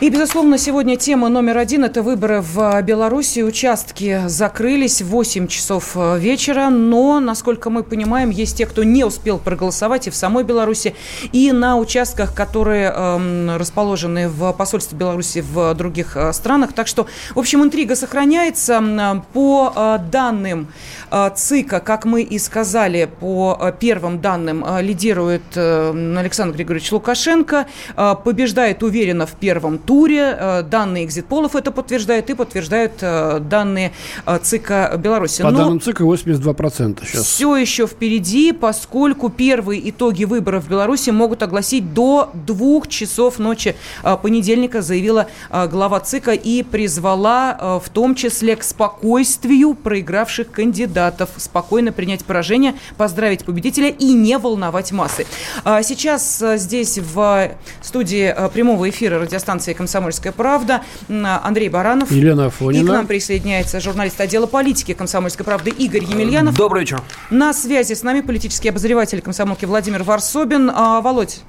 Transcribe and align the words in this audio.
И, 0.00 0.10
безусловно, 0.10 0.58
сегодня 0.58 0.96
тема 0.96 1.28
номер 1.28 1.56
один– 1.56 1.84
это 1.84 2.02
выборы 2.02 2.40
в 2.40 2.82
Беларуси. 2.82 3.40
Участки 3.40 4.22
закрылись 4.26 5.00
в 5.00 5.06
8 5.06 5.46
часов 5.46 5.92
э, 5.94 6.18
вечера, 6.18 6.68
но, 6.68 7.20
насколько 7.20 7.70
мы 7.70 7.84
понимаем, 7.84 8.30
есть 8.30 8.58
те, 8.58 8.66
кто 8.66 8.82
не 8.82 9.04
успел 9.04 9.38
проголосовать 9.38 10.08
и 10.08 10.10
в 10.10 10.16
самой 10.16 10.42
Беларуси, 10.42 10.96
и 11.32 11.52
на 11.52 11.76
участках, 11.76 12.34
которые 12.34 12.92
э, 12.94 13.56
расположены 13.56 14.28
в 14.28 14.52
посольстве 14.54 14.98
Беларуси 14.98 15.44
в 15.48 15.74
других 15.74 16.16
э, 16.16 16.32
странах. 16.32 16.72
Так 16.72 16.88
что, 16.88 17.06
в 17.32 17.38
общем, 17.38 17.62
интрига 17.62 17.94
сохраняется. 17.94 18.82
По 19.32 19.72
э, 19.74 19.98
данным 20.10 20.68
э, 21.12 21.30
ЦИКа, 21.34 21.78
как 21.78 22.04
мы 22.04 22.22
и 22.22 22.40
сказали, 22.40 23.08
по 23.20 23.56
э, 23.60 23.72
первым 23.78 24.20
данным 24.20 24.64
э, 24.66 24.82
лидирует 24.82 25.42
э, 25.54 26.16
Александр 26.18 26.56
Григорьевич 26.56 26.90
Лукашенко, 26.90 27.66
э, 27.96 28.14
побеждает 28.24 28.82
уверенно 28.82 29.24
в 29.26 29.32
первом 29.32 29.78
туре 29.86 30.14
туре. 30.14 30.36
Э, 30.38 30.62
данные 30.62 31.04
экзитполов 31.04 31.56
это 31.56 31.70
подтверждают 31.70 32.30
и 32.30 32.34
подтверждают 32.34 32.92
э, 33.00 33.40
данные 33.40 33.92
э, 34.26 34.38
ЦИКа 34.42 34.94
Беларуси. 34.98 35.42
По 35.42 35.50
Но 35.50 35.58
данным 35.58 35.80
ЦИКа 35.80 36.04
82% 36.04 37.06
сейчас. 37.06 37.22
Все 37.24 37.56
еще 37.56 37.86
впереди, 37.86 38.52
поскольку 38.52 39.28
первые 39.28 39.90
итоги 39.90 40.24
выборов 40.24 40.64
в 40.64 40.68
Беларуси 40.68 41.10
могут 41.10 41.42
огласить 41.42 41.94
до 41.94 42.30
двух 42.34 42.88
часов 42.88 43.38
ночи 43.38 43.76
понедельника, 44.22 44.82
заявила 44.82 45.26
глава 45.50 46.00
ЦИКа 46.00 46.32
и 46.32 46.62
призвала 46.62 47.80
в 47.84 47.88
том 47.90 48.14
числе 48.14 48.56
к 48.56 48.62
спокойствию 48.62 49.74
проигравших 49.74 50.50
кандидатов. 50.50 51.30
Спокойно 51.36 51.92
принять 51.92 52.24
поражение, 52.24 52.74
поздравить 52.96 53.44
победителя 53.44 53.88
и 53.88 54.12
не 54.12 54.38
волновать 54.38 54.92
массы. 54.92 55.26
Сейчас 55.64 56.42
здесь 56.56 56.98
в 56.98 57.50
студии 57.82 58.34
прямого 58.52 58.88
эфира 58.88 59.18
радиостанции 59.18 59.73
«Комсомольская 59.74 60.32
правда». 60.32 60.82
Андрей 61.08 61.68
Баранов. 61.68 62.10
Елена 62.10 62.46
Афонина. 62.46 62.82
И 62.82 62.86
к 62.86 62.88
нам 62.90 63.06
присоединяется 63.06 63.80
журналист 63.80 64.20
отдела 64.20 64.46
политики 64.46 64.94
«Комсомольской 64.94 65.44
правды» 65.44 65.70
Игорь 65.70 66.04
Емельянов. 66.04 66.54
Добрый 66.56 66.80
вечер. 66.80 67.02
На 67.30 67.52
связи 67.52 67.92
с 67.92 68.02
нами 68.02 68.22
политический 68.22 68.70
обозреватель 68.70 69.20
комсомолки 69.20 69.64
Владимир 69.64 70.02
Варсобин. 70.02 70.70
А, 70.74 71.00
Володь, 71.02 71.40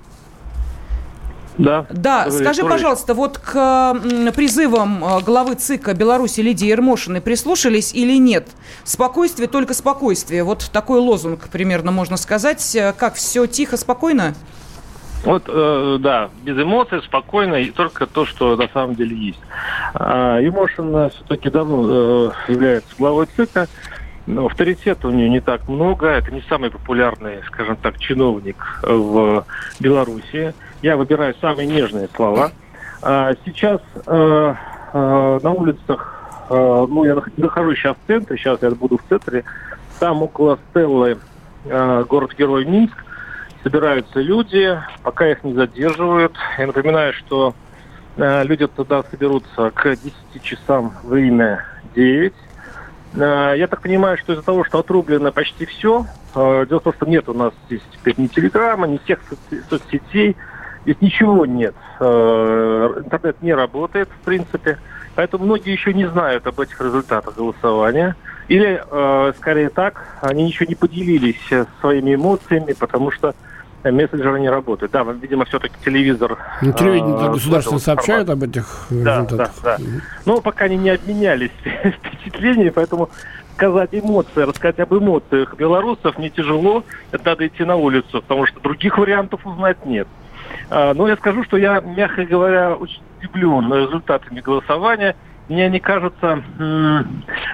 да. 1.58 1.86
Да, 1.90 2.30
скажи, 2.32 2.62
добрый 2.62 2.78
пожалуйста, 2.78 3.14
вот 3.14 3.38
к 3.38 3.98
призывам 4.36 5.04
а, 5.06 5.22
главы 5.22 5.56
ЦИКа 5.56 5.94
Беларуси 5.94 6.42
Лидии 6.42 6.68
Ермошиной 6.68 7.22
прислушались 7.22 7.94
или 7.94 8.18
нет? 8.18 8.50
Спокойствие, 8.84 9.48
только 9.48 9.74
спокойствие. 9.74 10.44
Вот 10.44 10.70
такой 10.74 11.00
лозунг 11.00 11.48
примерно 11.50 11.92
можно 11.92 12.18
сказать. 12.18 12.78
Как, 12.98 13.16
все 13.16 13.46
тихо, 13.46 13.78
спокойно? 13.78 14.36
Вот, 15.26 15.44
э, 15.48 15.98
да, 16.00 16.30
без 16.44 16.56
эмоций, 16.58 17.02
спокойно, 17.02 17.56
и 17.56 17.72
только 17.72 18.06
то, 18.06 18.26
что 18.26 18.56
на 18.56 18.68
самом 18.68 18.96
деле 18.96 19.16
есть. 19.16 19.40
А, 19.96 20.40
Емошин 20.40 21.10
все-таки 21.10 21.50
давно 21.50 22.32
э, 22.48 22.52
является 22.52 22.96
главой 22.98 23.28
ЦИКа, 23.36 23.68
но 24.28 24.46
авторитета 24.46 25.08
у 25.08 25.12
нее 25.12 25.30
не 25.30 25.40
так 25.40 25.68
много. 25.68 26.08
Это 26.08 26.32
не 26.32 26.42
самый 26.42 26.70
популярный, 26.70 27.42
скажем 27.48 27.76
так, 27.76 28.00
чиновник 28.00 28.58
в 28.84 29.46
Беларуси. 29.80 30.54
Я 30.82 30.98
выбираю 30.98 31.36
самые 31.42 31.68
нежные 31.68 32.08
слова. 32.16 32.52
А 33.02 33.34
сейчас 33.46 33.82
э, 34.08 34.56
э, 34.94 35.40
на 35.44 35.52
улицах, 35.52 36.30
э, 36.50 36.86
ну, 36.90 37.04
я 37.04 37.18
нахожусь 37.38 37.78
сейчас 37.78 37.96
в 38.04 38.08
центре, 38.08 38.38
сейчас 38.38 38.60
я 38.62 38.72
буду 38.72 38.98
в 38.98 39.04
центре, 39.08 39.44
там 40.00 40.24
около 40.24 40.58
Стеллы 40.70 41.20
э, 41.66 42.04
город-герой 42.08 42.66
Минск, 42.66 43.05
собираются 43.66 44.20
люди, 44.22 44.80
пока 45.02 45.32
их 45.32 45.44
не 45.44 45.54
задерживают. 45.54 46.36
Я 46.60 46.68
напоминаю, 46.68 47.14
что 47.14 47.56
э, 48.16 48.44
люди 48.44 48.68
туда 48.68 49.02
соберутся 49.10 49.72
к 49.72 49.96
10 49.96 50.14
часам 50.44 50.94
время 51.04 51.66
9. 51.96 52.32
Э, 53.16 53.54
я 53.58 53.68
так 53.68 53.82
понимаю, 53.82 54.20
что 54.20 54.34
из-за 54.34 54.44
того, 54.44 54.66
что 54.66 54.78
отрублено 54.78 55.32
почти 55.32 55.66
все, 55.66 56.06
э, 56.36 56.66
дело 56.70 56.80
в 56.80 56.84
том, 56.84 56.94
что 56.94 57.08
нет 57.08 57.28
у 57.28 57.34
нас 57.34 57.54
здесь 57.66 57.82
теперь 57.92 58.14
ни 58.18 58.28
телеграмма, 58.28 58.86
ни 58.86 59.00
всех 59.00 59.20
соц- 59.28 59.64
соцсетей, 59.68 60.38
здесь 60.84 61.02
ничего 61.02 61.48
нет. 61.48 61.74
Э, 62.00 63.02
интернет 63.04 63.42
не 63.42 63.56
работает, 63.56 64.10
в 64.10 64.26
принципе. 64.26 64.78
Поэтому 65.16 65.46
многие 65.46 65.72
еще 65.72 65.92
не 65.92 66.06
знают 66.06 66.46
об 66.46 66.60
этих 66.60 66.80
результатах 66.80 67.36
голосования. 67.36 68.16
Или, 68.48 68.80
э, 68.88 69.34
скорее 69.38 69.70
так, 69.70 70.06
они 70.22 70.46
еще 70.46 70.68
не 70.68 70.76
поделились 70.76 71.42
своими 71.82 72.14
эмоциями, 72.14 72.74
потому 72.74 73.10
что 73.10 73.34
мессенджеры 73.92 74.40
не 74.40 74.50
работают. 74.50 74.92
Да, 74.92 75.04
видимо, 75.04 75.46
все-таки 75.46 75.76
телевизор... 75.84 76.38
Ну, 76.62 76.74
телевидение 76.74 77.28
э, 77.28 77.32
государственно 77.32 77.80
сообщают 77.80 78.30
об 78.30 78.44
этих 78.44 78.88
да, 78.90 79.22
результатах. 79.22 79.52
Да, 79.64 79.78
да. 79.78 79.84
Но 80.26 80.42
пока 80.42 80.66
они 80.66 80.78
не 80.78 80.90
обменялись 80.90 81.52
впечатлениями, 81.64 82.70
поэтому 82.70 83.10
сказать 83.56 83.90
эмоции, 83.94 84.42
рассказать 84.42 84.80
об 84.80 84.94
эмоциях 84.94 85.56
белорусов 85.56 86.18
не 86.18 86.30
тяжело. 86.30 86.84
Это 87.12 87.26
надо 87.26 87.48
идти 87.48 87.64
на 87.64 87.76
улицу, 87.76 88.22
потому 88.22 88.46
что 88.46 88.60
других 88.60 88.98
вариантов 88.98 89.46
узнать 89.46 89.86
нет. 89.86 90.08
А, 90.70 90.94
но 90.94 91.08
я 91.08 91.16
скажу, 91.16 91.44
что 91.44 91.58
я, 91.58 91.80
мягко 91.80 92.26
говоря, 92.26 92.76
очень 92.76 93.02
удивлен 93.20 93.74
результатами 93.74 94.42
голосования 94.42 95.16
мне 95.50 95.70
не 95.70 95.80
кажется, 95.80 96.44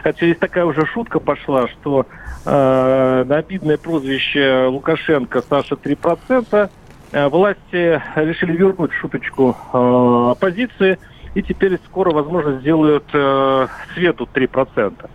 это 0.04 0.26
есть 0.26 0.40
такая 0.40 0.66
уже 0.66 0.86
шутка 0.86 1.20
пошла, 1.20 1.68
что 1.68 2.06
э, 2.46 3.26
обидное 3.30 3.78
прозвище 3.78 4.68
Лукашенко 4.68 5.42
Саша 5.42 5.76
3%, 5.76 6.70
э, 7.12 7.28
власти 7.28 8.02
решили 8.16 8.56
вернуть 8.56 8.94
шуточку 8.94 9.58
э, 9.74 10.32
оппозиции, 10.32 11.00
и 11.36 11.42
теперь 11.42 11.80
скоро, 11.86 12.12
возможно, 12.12 12.60
сделают 12.60 13.06
э, 13.14 13.68
Свету 13.94 14.28
3%. 14.34 15.10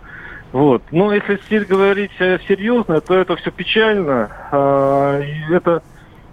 Вот. 0.51 0.83
Но 0.91 1.13
если 1.13 1.59
говорить 1.65 2.11
серьезно, 2.17 3.01
то 3.01 3.15
это 3.15 3.35
все 3.35 3.51
печально. 3.51 4.29
Э, 4.51 5.23
это, 5.51 5.81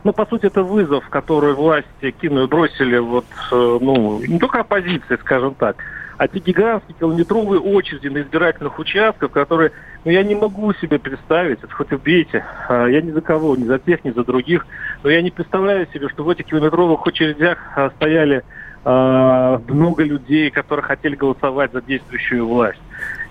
ну, 0.04 0.12
по 0.12 0.26
сути, 0.26 0.46
это 0.46 0.62
вызов, 0.62 1.08
который 1.08 1.54
власти 1.54 2.10
кинули, 2.20 2.46
бросили 2.46 2.98
вот, 2.98 3.26
э, 3.50 3.78
ну, 3.80 4.20
не 4.20 4.38
только 4.38 4.60
оппозиции, 4.60 5.16
скажем 5.20 5.54
так, 5.54 5.76
а 6.16 6.28
те 6.28 6.38
гигантские 6.38 6.96
километровые 6.98 7.60
очереди 7.60 8.08
на 8.08 8.22
избирательных 8.22 8.78
участках, 8.78 9.30
которые, 9.30 9.72
ну, 10.04 10.10
я 10.10 10.22
не 10.22 10.34
могу 10.34 10.72
себе 10.74 10.98
представить, 10.98 11.58
это 11.62 11.72
хоть 11.72 11.92
убейте, 11.92 12.44
а, 12.68 12.86
я 12.86 13.00
ни 13.00 13.10
за 13.10 13.20
кого, 13.20 13.56
ни 13.56 13.64
за 13.64 13.78
тех, 13.78 14.04
ни 14.04 14.10
за 14.10 14.24
других, 14.24 14.66
но 15.02 15.10
я 15.10 15.22
не 15.22 15.30
представляю 15.30 15.86
себе, 15.92 16.08
что 16.08 16.24
в 16.24 16.30
этих 16.30 16.46
километровых 16.46 17.06
очередях 17.06 17.58
а, 17.76 17.90
стояли 17.90 18.42
э, 18.84 19.58
много 19.68 20.04
людей, 20.04 20.50
которые 20.50 20.84
хотели 20.84 21.16
голосовать 21.16 21.72
за 21.72 21.80
действующую 21.80 22.46
власть. 22.46 22.80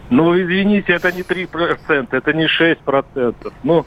Ну, 0.09 0.39
извините, 0.39 0.93
это 0.93 1.11
не 1.11 1.21
3%, 1.21 2.07
это 2.11 2.33
не 2.33 2.45
6%. 2.45 3.53
Ну, 3.63 3.85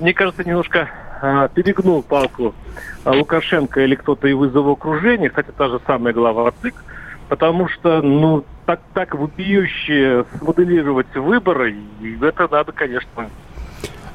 мне 0.00 0.12
кажется, 0.12 0.44
немножко 0.44 0.88
э, 1.22 1.48
перегнул 1.54 2.02
палку 2.02 2.54
Лукашенко 3.04 3.80
или 3.80 3.94
кто-то 3.94 4.26
из 4.26 4.54
его 4.54 4.72
окружения, 4.72 5.28
кстати, 5.28 5.52
та 5.56 5.68
же 5.68 5.80
самая 5.86 6.12
глава 6.12 6.52
ЦИК, 6.62 6.74
потому 7.28 7.68
что, 7.68 8.02
ну, 8.02 8.44
так, 8.66 8.80
так 8.94 9.14
вопиюще 9.14 10.24
смоделировать 10.38 11.14
выборы, 11.14 11.74
и 12.00 12.18
это 12.20 12.48
надо, 12.50 12.72
конечно, 12.72 13.28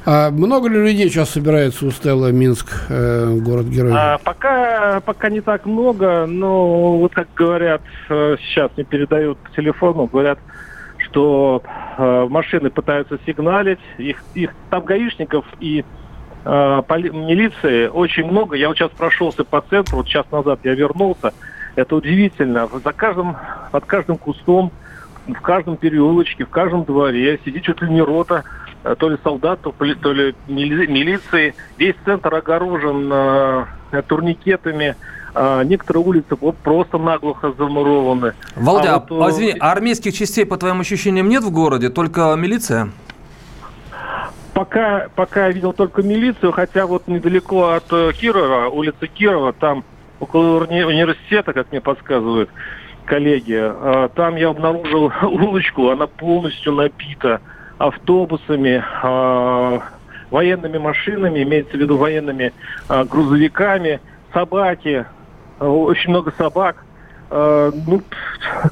а 0.05 0.31
много 0.31 0.69
ли 0.69 0.75
людей 0.75 1.09
сейчас 1.09 1.31
собирается 1.31 1.85
у 1.85 1.91
Стелла 1.91 2.31
Минск, 2.31 2.67
э, 2.89 3.37
город-герой? 3.41 3.91
А, 3.95 4.17
пока, 4.17 5.01
пока 5.01 5.29
не 5.29 5.41
так 5.41 5.65
много, 5.65 6.25
но 6.25 6.97
вот 6.97 7.13
как 7.13 7.27
говорят, 7.35 7.81
э, 8.09 8.37
сейчас 8.39 8.71
мне 8.75 8.85
передают 8.85 9.37
по 9.37 9.51
телефону, 9.51 10.05
говорят, 10.05 10.39
что 10.97 11.61
э, 11.97 12.27
машины 12.29 12.69
пытаются 12.69 13.19
сигналить, 13.25 13.79
их, 13.97 14.23
их 14.35 14.55
там 14.69 14.83
гаишников 14.85 15.45
и 15.59 15.83
э, 16.45 16.81
поли, 16.87 17.09
милиции 17.09 17.87
очень 17.87 18.25
много. 18.25 18.55
Я 18.55 18.69
вот 18.69 18.77
сейчас 18.77 18.91
прошелся 18.91 19.43
по 19.43 19.61
центру, 19.61 19.97
вот 19.97 20.07
час 20.07 20.25
назад 20.31 20.61
я 20.63 20.75
вернулся, 20.75 21.33
это 21.75 21.95
удивительно. 21.95 22.67
За 22.83 22.93
каждым, 22.93 23.37
под 23.71 23.85
каждым 23.85 24.17
кустом, 24.17 24.71
в 25.27 25.41
каждом 25.41 25.77
переулочке, 25.77 26.45
в 26.45 26.49
каждом 26.49 26.83
дворе 26.83 27.39
сидит 27.45 27.63
чуть 27.63 27.81
ли 27.81 27.89
не 27.89 28.01
рота, 28.01 28.43
э, 28.83 28.95
то 28.97 29.09
ли 29.09 29.17
солдат, 29.23 29.61
то 29.61 29.73
ли, 29.83 29.95
то 29.95 30.11
ли 30.11 30.35
милиции. 30.47 31.53
Весь 31.77 31.95
центр 32.05 32.33
огорожен 32.33 33.09
э, 33.11 33.65
турникетами. 34.07 34.95
А 35.35 35.63
некоторые 35.63 36.03
улицы 36.03 36.35
вот 36.41 36.57
просто 36.57 36.97
наглухо 36.97 37.53
замурованы. 37.53 38.33
Володя, 38.55 38.95
а 38.95 38.99
вот, 38.99 39.27
а, 39.27 39.29
извини, 39.29 39.55
а 39.59 39.71
армейских 39.71 40.11
частей, 40.13 40.43
по 40.43 40.57
твоим 40.57 40.79
ощущениям, 40.79 41.29
нет 41.29 41.43
в 41.43 41.51
городе, 41.51 41.89
только 41.89 42.33
милиция? 42.35 42.89
пока, 44.59 45.07
пока 45.15 45.45
я 45.45 45.51
видел 45.53 45.71
только 45.71 46.01
милицию, 46.01 46.51
хотя 46.51 46.85
вот 46.85 47.07
недалеко 47.07 47.69
от 47.69 47.85
э, 47.91 48.11
Кирова, 48.11 48.67
улица 48.67 49.07
Кирова, 49.07 49.53
там 49.53 49.85
около 50.19 50.63
уни- 50.63 50.83
университета, 50.83 51.53
как 51.53 51.71
мне 51.71 51.81
подсказывают 51.81 52.49
коллеги, 53.05 53.57
э, 53.59 54.09
там 54.15 54.35
я 54.35 54.49
обнаружил 54.49 55.11
улочку, 55.23 55.89
она 55.89 56.07
полностью 56.07 56.73
набита 56.73 57.41
автобусами, 57.77 58.83
э, 59.03 59.79
военными 60.29 60.77
машинами, 60.77 61.43
имеется 61.43 61.77
в 61.77 61.79
виду 61.79 61.97
военными 61.97 62.53
э, 62.87 63.03
грузовиками, 63.05 63.99
собаки, 64.33 65.05
э, 65.59 65.65
очень 65.65 66.11
много 66.11 66.31
собак. 66.37 66.83
Э, 67.31 67.71
ну, 67.87 68.01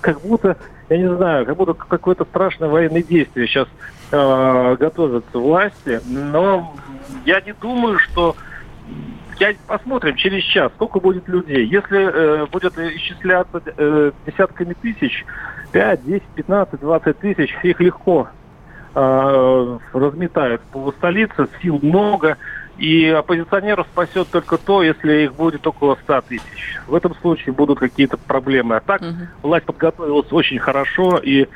как 0.01 0.21
будто, 0.21 0.57
я 0.89 0.97
не 0.97 1.15
знаю, 1.15 1.45
как 1.45 1.57
будто 1.57 1.73
какое-то 1.73 2.25
страшное 2.25 2.69
военное 2.69 3.03
действие 3.03 3.47
сейчас 3.47 3.67
э, 4.11 4.75
готовятся 4.79 5.39
власти, 5.39 6.01
но 6.05 6.75
я 7.25 7.41
не 7.41 7.53
думаю, 7.53 7.97
что 7.99 8.35
я 9.39 9.53
посмотрим 9.67 10.15
через 10.15 10.43
час, 10.43 10.71
сколько 10.75 10.99
будет 10.99 11.27
людей. 11.27 11.65
Если 11.65 11.99
э, 11.99 12.45
будет 12.47 12.77
исчисляться 12.77 13.61
э, 13.65 14.11
десятками 14.25 14.73
тысяч, 14.73 15.25
5, 15.71 16.05
10, 16.05 16.23
15, 16.23 16.79
20 16.79 17.19
тысяч, 17.19 17.55
их 17.63 17.79
легко 17.79 18.29
э, 18.95 19.77
разметают 19.93 20.61
по 20.71 20.91
столице, 20.91 21.47
сил 21.61 21.79
много, 21.81 22.37
и 22.77 23.07
оппозиционеров 23.07 23.87
спасет 23.91 24.27
только 24.29 24.57
то, 24.57 24.83
если 24.83 25.23
их 25.23 25.33
будет 25.33 25.65
около 25.65 25.97
100 26.03 26.21
тысяч. 26.21 26.79
В 26.87 26.95
этом 26.95 27.15
случае 27.15 27.53
будут 27.53 27.79
какие-то 27.79 28.17
проблемы. 28.17 28.75
А 28.75 28.79
так 28.79 29.01
угу. 29.01 29.27
власть 29.41 29.65
подготовилась 29.65 30.31
очень 30.31 30.59
хорошо, 30.59 31.17
и 31.17 31.47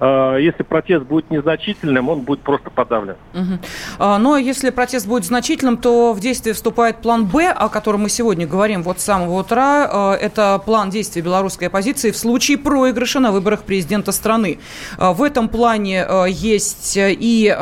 если 0.00 0.62
протест 0.62 1.04
будет 1.04 1.30
незначительным, 1.30 2.08
он 2.08 2.20
будет 2.20 2.40
просто 2.40 2.70
подавлен. 2.70 3.16
Угу. 3.34 3.58
А, 3.98 4.18
но 4.18 4.36
если 4.36 4.70
протест 4.70 5.06
будет 5.06 5.24
значительным, 5.24 5.76
то 5.76 6.12
в 6.12 6.20
действие 6.20 6.54
вступает 6.54 6.98
план 6.98 7.26
«Б», 7.26 7.50
о 7.50 7.68
котором 7.68 8.02
мы 8.02 8.08
сегодня 8.08 8.46
говорим 8.46 8.82
вот 8.82 9.00
с 9.00 9.04
самого 9.04 9.40
утра. 9.40 9.88
А, 9.90 10.14
это 10.14 10.62
план 10.64 10.90
действий 10.90 11.22
белорусской 11.22 11.68
оппозиции 11.68 12.10
в 12.10 12.16
случае 12.16 12.58
проигрыша 12.58 13.20
на 13.20 13.32
выборах 13.32 13.62
президента 13.62 14.12
страны. 14.12 14.58
А, 14.98 15.12
в 15.12 15.22
этом 15.22 15.48
плане 15.48 16.06
есть 16.28 16.94
и 16.96 17.56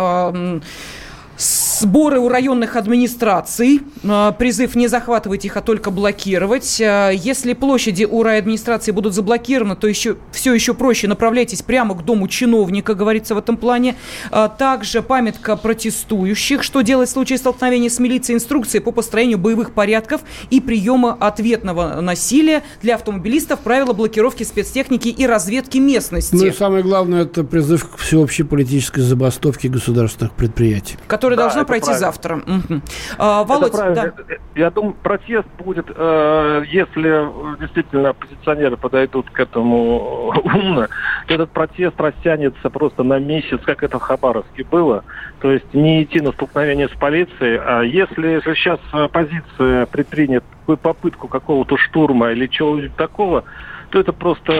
Сборы 1.38 2.18
у 2.18 2.28
районных 2.28 2.76
администраций. 2.76 3.82
Э, 4.02 4.32
призыв 4.38 4.74
не 4.74 4.88
захватывать 4.88 5.44
их, 5.44 5.56
а 5.56 5.60
только 5.60 5.90
блокировать. 5.90 6.80
Э, 6.80 7.10
если 7.14 7.52
площади 7.52 8.04
у 8.04 8.22
райадминистрации 8.22 8.92
будут 8.92 9.14
заблокированы, 9.14 9.76
то 9.76 9.86
еще, 9.86 10.16
все 10.32 10.54
еще 10.54 10.72
проще. 10.72 11.08
Направляйтесь 11.08 11.60
прямо 11.60 11.94
к 11.94 12.04
дому 12.04 12.28
чиновника, 12.28 12.94
говорится 12.94 13.34
в 13.34 13.38
этом 13.38 13.58
плане. 13.58 13.96
Э, 14.30 14.48
также 14.56 15.02
памятка 15.02 15.56
протестующих. 15.56 16.62
Что 16.62 16.80
делать 16.80 17.10
в 17.10 17.12
случае 17.12 17.36
столкновения 17.36 17.90
с 17.90 17.98
милицией? 17.98 18.36
Инструкции 18.36 18.78
по 18.78 18.90
построению 18.90 19.36
боевых 19.36 19.72
порядков 19.72 20.22
и 20.48 20.60
приема 20.60 21.12
ответного 21.12 22.00
насилия 22.00 22.62
для 22.80 22.94
автомобилистов. 22.94 23.60
Правила 23.60 23.92
блокировки 23.92 24.44
спецтехники 24.44 25.08
и 25.08 25.26
разведки 25.26 25.76
местности. 25.76 26.34
Ну 26.34 26.46
и 26.46 26.52
самое 26.52 26.82
главное, 26.82 27.22
это 27.22 27.44
призыв 27.44 27.86
к 27.90 27.98
всеобщей 27.98 28.44
политической 28.44 29.00
забастовке 29.00 29.68
государственных 29.68 30.32
предприятий. 30.32 30.96
Которая 31.26 31.36
да, 31.36 31.42
должна 31.42 31.64
пройти 31.64 31.86
правильно. 31.86 32.06
завтра. 32.06 32.36
Угу. 32.36 32.80
А, 33.18 33.44
Володь, 33.44 33.72
да. 33.72 34.12
Я 34.54 34.70
думаю, 34.70 34.94
протест 34.94 35.48
будет, 35.58 35.86
э, 35.94 36.62
если 36.68 37.58
действительно 37.60 38.10
оппозиционеры 38.10 38.76
подойдут 38.76 39.30
к 39.30 39.40
этому 39.40 40.32
умно, 40.44 40.88
этот 41.26 41.50
протест 41.50 42.00
растянется 42.00 42.70
просто 42.70 43.02
на 43.02 43.18
месяц, 43.18 43.60
как 43.64 43.82
это 43.82 43.98
в 43.98 44.02
Хабаровске 44.02 44.64
было. 44.64 45.04
То 45.40 45.50
есть 45.50 45.74
не 45.74 46.04
идти 46.04 46.20
на 46.20 46.32
столкновение 46.32 46.88
с 46.88 46.92
полицией, 46.98 47.58
а 47.58 47.82
если 47.82 48.40
же 48.42 48.54
сейчас 48.54 48.80
оппозиция 48.92 49.86
предпринят 49.86 50.44
попытку 50.82 51.28
какого-то 51.28 51.76
штурма 51.76 52.30
или 52.30 52.46
чего-нибудь 52.46 52.96
такого, 52.96 53.44
то 53.90 54.00
это 54.00 54.12
просто, 54.12 54.52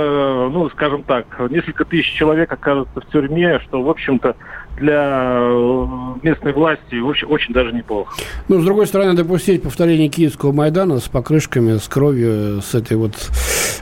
ну, 0.53 0.69
скажем 0.71 1.03
так, 1.03 1.27
несколько 1.51 1.85
тысяч 1.85 2.13
человек 2.13 2.53
окажутся 2.53 3.01
в 3.01 3.07
тюрьме, 3.07 3.61
что, 3.61 3.83
в 3.83 3.91
общем-то, 3.91 4.37
для 4.77 5.39
э, 5.41 5.87
местной 6.23 6.53
власти 6.53 6.97
очень, 6.97 7.27
очень 7.29 7.55
даже 7.55 7.73
неплохо. 7.73 8.15
Ну, 8.49 8.61
с 8.61 8.65
другой 8.65 8.87
стороны, 8.87 9.15
допустить 9.15 9.63
повторение 9.63 10.09
киевского 10.09 10.53
Майдана 10.53 10.99
с 10.99 11.09
покрышками, 11.09 11.79
с 11.79 11.89
кровью, 11.89 12.61
с 12.63 12.75
этой 12.75 12.97
вот 12.97 13.15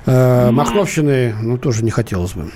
э, 0.07 0.51
махновщиной, 0.51 1.35
ну, 1.43 1.59
тоже 1.59 1.85
не 1.85 1.91
хотелось 1.91 2.35
бы. 2.35 2.51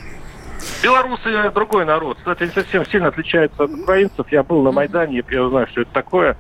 Белорусы 0.82 1.50
другой 1.54 1.84
народ. 1.84 2.18
Кстати, 2.18 2.44
они 2.44 2.52
совсем 2.52 2.86
сильно 2.86 3.08
отличаются 3.08 3.64
от 3.64 3.70
украинцев. 3.72 4.26
Я 4.30 4.42
был 4.42 4.62
на 4.62 4.70
Майдане, 4.70 5.22
я 5.30 5.48
знаю, 5.48 5.66
что 5.68 5.82
это 5.82 5.92
такое. 5.92 6.36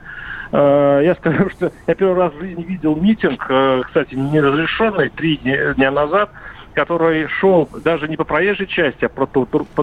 Э, 0.52 1.00
я 1.04 1.14
скажу, 1.14 1.50
что 1.50 1.72
я 1.86 1.94
первый 1.94 2.16
раз 2.16 2.32
в 2.32 2.40
жизни 2.40 2.62
видел 2.62 2.96
митинг, 2.96 3.44
э, 3.48 3.82
кстати, 3.84 4.14
неразрешенный, 4.14 5.08
три 5.10 5.36
дня 5.36 5.90
назад, 5.90 6.30
который 6.74 7.26
шел 7.26 7.68
даже 7.84 8.08
не 8.08 8.16
по 8.16 8.24
проезжей 8.24 8.66
части, 8.66 9.04
а 9.04 9.08
по, 9.08 9.26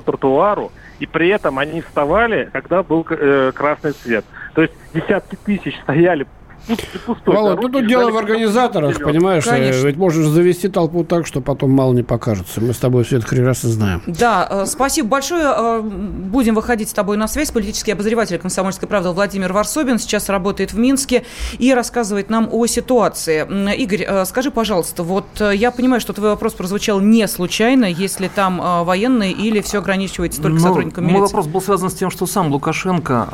тротуару, 0.01 0.71
и 0.99 1.05
при 1.05 1.27
этом 1.29 1.59
они 1.59 1.81
вставали, 1.81 2.49
когда 2.53 2.83
был 2.83 3.05
э, 3.09 3.51
красный 3.53 3.93
свет. 3.93 4.25
То 4.53 4.61
есть 4.61 4.73
десятки 4.93 5.35
тысяч 5.35 5.77
стояли 5.81 6.25
пустой. 7.05 7.35
Володь, 7.35 7.61
ну 7.61 7.69
тут 7.69 7.87
дело 7.87 8.11
в 8.11 8.17
организаторах, 8.17 8.99
понимаешь? 8.99 9.45
Э, 9.47 9.51
Конечно. 9.51 9.87
Ведь 9.87 9.97
можешь 9.97 10.27
завести 10.27 10.67
толпу 10.67 11.03
так, 11.03 11.27
что 11.27 11.41
потом 11.41 11.71
мало 11.71 11.93
не 11.93 12.03
покажется. 12.03 12.61
Мы 12.61 12.73
с 12.73 12.77
тобой 12.77 13.03
все 13.03 13.17
это 13.17 13.27
прекрасно 13.27 13.69
знаем. 13.69 14.01
Да, 14.07 14.47
э, 14.49 14.65
спасибо 14.65 15.07
большое. 15.09 15.45
Э, 15.45 15.81
будем 15.81 16.55
выходить 16.55 16.89
с 16.89 16.93
тобой 16.93 17.17
на 17.17 17.27
связь. 17.27 17.51
Политический 17.51 17.91
обозреватель 17.91 18.37
«Комсомольской 18.37 18.87
правды» 18.87 19.09
Владимир 19.09 19.53
Варсобин 19.53 19.99
сейчас 19.99 20.29
работает 20.29 20.73
в 20.73 20.77
Минске 20.77 21.23
и 21.57 21.73
рассказывает 21.73 22.29
нам 22.29 22.49
о 22.51 22.65
ситуации. 22.65 23.45
Игорь, 23.75 24.25
скажи, 24.25 24.51
пожалуйста, 24.51 25.03
вот 25.03 25.25
я 25.39 25.71
понимаю, 25.71 26.01
что 26.01 26.13
твой 26.13 26.29
вопрос 26.29 26.53
прозвучал 26.53 26.99
не 26.99 27.27
случайно, 27.27 27.85
если 27.85 28.27
там 28.27 28.85
военные 28.85 29.31
или 29.31 29.61
все 29.61 29.79
ограничивается 29.79 30.41
только 30.41 30.57
Но 30.57 30.61
ну, 30.61 30.67
сотрудниками 30.67 31.05
милиции? 31.05 31.19
Мой 31.19 31.27
вопрос 31.27 31.47
был 31.47 31.61
связан 31.61 31.89
с 31.89 31.93
тем, 31.93 32.09
что 32.09 32.25
сам 32.25 32.51
Лукашенко 32.51 33.27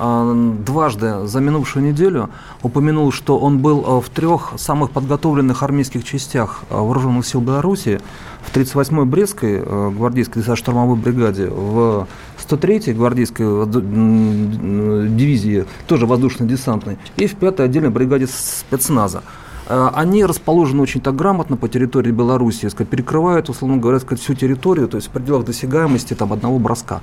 дважды 0.66 1.26
за 1.26 1.40
минувшую 1.40 1.86
неделю 1.86 2.30
упомянул, 2.62 3.12
что 3.22 3.38
он 3.38 3.60
был 3.60 3.84
э, 3.86 4.02
в 4.02 4.10
трех 4.10 4.54
самых 4.58 4.90
подготовленных 4.90 5.62
армейских 5.62 6.04
частях 6.04 6.64
э, 6.72 6.76
вооруженных 6.76 7.24
сил 7.28 7.40
Беларуси, 7.40 8.02
в 8.42 8.56
38-й 8.56 9.06
Брестской 9.06 9.62
э, 9.64 9.92
гвардейской 9.92 10.42
штурмовой 10.56 10.98
бригаде, 10.98 11.48
в 11.48 12.08
103-й 12.40 12.94
гвардейской 12.94 13.46
дивизии, 13.68 15.66
тоже 15.86 16.08
воздушно-десантной, 16.08 16.98
и 17.18 17.28
в 17.28 17.36
5-й 17.36 17.64
отдельной 17.64 17.92
бригаде 17.92 18.26
спецназа 18.28 19.22
они 19.70 20.26
расположены 20.26 20.82
очень 20.82 21.00
так 21.00 21.16
грамотно 21.16 21.56
по 21.56 21.70
территории 21.70 22.12
Беларуси, 22.12 22.68
сказать, 22.68 22.90
перекрывают, 22.90 23.48
условно 23.48 23.78
говоря, 23.78 24.00
сказать, 24.00 24.22
всю 24.22 24.34
территорию, 24.34 24.88
то 24.88 24.98
есть 24.98 25.08
в 25.08 25.12
пределах 25.12 25.46
досягаемости 25.46 26.16
там, 26.16 26.34
одного 26.34 26.60
броска. 26.60 27.02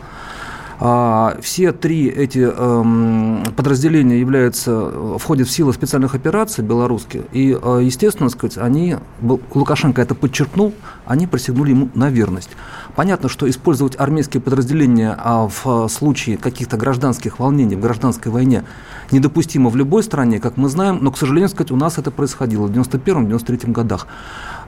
А, 0.81 1.37
все 1.43 1.73
три 1.73 2.07
эти 2.07 2.39
эм, 2.39 3.43
подразделения 3.57 4.21
являются, 4.21 5.19
входят 5.19 5.49
в 5.49 5.51
силы 5.51 5.73
специальных 5.73 6.15
операций 6.15 6.63
белорусских, 6.63 7.23
и, 7.33 7.59
э, 7.61 7.81
естественно, 7.83 8.29
сказать, 8.29 8.59
они, 8.59 8.97
Лукашенко 9.21 10.01
это 10.01 10.15
подчеркнул, 10.15 10.73
они 11.05 11.27
присягнули 11.27 11.71
ему 11.71 11.89
на 11.95 12.11
верность. 12.11 12.51
Понятно, 12.95 13.29
что 13.29 13.49
использовать 13.51 13.99
армейские 13.99 14.41
подразделения 14.41 15.17
а 15.19 15.49
в 15.49 15.89
случае 15.89 16.37
каких-то 16.37 16.77
гражданских 16.77 17.41
волнений, 17.41 17.75
в 17.75 17.81
гражданской 17.81 18.31
войне 18.31 18.65
недопустимо 19.11 19.71
в 19.71 19.77
любой 19.77 20.05
стране, 20.05 20.39
как 20.39 20.57
мы 20.57 20.69
знаем, 20.69 20.99
но, 21.01 21.11
к 21.11 21.19
сожалению, 21.19 21.49
сказать, 21.49 21.73
у 21.73 21.77
нас 21.77 21.99
это 21.99 22.11
происходило 22.11 22.67
в 22.67 22.71
91-93 22.71 23.73
годах. 23.73 24.07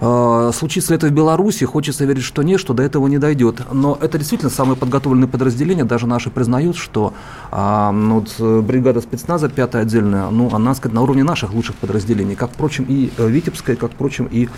Э, 0.00 0.50
случится 0.54 0.92
ли 0.92 0.96
это 0.96 1.08
в 1.08 1.10
Беларуси, 1.10 1.64
хочется 1.64 2.04
верить, 2.04 2.22
что 2.22 2.42
нет, 2.42 2.58
что 2.58 2.72
до 2.72 2.82
этого 2.82 3.06
не 3.06 3.18
дойдет. 3.18 3.62
Но 3.72 3.98
это 4.00 4.18
действительно 4.18 4.50
самые 4.50 4.76
подготовленные 4.76 5.28
подразделения, 5.28 5.84
даже 5.84 6.06
наши 6.06 6.30
признают, 6.30 6.76
что 6.76 7.12
а, 7.50 7.92
ну, 7.92 8.20
вот, 8.20 8.34
э, 8.38 8.60
бригада 8.60 9.00
спецназа, 9.00 9.48
пятая 9.48 9.82
отдельная, 9.82 10.30
ну, 10.30 10.50
она, 10.52 10.74
сказать, 10.74 10.94
на 10.94 11.02
уровне 11.02 11.22
наших 11.22 11.52
лучших 11.52 11.76
подразделений, 11.76 12.34
как, 12.34 12.50
впрочем, 12.50 12.86
и 12.88 13.12
э, 13.16 13.28
Витебская, 13.28 13.76
как, 13.76 13.92
впрочем, 13.92 14.26
и 14.30 14.48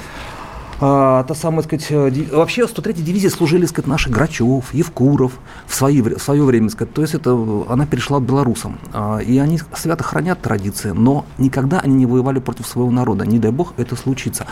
а, 0.85 1.23
та 1.23 1.35
самая, 1.37 1.63
сказать, 1.63 1.89
вообще 2.33 2.63
103-й 2.63 3.03
дивизии 3.03 3.29
служили, 3.29 3.67
сказать, 3.67 3.87
наши 3.87 4.11
Грачев, 4.11 4.75
Евкуров 4.75 5.33
в, 5.69 5.75
свои, 5.77 6.03
в 6.03 6.19
свое 6.19 6.43
время, 6.43 6.71
сказать, 6.71 6.93
то 6.93 7.03
есть 7.03 7.15
это 7.15 7.39
она 7.69 7.87
перешла 7.87 8.19
к 8.19 8.25
белорусам. 8.25 8.81
А, 8.93 9.19
и 9.19 9.39
они 9.39 9.61
свято 9.75 10.03
хранят 10.03 10.41
традиции, 10.41 10.91
но 10.91 11.25
никогда 11.39 11.79
они 11.79 11.95
не 11.95 12.07
воевали 12.07 12.41
против 12.41 12.67
своего 12.67 12.91
народа, 12.91 13.25
не 13.25 13.39
дай 13.39 13.53
бог 13.53 13.75
это 13.77 13.95
случится. 13.95 14.47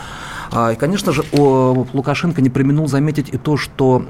А, 0.53 0.71
и, 0.71 0.77
конечно 0.77 1.11
же, 1.11 1.25
Лукашенко 1.33 2.41
не 2.41 2.49
применил 2.49 2.87
заметить 2.87 3.27
и 3.33 3.37
то, 3.37 3.57
что 3.57 4.01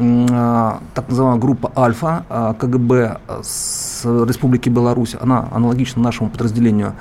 так 0.93 1.09
называемая 1.09 1.41
группа 1.41 1.71
Альфа 1.75 2.55
КГБ 2.59 3.19
с 3.41 4.01
Республики 4.03 4.69
Беларусь, 4.69 5.15
она 5.19 5.47
аналогична 5.51 6.03
нашему 6.03 6.29
подразделению 6.29 6.93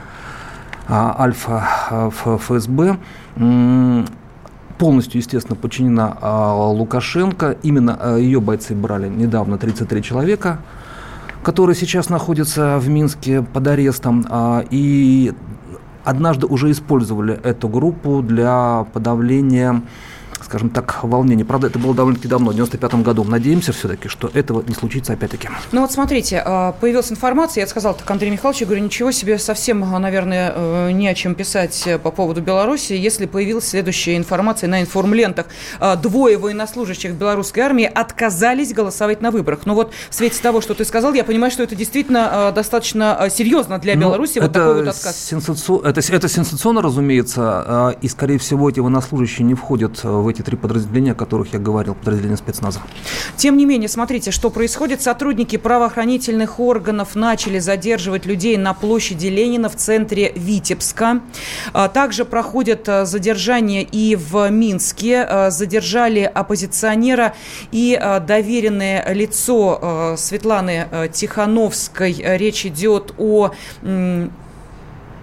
Альфа 0.88 2.10
ФСБ, 2.10 2.98
полностью, 4.80 5.18
естественно, 5.20 5.56
подчинена 5.56 6.16
а, 6.22 6.70
Лукашенко. 6.70 7.58
Именно 7.62 7.98
а, 8.00 8.16
ее 8.16 8.40
бойцы 8.40 8.74
брали 8.74 9.08
недавно 9.08 9.58
33 9.58 10.02
человека. 10.02 10.58
который 11.42 11.74
сейчас 11.74 12.10
находится 12.10 12.78
в 12.78 12.88
Минске 12.88 13.42
под 13.42 13.66
арестом. 13.66 14.26
А, 14.28 14.64
и 14.70 15.32
однажды 16.04 16.46
уже 16.46 16.70
использовали 16.70 17.34
эту 17.34 17.68
группу 17.68 18.22
для 18.22 18.86
подавления 18.92 19.82
скажем 20.42 20.70
так, 20.70 21.02
волнение. 21.02 21.44
Правда, 21.44 21.68
это 21.68 21.78
было 21.78 21.94
довольно-таки 21.94 22.28
давно, 22.28 22.50
в 22.50 22.54
95 22.54 22.94
году. 22.96 23.24
Надеемся 23.24 23.72
все-таки, 23.72 24.08
что 24.08 24.30
этого 24.32 24.62
не 24.66 24.74
случится 24.74 25.12
опять-таки. 25.12 25.48
Ну 25.72 25.82
вот 25.82 25.92
смотрите, 25.92 26.42
а, 26.44 26.72
появилась 26.72 27.10
информация, 27.10 27.62
я 27.62 27.66
сказал 27.66 27.94
так 27.94 28.10
Андрею 28.10 28.32
Михайловичу, 28.32 28.66
говорю, 28.66 28.82
ничего 28.84 29.10
себе, 29.10 29.38
совсем, 29.38 29.80
наверное, 29.80 30.52
э, 30.54 30.90
не 30.92 31.08
о 31.08 31.14
чем 31.14 31.34
писать 31.34 31.82
э, 31.86 31.98
по 31.98 32.10
поводу 32.10 32.40
Беларуси, 32.40 32.92
если 32.92 33.26
появилась 33.26 33.68
следующая 33.68 34.16
информация 34.16 34.68
на 34.68 34.80
информлентах. 34.80 35.46
А, 35.78 35.96
двое 35.96 36.38
военнослужащих 36.38 37.12
белорусской 37.12 37.62
армии 37.62 37.90
отказались 37.92 38.72
голосовать 38.72 39.20
на 39.20 39.30
выборах. 39.30 39.60
Ну 39.64 39.74
вот 39.74 39.92
в 40.08 40.14
свете 40.14 40.40
того, 40.42 40.60
что 40.60 40.74
ты 40.74 40.84
сказал, 40.84 41.14
я 41.14 41.24
понимаю, 41.24 41.50
что 41.50 41.62
это 41.62 41.74
действительно 41.74 42.48
а, 42.48 42.52
достаточно 42.52 43.28
серьезно 43.30 43.78
для 43.78 43.94
ну, 43.94 44.02
Беларуси, 44.02 44.38
ну, 44.38 44.42
вот 44.42 44.52
такой 44.52 44.74
вот 44.84 44.88
отказ. 44.88 45.16
Сенсаци... 45.16 45.72
Это, 45.84 46.00
это 46.12 46.28
сенсационно, 46.28 46.82
разумеется, 46.82 47.96
и, 48.00 48.08
скорее 48.08 48.38
всего, 48.38 48.70
эти 48.70 48.80
военнослужащие 48.80 49.46
не 49.46 49.54
входят 49.54 50.02
в 50.02 50.29
эти 50.30 50.42
три 50.42 50.56
подразделения, 50.56 51.12
о 51.12 51.14
которых 51.14 51.52
я 51.52 51.58
говорил, 51.58 51.94
подразделения 51.94 52.36
спецназа. 52.36 52.80
Тем 53.36 53.56
не 53.56 53.66
менее, 53.66 53.88
смотрите, 53.88 54.30
что 54.30 54.50
происходит. 54.50 55.02
Сотрудники 55.02 55.56
правоохранительных 55.56 56.60
органов 56.60 57.14
начали 57.14 57.58
задерживать 57.58 58.26
людей 58.26 58.56
на 58.56 58.74
площади 58.74 59.26
Ленина 59.26 59.68
в 59.68 59.76
центре 59.76 60.32
Витебска. 60.34 61.20
А, 61.72 61.88
также 61.88 62.24
проходят 62.24 62.88
а, 62.88 63.04
задержания 63.04 63.82
и 63.82 64.16
в 64.16 64.50
Минске. 64.50 65.22
А, 65.22 65.50
задержали 65.50 66.20
оппозиционера 66.20 67.34
и 67.72 68.00
доверенное 68.26 69.12
лицо 69.12 70.14
Светланы 70.16 71.08
Тихановской. 71.12 72.16
Речь 72.18 72.66
идет 72.66 73.14
о 73.18 73.52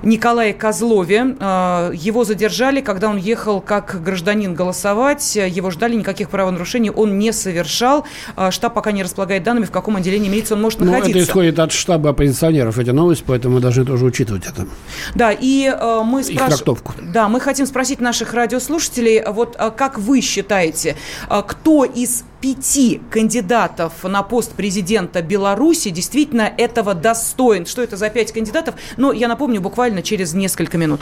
Николае 0.03 0.53
Козлове. 0.53 1.35
А, 1.39 1.91
его 1.91 2.23
задержали, 2.23 2.81
когда 2.81 3.09
он 3.09 3.17
ехал 3.17 3.61
как 3.61 4.01
гражданин 4.03 4.53
голосовать. 4.53 5.35
Его 5.35 5.71
ждали, 5.71 5.95
никаких 5.95 6.29
правонарушений 6.29 6.89
он 6.89 7.17
не 7.17 7.31
совершал. 7.31 8.05
А, 8.35 8.51
штаб 8.51 8.73
пока 8.73 8.91
не 8.91 9.03
располагает 9.03 9.43
данными, 9.43 9.65
в 9.65 9.71
каком 9.71 9.95
отделении 9.95 10.29
милиции 10.29 10.53
он 10.53 10.61
может 10.61 10.79
находиться. 10.79 11.11
Ну, 11.11 11.17
это 11.17 11.29
исходит 11.29 11.59
от 11.59 11.71
штаба 11.71 12.11
оппозиционеров, 12.11 12.77
эти 12.77 12.91
новости, 12.91 13.23
поэтому 13.25 13.55
мы 13.55 13.61
должны 13.61 13.85
тоже 13.85 14.05
учитывать 14.05 14.45
это. 14.45 14.67
Да, 15.15 15.31
и 15.31 15.65
э, 15.67 16.01
мы 16.03 16.23
спрашиваем... 16.23 16.77
Да, 17.13 17.29
мы 17.29 17.39
хотим 17.39 17.65
спросить 17.65 18.01
наших 18.01 18.33
радиослушателей, 18.33 19.23
вот 19.27 19.55
как 19.55 19.97
вы 19.97 20.21
считаете, 20.21 20.95
кто 21.27 21.85
из 21.85 22.23
пяти 22.41 23.01
кандидатов 23.09 24.03
на 24.03 24.23
пост 24.23 24.53
президента 24.53 25.21
Беларуси 25.21 25.89
действительно 25.89 26.51
этого 26.57 26.93
достоин. 26.93 27.65
Что 27.65 27.81
это 27.81 27.97
за 27.97 28.09
пять 28.09 28.31
кандидатов? 28.31 28.75
Но 28.97 29.11
я 29.11 29.27
напомню 29.27 29.61
буквально 29.61 30.01
через 30.01 30.33
несколько 30.33 30.77
минут. 30.77 31.01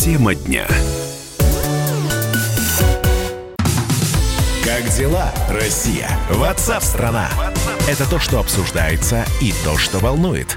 Тема 0.00 0.34
дня. 0.34 0.66
Как 4.64 4.88
дела, 4.96 5.32
Россия? 5.50 6.08
Ватсап-страна! 6.30 7.28
Это 7.88 8.08
то, 8.08 8.18
что 8.18 8.40
обсуждается 8.40 9.24
и 9.40 9.52
то, 9.64 9.76
что 9.76 9.98
волнует. 9.98 10.56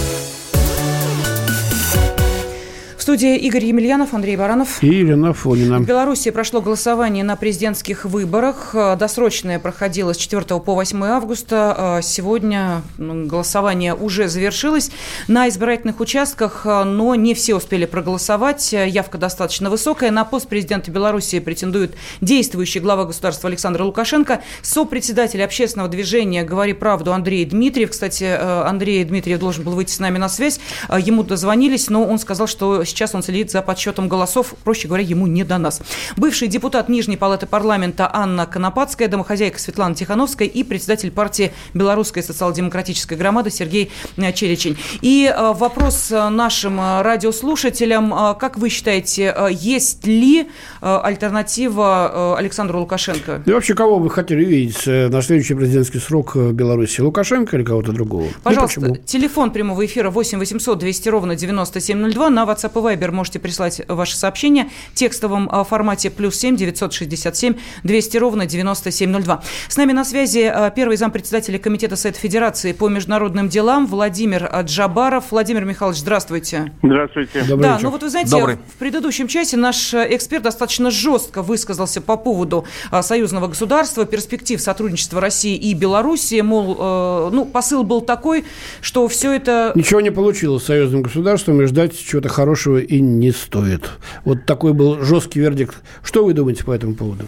Студии 3.11 3.35
Игорь 3.35 3.65
Емельянов, 3.65 4.13
Андрей 4.13 4.37
Баранов. 4.37 4.81
И 4.81 4.87
Елена 4.87 5.33
Фонина. 5.33 5.79
В 5.79 5.85
Беларуси 5.85 6.31
прошло 6.31 6.61
голосование 6.61 7.25
на 7.25 7.35
президентских 7.35 8.05
выборах. 8.05 8.73
Досрочное 8.73 9.59
проходило 9.59 10.13
с 10.13 10.17
4 10.17 10.45
по 10.61 10.75
8 10.75 11.03
августа. 11.03 11.99
Сегодня 12.01 12.83
голосование 12.97 13.95
уже 13.95 14.29
завершилось 14.29 14.91
на 15.27 15.49
избирательных 15.49 15.99
участках, 15.99 16.61
но 16.63 17.13
не 17.15 17.33
все 17.33 17.55
успели 17.55 17.83
проголосовать. 17.83 18.71
Явка 18.71 19.17
достаточно 19.17 19.69
высокая. 19.69 20.09
На 20.09 20.23
пост 20.23 20.47
президента 20.47 20.89
Беларуси 20.89 21.39
претендует 21.39 21.95
действующий 22.21 22.79
глава 22.79 23.03
государства 23.03 23.49
Александр 23.49 23.81
Лукашенко, 23.81 24.39
сопредседатель 24.61 25.43
общественного 25.43 25.89
движения 25.89 26.43
«Говори 26.43 26.71
правду» 26.71 27.11
Андрей 27.11 27.43
Дмитриев. 27.43 27.91
Кстати, 27.91 28.23
Андрей 28.23 29.03
Дмитриев 29.03 29.39
должен 29.39 29.65
был 29.65 29.73
выйти 29.73 29.91
с 29.91 29.99
нами 29.99 30.17
на 30.17 30.29
связь. 30.29 30.61
Ему 30.97 31.23
дозвонились, 31.23 31.89
но 31.89 32.05
он 32.05 32.17
сказал, 32.17 32.47
что 32.47 32.85
Сейчас 32.85 33.00
он 33.13 33.23
следит 33.23 33.51
за 33.51 33.61
подсчетом 33.61 34.07
голосов, 34.07 34.53
проще 34.63 34.87
говоря, 34.87 35.03
ему 35.03 35.27
не 35.27 35.43
до 35.43 35.57
нас. 35.57 35.81
Бывший 36.17 36.47
депутат 36.47 36.89
Нижней 36.89 37.17
палаты 37.17 37.45
парламента 37.47 38.09
Анна 38.13 38.45
Конопадская, 38.45 39.07
домохозяйка 39.07 39.59
Светлана 39.59 39.95
Тихановская 39.95 40.47
и 40.47 40.63
председатель 40.63 41.11
партии 41.11 41.51
Белорусской 41.73 42.23
социал-демократической 42.23 43.15
громады 43.15 43.49
Сергей 43.49 43.91
э, 44.17 44.33
Черечень. 44.33 44.77
И 45.01 45.25
э, 45.25 45.53
вопрос 45.53 46.11
э, 46.11 46.29
нашим 46.29 46.79
радиослушателям. 46.79 48.35
Как 48.39 48.57
вы 48.57 48.69
считаете, 48.69 49.35
есть 49.51 50.05
ли 50.05 50.47
альтернатива 50.81 52.37
Александру 52.37 52.79
Лукашенко? 52.79 53.43
И 53.45 53.51
вообще, 53.51 53.73
кого 53.73 53.99
вы 53.99 54.09
хотели 54.09 54.43
видеть 54.43 54.85
на 54.85 55.21
следующий 55.21 55.53
президентский 55.53 55.99
срок 55.99 56.35
в 56.35 56.53
Беларуси? 56.53 57.01
Лукашенко 57.01 57.57
или 57.57 57.63
кого-то 57.63 57.91
другого? 57.91 58.27
Пожалуйста, 58.43 58.95
телефон 59.05 59.51
прямого 59.51 59.85
эфира 59.85 60.09
8 60.09 60.39
800 60.39 60.77
200 60.77 61.09
ровно 61.09 61.35
9702 61.35 62.29
на 62.29 62.43
WhatsApp 62.43 62.80
Viber 62.81 63.11
можете 63.11 63.39
прислать 63.39 63.81
ваши 63.87 64.15
сообщения 64.15 64.69
в 64.91 64.95
текстовом 64.95 65.49
а, 65.51 65.63
формате 65.63 66.09
плюс 66.09 66.35
7 66.35 66.55
967 66.55 67.55
200 67.83 68.17
ровно 68.17 68.45
9702. 68.45 69.43
С 69.67 69.77
нами 69.77 69.93
на 69.93 70.03
связи 70.03 70.51
а, 70.53 70.69
первый 70.69 70.97
зампредседателя 70.97 71.59
Комитета 71.59 71.95
Совета 71.95 72.19
Федерации 72.19 72.73
по 72.73 72.89
международным 72.89 73.49
делам 73.49 73.87
Владимир 73.87 74.49
Джабаров. 74.63 75.31
Владимир 75.31 75.65
Михайлович, 75.65 75.99
здравствуйте. 75.99 76.71
Здравствуйте. 76.81 77.43
Добрый 77.43 77.63
да, 77.63 77.73
вечер. 77.73 77.83
ну 77.83 77.91
вот 77.91 78.03
вы 78.03 78.09
знаете, 78.09 78.31
Добрый. 78.31 78.55
в 78.55 78.77
предыдущем 78.77 79.27
часе 79.27 79.57
наш 79.57 79.93
эксперт 79.93 80.43
достаточно 80.43 80.91
жестко 80.91 81.41
высказался 81.41 82.01
по 82.01 82.17
поводу 82.17 82.65
а, 82.89 83.03
союзного 83.03 83.47
государства, 83.47 84.05
перспектив 84.05 84.59
сотрудничества 84.61 85.21
России 85.21 85.55
и 85.55 85.73
Белоруссии. 85.73 86.41
Мол, 86.41 86.77
э, 86.79 87.29
ну, 87.31 87.45
посыл 87.45 87.83
был 87.83 88.01
такой, 88.01 88.45
что 88.81 89.07
все 89.07 89.33
это... 89.33 89.71
Ничего 89.75 90.01
не 90.01 90.11
получилось 90.11 90.63
с 90.63 90.65
союзным 90.67 91.01
государством 91.01 91.61
и 91.61 91.65
ждать 91.65 91.97
чего-то 91.97 92.29
хорошего 92.29 92.70
большего 92.71 92.77
и 92.79 93.01
не 93.01 93.31
стоит. 93.31 93.89
Вот 94.25 94.45
такой 94.45 94.73
был 94.73 95.01
жесткий 95.01 95.39
вердикт. 95.39 95.75
Что 96.03 96.25
вы 96.25 96.33
думаете 96.33 96.63
по 96.63 96.71
этому 96.71 96.95
поводу? 96.95 97.25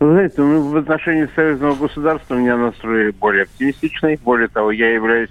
Вы 0.00 0.12
знаете, 0.12 0.34
ну, 0.38 0.62
в 0.70 0.76
отношении 0.76 1.28
союзного 1.34 1.74
государства 1.74 2.34
меня 2.34 2.56
настроили 2.56 3.10
более 3.12 3.44
оптимистичный. 3.44 4.18
Более 4.22 4.48
того, 4.48 4.70
я 4.70 4.92
являюсь 4.92 5.30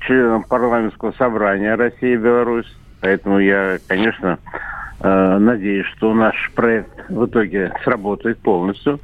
членом 0.00 0.44
парламентского 0.44 1.12
собрания 1.12 1.74
России 1.74 2.14
и 2.14 2.16
Беларусь. 2.16 2.72
Поэтому 3.00 3.38
я, 3.38 3.78
конечно, 3.86 4.38
э, 5.00 5.38
надеюсь, 5.38 5.86
что 5.96 6.14
наш 6.14 6.50
проект 6.54 7.10
в 7.10 7.26
итоге 7.26 7.72
сработает 7.84 8.38
полностью. 8.38 9.00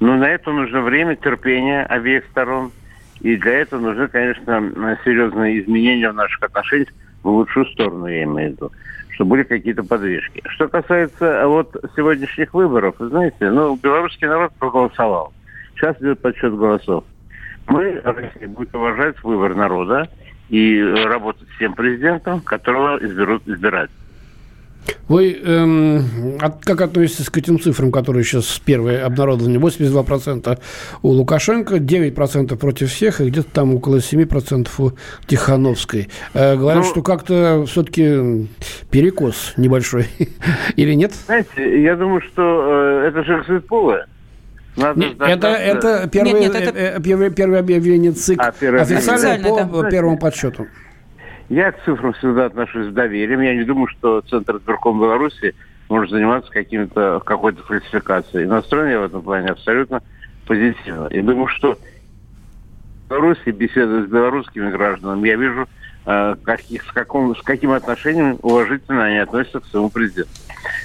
Но 0.00 0.16
на 0.16 0.28
это 0.28 0.50
нужно 0.50 0.80
время, 0.82 1.16
терпение 1.16 1.84
обеих 1.84 2.24
сторон. 2.30 2.72
И 3.20 3.36
для 3.36 3.60
этого 3.60 3.80
нужны, 3.80 4.08
конечно, 4.08 4.96
серьезные 5.04 5.60
изменения 5.60 6.10
в 6.10 6.14
наших 6.14 6.42
отношениях 6.42 6.88
в 7.22 7.28
лучшую 7.28 7.66
сторону, 7.66 8.06
я 8.06 8.24
имею 8.24 8.50
в 8.50 8.52
виду 8.52 8.72
что 9.20 9.26
были 9.26 9.42
какие-то 9.42 9.82
подвижки. 9.82 10.40
Что 10.48 10.66
касается 10.66 11.46
вот 11.46 11.76
сегодняшних 11.94 12.54
выборов, 12.54 12.94
вы 12.98 13.08
знаете, 13.10 13.50
ну, 13.50 13.76
белорусский 13.76 14.26
народ 14.26 14.50
проголосовал. 14.58 15.34
Сейчас 15.74 15.94
идет 16.00 16.22
подсчет 16.22 16.56
голосов. 16.56 17.04
Мы, 17.66 18.00
Россия, 18.02 18.48
будет 18.48 18.74
уважать 18.74 19.22
выбор 19.22 19.54
народа 19.54 20.08
и 20.48 20.80
работать 20.80 21.46
с 21.54 21.58
тем 21.58 21.74
президентом, 21.74 22.40
которого 22.40 22.96
изберут 23.04 23.46
избирать. 23.46 23.90
Вы 25.08 25.32
эм, 25.32 26.38
от, 26.40 26.64
как 26.64 26.80
относитесь 26.80 27.28
к 27.30 27.36
этим 27.36 27.58
цифрам, 27.60 27.90
которые 27.90 28.24
сейчас 28.24 28.60
первые 28.64 29.02
обнародованы? 29.02 29.56
82% 29.56 30.58
у 31.02 31.08
Лукашенко, 31.08 31.76
9% 31.76 32.56
против 32.56 32.90
всех, 32.90 33.20
и 33.20 33.28
где-то 33.28 33.50
там 33.50 33.74
около 33.74 33.96
7% 33.96 34.68
у 34.78 34.92
Тихановской. 35.26 36.08
Э, 36.32 36.56
говорят, 36.56 36.84
ну, 36.84 36.90
что 36.90 37.02
как-то 37.02 37.64
все-таки 37.66 38.48
перекос 38.90 39.54
небольшой. 39.56 40.06
Или 40.76 40.94
нет? 40.94 41.12
Знаете, 41.26 41.82
я 41.82 41.96
думаю, 41.96 42.22
что 42.22 43.02
э, 43.02 43.08
это 43.08 43.24
же 43.24 43.42
цвет 43.44 43.66
пола. 43.66 44.06
Надо 44.76 45.00
Нет, 45.00 45.16
это, 45.18 45.48
это, 45.48 46.08
первое, 46.08 46.40
нет, 46.40 46.54
нет, 46.54 46.76
это... 46.76 47.30
первое 47.30 47.58
объявление 47.58 48.12
ЦИК 48.12 48.40
а, 48.40 48.52
первое 48.52 48.82
официально 48.82 49.66
по 49.66 49.82
да. 49.82 49.90
первому 49.90 50.16
подсчету. 50.16 50.68
Я 51.50 51.72
к 51.72 51.82
цифрам 51.84 52.12
всегда 52.12 52.46
отношусь 52.46 52.86
с 52.86 52.92
доверием. 52.92 53.40
Я 53.40 53.56
не 53.56 53.64
думаю, 53.64 53.88
что 53.88 54.20
Центр 54.20 54.58
избирком 54.58 55.00
Беларуси 55.00 55.56
может 55.88 56.12
заниматься 56.12 56.48
каким-то 56.52 57.20
какой-то 57.26 57.64
фальсификацией. 57.64 58.46
Настроен 58.46 58.90
я 58.90 59.00
в 59.00 59.04
этом 59.04 59.22
плане 59.22 59.48
абсолютно 59.48 60.00
позитивно. 60.46 61.08
И 61.08 61.20
думаю, 61.20 61.48
что 61.48 61.74
в 61.74 63.10
Беларуси, 63.10 63.50
беседуя 63.50 64.04
с 64.04 64.08
белорусскими 64.08 64.70
гражданами, 64.70 65.26
я 65.26 65.34
вижу, 65.34 65.68
э, 66.06 66.36
каких, 66.44 66.84
с, 66.84 66.92
каком, 66.92 67.34
с 67.34 67.42
каким 67.42 67.72
отношением 67.72 68.38
уважительно 68.42 69.06
они 69.06 69.18
относятся 69.18 69.58
к 69.58 69.66
своему 69.66 69.90
президенту. 69.90 70.30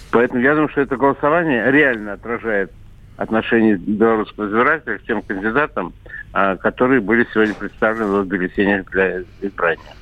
Поэтому 0.09 0.41
я 0.41 0.55
думаю, 0.55 0.69
что 0.69 0.81
это 0.81 0.97
голосование 0.97 1.71
реально 1.71 2.13
отражает 2.13 2.71
отношение 3.17 3.75
белорусского 3.75 4.47
избирателя 4.47 4.97
к 4.97 5.03
тем 5.03 5.21
кандидатам, 5.21 5.93
э, 6.33 6.57
которые 6.57 7.01
были 7.01 7.27
сегодня 7.31 7.53
представлены 7.53 8.21
в 8.21 8.25
бюллетенях 8.25 8.89
для 8.89 9.21
избрания. 9.41 9.93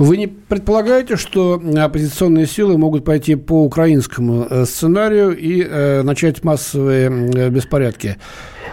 Вы 0.00 0.16
не 0.16 0.28
предполагаете, 0.28 1.16
что 1.16 1.60
оппозиционные 1.76 2.46
силы 2.46 2.78
могут 2.78 3.04
пойти 3.04 3.34
по 3.34 3.62
украинскому 3.62 4.46
э, 4.48 4.64
сценарию 4.64 5.36
и 5.36 5.62
э, 5.62 6.00
начать 6.00 6.42
массовые 6.42 7.10
э, 7.10 7.50
беспорядки 7.50 8.16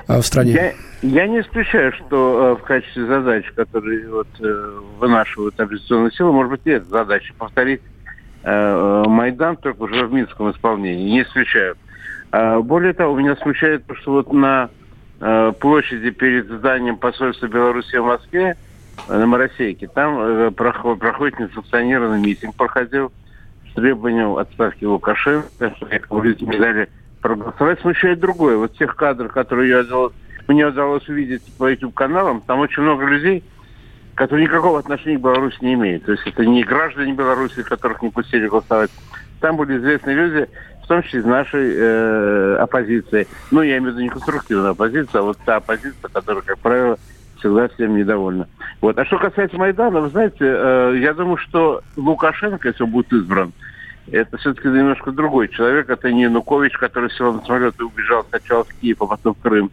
э, 0.07 0.19
в 0.19 0.25
стране? 0.25 0.53
Я, 0.53 0.71
я 1.01 1.27
не 1.27 1.41
исключаю, 1.41 1.91
что 1.91 2.55
э, 2.55 2.61
в 2.61 2.65
качестве 2.65 3.07
задач, 3.07 3.43
которые 3.57 4.09
вот, 4.09 4.29
э, 4.39 4.79
вынашивают 4.99 5.59
оппозиционные 5.59 6.13
силы, 6.13 6.31
может 6.31 6.49
быть, 6.49 6.65
нет 6.65 6.85
задачи 6.85 7.33
повторить 7.37 7.81
э, 8.43 8.49
э, 8.49 9.03
Майдан 9.09 9.57
только 9.57 9.81
уже 9.81 10.05
в 10.05 10.13
Минском 10.13 10.49
исполнении. 10.51 11.11
Не 11.11 11.23
исключаю. 11.23 11.75
Э, 12.31 12.59
более 12.59 12.93
того, 12.93 13.19
меня 13.19 13.35
смущает 13.35 13.85
то, 13.85 13.95
что 13.95 14.13
вот 14.13 14.31
на 14.31 14.69
э, 15.19 15.51
площади 15.59 16.09
перед 16.09 16.45
зданием 16.47 16.95
посольства 16.95 17.47
Беларуси 17.47 17.97
в 17.97 18.05
Москве 18.05 18.55
на 19.07 19.25
Моросейке. 19.25 19.87
Там 19.87 20.19
э, 20.19 20.51
проходит 20.51 21.39
несанкционированный 21.39 22.19
митинг, 22.19 22.55
проходил 22.55 23.11
с 23.71 23.73
требованием 23.75 24.35
отставки 24.37 24.85
Лукашенко, 24.85 25.47
люди 26.11 26.43
не 26.43 26.57
дали 26.57 26.89
проголосовать. 27.21 27.79
Смущает 27.81 28.19
другое. 28.19 28.57
Вот 28.57 28.77
тех 28.77 28.95
кадров, 28.95 29.31
которые 29.31 29.69
я 29.69 29.79
удалось, 29.79 30.13
мне 30.47 30.65
удалось 30.65 31.07
увидеть 31.09 31.43
по 31.57 31.69
YouTube-каналам, 31.69 32.41
там 32.41 32.59
очень 32.59 32.83
много 32.83 33.05
людей, 33.05 33.43
которые 34.15 34.47
никакого 34.47 34.79
отношения 34.79 35.17
к 35.17 35.21
Беларуси 35.21 35.57
не 35.61 35.73
имеют. 35.75 36.05
То 36.05 36.13
есть 36.13 36.25
это 36.25 36.45
не 36.45 36.63
граждане 36.63 37.13
Беларуси, 37.13 37.63
которых 37.63 38.01
не 38.01 38.09
пустили 38.09 38.47
голосовать. 38.47 38.91
Там 39.39 39.57
были 39.57 39.77
известные 39.77 40.15
люди, 40.15 40.49
в 40.83 40.87
том 40.87 41.03
числе 41.03 41.19
из 41.19 41.25
нашей 41.25 41.73
э, 41.75 42.55
оппозиции. 42.55 43.27
Ну, 43.51 43.61
я 43.61 43.77
имею 43.77 43.91
в 43.91 43.95
виду 43.95 44.03
не 44.03 44.09
конструктивную 44.09 44.71
оппозицию, 44.71 45.19
а 45.19 45.23
вот 45.23 45.37
та 45.45 45.57
оппозиция, 45.57 46.09
которая, 46.11 46.41
как 46.43 46.57
правило, 46.59 46.97
всегда 47.37 47.67
всем 47.67 47.95
недовольна. 47.95 48.47
Вот. 48.81 48.97
А 48.97 49.05
что 49.05 49.17
касается 49.17 49.57
Майдана, 49.57 50.01
вы 50.01 50.09
знаете, 50.09 50.37
э, 50.41 50.97
я 51.01 51.13
думаю, 51.13 51.37
что 51.37 51.81
Лукашенко, 51.95 52.67
если 52.67 52.83
он 52.83 52.91
будет 52.91 53.11
избран, 53.11 53.51
это 54.11 54.37
все-таки 54.37 54.67
немножко 54.67 55.11
другой 55.11 55.49
человек. 55.49 55.89
Это 55.89 56.11
не 56.11 56.23
Янукович, 56.23 56.77
который 56.77 57.09
сел 57.11 57.33
на 57.33 57.41
самолет 57.41 57.75
и 57.79 57.83
убежал 57.83 58.25
сначала 58.29 58.63
в 58.63 58.73
Киев, 58.75 59.01
а 59.01 59.07
потом 59.07 59.33
в 59.33 59.41
Крым. 59.41 59.71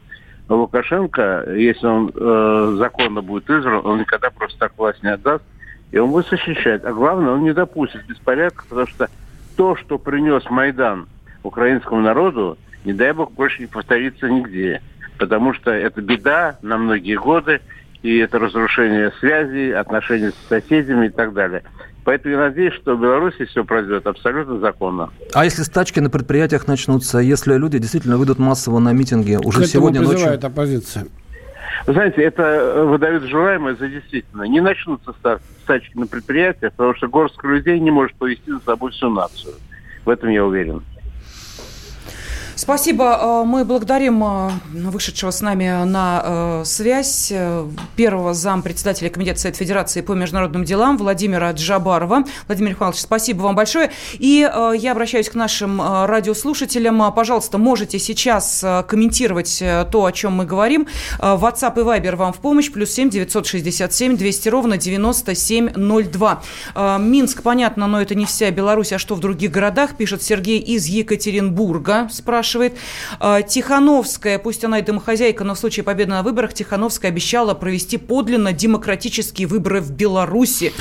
А 0.49 0.55
Лукашенко, 0.55 1.45
если 1.55 1.87
он 1.87 2.11
э, 2.15 2.77
законно 2.79 3.23
будет 3.23 3.49
избран, 3.49 3.83
он 3.85 4.01
никогда 4.01 4.31
просто 4.31 4.59
так 4.59 4.73
власть 4.77 5.03
не 5.03 5.11
отдаст, 5.11 5.45
и 5.93 5.99
он 5.99 6.11
будет 6.11 6.29
защищать. 6.29 6.85
А 6.85 6.93
главное, 6.93 7.35
он 7.35 7.45
не 7.45 7.53
допустит 7.53 8.07
беспорядка, 8.07 8.65
потому 8.69 8.87
что 8.87 9.09
то, 9.57 9.77
что 9.77 9.99
принес 9.99 10.43
Майдан 10.51 11.07
украинскому 11.43 12.01
народу, 12.01 12.59
не 12.85 12.93
дай 12.95 13.13
бог, 13.13 13.33
больше 13.33 13.61
не 13.61 13.67
повторится 13.67 14.29
нигде 14.29 14.83
потому 15.19 15.55
что 15.55 15.71
это 15.71 16.01
беда 16.01 16.59
на 16.63 16.77
многие 16.77 17.17
годы, 17.17 17.61
и 18.05 18.19
это 18.19 18.39
разрушение 18.39 19.11
связей, 19.19 19.73
отношений 19.73 20.29
с 20.29 20.49
соседями 20.49 21.07
и 21.07 21.09
так 21.09 21.33
далее. 21.33 21.63
Поэтому 22.05 22.35
я 22.35 22.41
надеюсь, 22.41 22.75
что 22.75 22.97
в 22.97 23.01
Беларуси 23.01 23.47
все 23.47 23.65
пройдет 23.65 24.07
абсолютно 24.07 24.59
законно. 24.59 25.09
А 25.33 25.47
если 25.47 25.63
стачки 25.63 26.01
на 26.01 26.11
предприятиях 26.11 26.69
начнутся, 26.69 27.19
если 27.19 27.57
люди 27.57 27.79
действительно 27.79 28.19
выйдут 28.19 28.39
массово 28.39 28.79
на 28.79 28.93
митинги 28.93 29.39
уже 29.43 29.63
К 29.63 29.67
сегодня 29.67 30.03
ночью? 30.03 30.35
оппозиция. 30.35 31.07
Вы 31.87 31.95
знаете, 31.95 32.23
это 32.23 32.85
выдают 32.87 33.25
желаемое 33.25 33.75
за 33.77 33.89
действительно. 33.89 34.43
Не 34.43 34.61
начнутся 34.61 35.15
стачки 35.63 35.97
на 35.99 36.07
предприятиях, 36.07 36.73
потому 36.75 36.95
что 36.95 37.09
горстка 37.09 37.49
людей 37.49 37.81
не 37.81 37.91
может 37.91 38.15
повести 38.17 38.51
за 38.51 38.61
собой 38.61 38.91
всю 38.93 39.09
нацию. 39.09 39.55
В 40.05 40.11
этом 40.11 40.29
я 40.29 40.45
уверен. 40.45 40.83
Спасибо. 42.65 43.19
Э, 43.21 43.45
мы 43.45 43.67
благодарим 43.67 44.25
э, 44.25 44.51
вышедшего 44.73 45.31
с 45.31 45.43
нами 45.43 45.85
на 45.85 46.23
э, 46.25 46.63
связь 46.65 47.31
первого 47.95 48.33
зам 48.33 48.63
председателя 48.63 49.11
Комитета 49.11 49.39
Совет 49.39 49.57
Федерации 49.57 50.01
по 50.01 50.13
международным 50.13 50.65
делам 50.65 50.97
Владимира 50.97 51.53
Джабарова. 51.53 52.25
Владимир 52.47 52.71
Михайлович, 52.71 53.01
спасибо 53.01 53.43
вам 53.43 53.55
большое. 53.55 53.91
И 54.15 54.51
я 54.79 54.93
обращаюсь 54.93 55.29
к 55.29 55.35
нашим 55.35 55.79
радиослушателям. 55.83 57.13
Пожалуйста, 57.13 57.59
можете 57.59 57.99
сейчас 57.99 58.65
комментировать 58.89 59.63
то, 59.91 60.07
о 60.07 60.13
чем 60.13 60.33
мы 60.33 60.47
говорим. 60.47 60.89
WhatsApp 61.19 61.79
и 61.79 61.85
Viber 61.85 62.17
вам 62.17 62.33
в 62.33 62.39
помощь. 62.39 62.73
Плюс 62.73 62.93
семь 62.93 63.11
девятьсот 63.11 63.47
шестьдесят 63.47 63.93
семь 63.93 64.17
двести 64.17 64.49
ровно 64.49 64.79
девяносто 64.79 65.35
семь 65.35 65.71
ноль 65.77 66.07
два. 66.07 66.41
Минск, 66.75 67.43
понятно, 67.43 67.87
но 67.89 68.01
это 68.01 68.15
не 68.15 68.25
вся 68.25 68.51
Беларусь, 68.51 68.95
а 68.95 68.99
что 68.99 69.17
в 69.17 69.21
других 69.21 69.51
городах, 69.51 69.99
пишет 69.99 70.23
Сергей 70.23 70.61
из 70.61 70.87
Екатеринбурга. 70.87 72.09
Спрашивает 72.11 72.54
спрашивает. 72.55 72.75
А, 73.19 73.43
Тихановская, 73.43 74.39
пусть 74.39 74.65
она 74.65 74.79
и 74.79 74.83
домохозяйка, 74.83 75.45
но 75.45 75.55
в 75.55 75.59
случае 75.59 75.85
победы 75.85 76.11
на 76.11 76.23
выборах 76.23 76.55
Тихановская 76.55 77.11
обещала 77.11 77.55
провести 77.55 77.97
подлинно 77.97 78.53
демократические 78.53 79.49
выборы 79.49 79.81
в 79.81 79.91
Беларуси. 79.91 80.73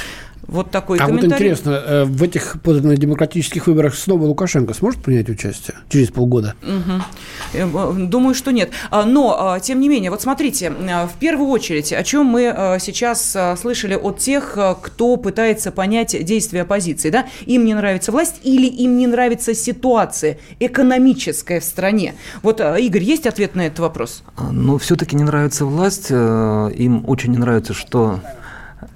Вот 0.53 0.69
такой 0.69 0.99
а 0.99 1.07
комментарий. 1.07 1.29
вот 1.29 1.35
интересно, 1.35 1.71
э, 1.71 2.03
в 2.05 2.21
этих 2.21 2.57
демократических 2.63 3.65
выборах 3.65 3.95
снова 3.95 4.25
Лукашенко 4.25 4.75
сможет 4.75 5.01
принять 5.01 5.27
участие 5.27 5.75
через 5.89 6.11
полгода? 6.11 6.53
Угу. 6.61 7.97
Думаю, 8.07 8.35
что 8.35 8.51
нет. 8.51 8.69
А, 8.91 9.03
но, 9.03 9.57
тем 9.63 9.79
не 9.79 9.89
менее, 9.89 10.11
вот 10.11 10.21
смотрите, 10.21 10.69
в 10.69 11.19
первую 11.19 11.49
очередь, 11.49 11.91
о 11.91 12.03
чем 12.03 12.27
мы 12.27 12.77
сейчас 12.79 13.35
слышали 13.59 13.95
от 13.95 14.19
тех, 14.19 14.55
кто 14.83 15.17
пытается 15.17 15.71
понять 15.71 16.23
действия 16.23 16.61
оппозиции. 16.61 17.09
Да? 17.09 17.25
Им 17.47 17.65
не 17.65 17.73
нравится 17.73 18.11
власть 18.11 18.35
или 18.43 18.67
им 18.67 18.97
не 18.97 19.07
нравится 19.07 19.55
ситуация 19.55 20.37
экономическая 20.59 21.61
в 21.61 21.63
стране. 21.63 22.13
Вот, 22.43 22.61
Игорь, 22.61 23.03
есть 23.03 23.25
ответ 23.25 23.55
на 23.55 23.65
этот 23.65 23.79
вопрос? 23.79 24.23
Ну, 24.51 24.77
все-таки 24.77 25.15
не 25.15 25.23
нравится 25.23 25.65
власть. 25.65 26.11
Им 26.11 27.03
очень 27.07 27.31
не 27.31 27.39
нравится, 27.39 27.73
что 27.73 28.19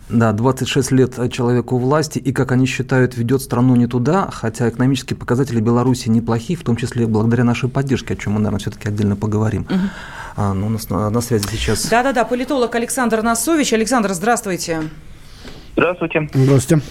да, 0.10 0.32
26 0.32 0.92
лет 0.92 1.32
человеку 1.32 1.78
власти, 1.78 2.20
и, 2.20 2.32
как 2.32 2.52
они 2.52 2.66
считают, 2.66 3.18
ведет 3.18 3.42
страну 3.42 3.76
не 3.76 3.88
туда, 3.88 4.30
хотя 4.32 4.70
экономические 4.70 5.18
показатели 5.18 5.60
Беларуси 5.60 6.10
неплохие, 6.10 6.58
в 6.58 6.64
том 6.64 6.76
числе 6.76 7.08
благодаря 7.08 7.44
нашей 7.44 7.70
поддержке, 7.70 8.14
о 8.14 8.18
чем 8.18 8.34
мы, 8.34 8.40
наверное, 8.40 8.60
все-таки 8.60 8.88
отдельно 8.88 9.16
поговорим. 9.16 9.64
Угу. 9.70 9.80
А, 10.38 10.54
ну, 10.54 10.68
у 10.68 10.70
нас 10.70 10.90
на, 10.90 11.10
на 11.10 11.22
связи 11.22 11.46
сейчас... 11.52 11.88
Да-да-да, 11.88 12.24
политолог 12.24 12.74
Александр 12.76 13.22
Насович. 13.22 13.74
Александр, 13.74 14.14
здравствуйте. 14.14 14.58
Здравствуйте. 14.58 15.07
Здравствуйте. 15.78 16.28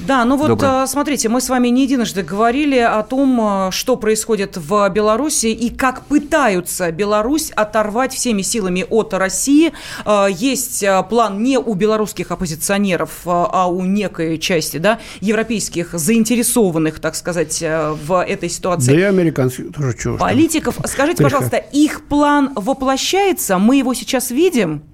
Да, 0.07 0.25
ну 0.25 0.37
вот 0.37 0.47
Добрый. 0.47 0.71
А, 0.71 0.87
смотрите, 0.87 1.29
мы 1.29 1.41
с 1.41 1.49
вами 1.49 1.69
не 1.69 1.83
единожды 1.83 2.23
говорили 2.23 2.79
о 2.79 3.03
том, 3.03 3.41
а, 3.41 3.71
что 3.73 3.97
происходит 3.97 4.57
в 4.57 4.89
Беларуси 4.91 5.47
и 5.47 5.71
как 5.71 6.05
пытаются 6.05 6.93
Беларусь 6.93 7.51
оторвать 7.51 8.15
всеми 8.15 8.43
силами 8.43 8.87
от 8.89 9.13
России. 9.13 9.73
А, 10.05 10.29
есть 10.29 10.85
план 11.11 11.43
не 11.43 11.59
у 11.59 11.75
белорусских 11.75 12.31
оппозиционеров, 12.31 13.23
а 13.25 13.67
у 13.67 13.85
некой 13.85 14.39
части 14.39 14.77
да, 14.77 15.01
европейских 15.21 15.91
заинтересованных, 15.93 17.01
так 17.01 17.17
сказать, 17.17 17.61
в 17.61 18.25
этой 18.25 18.49
ситуации. 18.49 18.93
Да 18.93 19.01
и 19.01 19.03
американских 19.03 19.73
тоже 19.75 19.97
чего. 19.99 20.17
Политиков. 20.17 20.79
Скажите, 20.85 21.25
пожалуйста, 21.25 21.57
их 21.57 22.07
план 22.07 22.53
воплощается? 22.55 23.59
Мы 23.59 23.79
его 23.79 23.95
сейчас 23.95 24.31
видим? 24.31 24.85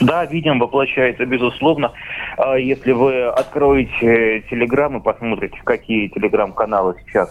Да, 0.00 0.26
видим, 0.26 0.58
воплощается, 0.58 1.24
безусловно. 1.24 1.92
А 2.36 2.56
если 2.56 2.92
вы 2.92 3.24
откроете 3.28 4.44
Телеграм 4.50 4.98
и 4.98 5.02
посмотрите, 5.02 5.58
какие 5.64 6.08
Телеграм-каналы 6.08 6.96
сейчас 7.06 7.30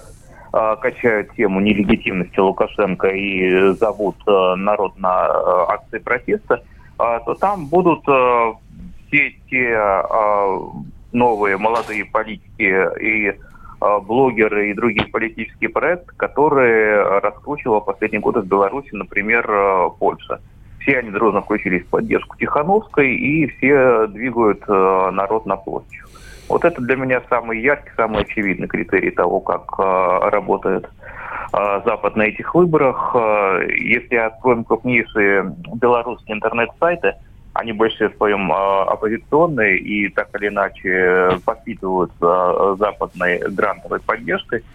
а, 0.51 0.75
качают 0.75 1.31
тему 1.35 1.59
нелегитимности 1.59 2.39
Лукашенко 2.39 3.07
и 3.07 3.73
зовут 3.73 4.15
а, 4.25 4.55
народ 4.55 4.97
на 4.97 5.27
акции 5.69 5.99
протеста, 5.99 6.63
то 6.97 7.35
там 7.41 7.65
будут 7.67 8.03
все 8.03 9.35
те 9.49 9.77
новые 11.11 11.57
молодые 11.57 12.05
политики 12.05 13.01
и 13.01 13.37
блогеры 14.03 14.71
и 14.71 14.73
другие 14.73 15.05
политические 15.07 15.71
проекты, 15.71 16.13
которые 16.15 17.19
раскручивала 17.19 17.81
последние 17.81 18.21
годы 18.21 18.39
в 18.39 18.47
Беларуси, 18.47 18.91
например, 18.93 19.45
Польша 19.99 20.39
все 20.85 20.99
они 20.99 21.09
дружно 21.09 21.41
включились 21.41 21.83
в 21.83 21.89
поддержку 21.89 22.37
Тихановской, 22.37 23.15
и 23.15 23.47
все 23.47 24.07
двигают 24.07 24.63
э, 24.67 25.09
народ 25.11 25.45
на 25.45 25.55
площадь. 25.55 25.89
Вот 26.47 26.63
это 26.63 26.79
для 26.81 26.95
меня 26.95 27.21
самый 27.27 27.59
яркий, 27.59 27.89
самый 27.97 28.21
очевидный 28.21 28.67
критерий 28.67 29.09
того, 29.09 29.39
как 29.39 29.63
э, 29.79 30.29
работает 30.29 30.87
э, 31.53 31.81
Запад 31.85 32.15
на 32.15 32.23
этих 32.23 32.53
выборах. 32.53 33.15
Э, 33.15 33.65
если 33.67 34.15
откроем 34.15 34.63
крупнейшие 34.63 35.55
белорусские 35.73 36.37
интернет-сайты, 36.37 37.15
они 37.53 37.71
больше 37.73 38.09
в 38.09 38.17
своем 38.17 38.51
э, 38.51 38.55
оппозиционные 38.55 39.79
и 39.79 40.09
так 40.09 40.29
или 40.39 40.49
иначе 40.49 41.39
подпитываются 41.45 42.75
западной 42.77 43.39
грантовой 43.49 43.99
поддержкой– 44.01 44.63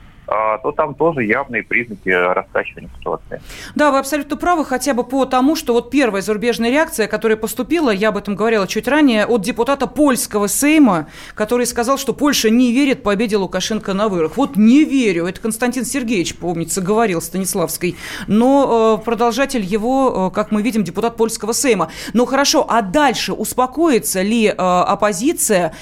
то 0.62 0.72
там 0.76 0.94
тоже 0.94 1.24
явные 1.24 1.62
признаки 1.62 2.08
раскачивания 2.08 2.88
ситуации. 2.98 3.40
Да, 3.74 3.90
вы 3.90 3.98
абсолютно 3.98 4.36
правы, 4.36 4.64
хотя 4.64 4.94
бы 4.94 5.02
по 5.02 5.24
тому, 5.24 5.56
что 5.56 5.72
вот 5.72 5.90
первая 5.90 6.22
зарубежная 6.22 6.70
реакция, 6.70 7.08
которая 7.08 7.36
поступила, 7.36 7.90
я 7.90 8.10
об 8.10 8.16
этом 8.16 8.36
говорила 8.36 8.66
чуть 8.68 8.86
ранее, 8.86 9.26
от 9.26 9.42
депутата 9.42 9.86
польского 9.86 10.48
Сейма, 10.48 11.08
который 11.34 11.66
сказал, 11.66 11.98
что 11.98 12.12
Польша 12.12 12.50
не 12.50 12.72
верит 12.72 13.02
победе 13.02 13.36
Лукашенко 13.36 13.92
на 13.92 14.08
выборах. 14.08 14.36
Вот 14.36 14.56
не 14.56 14.84
верю, 14.84 15.26
это 15.26 15.40
Константин 15.40 15.84
Сергеевич, 15.84 16.36
помнится, 16.36 16.80
говорил 16.80 17.20
Станиславской, 17.20 17.96
но 18.26 18.98
э, 19.00 19.04
продолжатель 19.04 19.64
его, 19.64 20.30
э, 20.30 20.34
как 20.34 20.52
мы 20.52 20.62
видим, 20.62 20.84
депутат 20.84 21.16
польского 21.16 21.52
Сейма. 21.52 21.90
Ну 22.12 22.26
хорошо, 22.26 22.66
а 22.68 22.82
дальше 22.82 23.32
успокоится 23.32 24.22
ли 24.22 24.46
э, 24.46 24.52
оппозиция, 24.52 25.74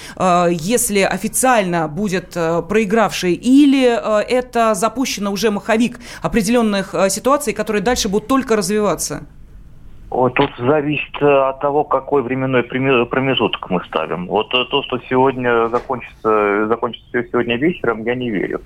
если 0.49 0.99
официально 1.01 1.87
будет 1.87 2.31
проигравшей, 2.67 3.33
или 3.33 3.87
это 4.39 4.73
запущено 4.73 5.31
уже 5.31 5.51
маховик 5.51 5.99
определенных 6.21 6.95
э, 6.95 7.09
ситуаций, 7.09 7.53
которые 7.53 7.81
дальше 7.81 8.09
будут 8.09 8.27
только 8.27 8.55
развиваться? 8.55 9.27
Тут 10.09 10.51
зависит 10.57 11.21
э, 11.21 11.49
от 11.49 11.59
того, 11.59 11.83
какой 11.83 12.23
временной 12.23 12.63
промежуток 12.63 13.69
мы 13.69 13.83
ставим. 13.85 14.27
Вот 14.27 14.53
э, 14.53 14.65
то, 14.71 14.81
что 14.83 14.99
сегодня 15.09 15.67
закончится, 15.67 16.67
закончится 16.67 17.23
сегодня 17.31 17.57
вечером, 17.57 18.03
я 18.03 18.15
не 18.15 18.31
верю. 18.31 18.61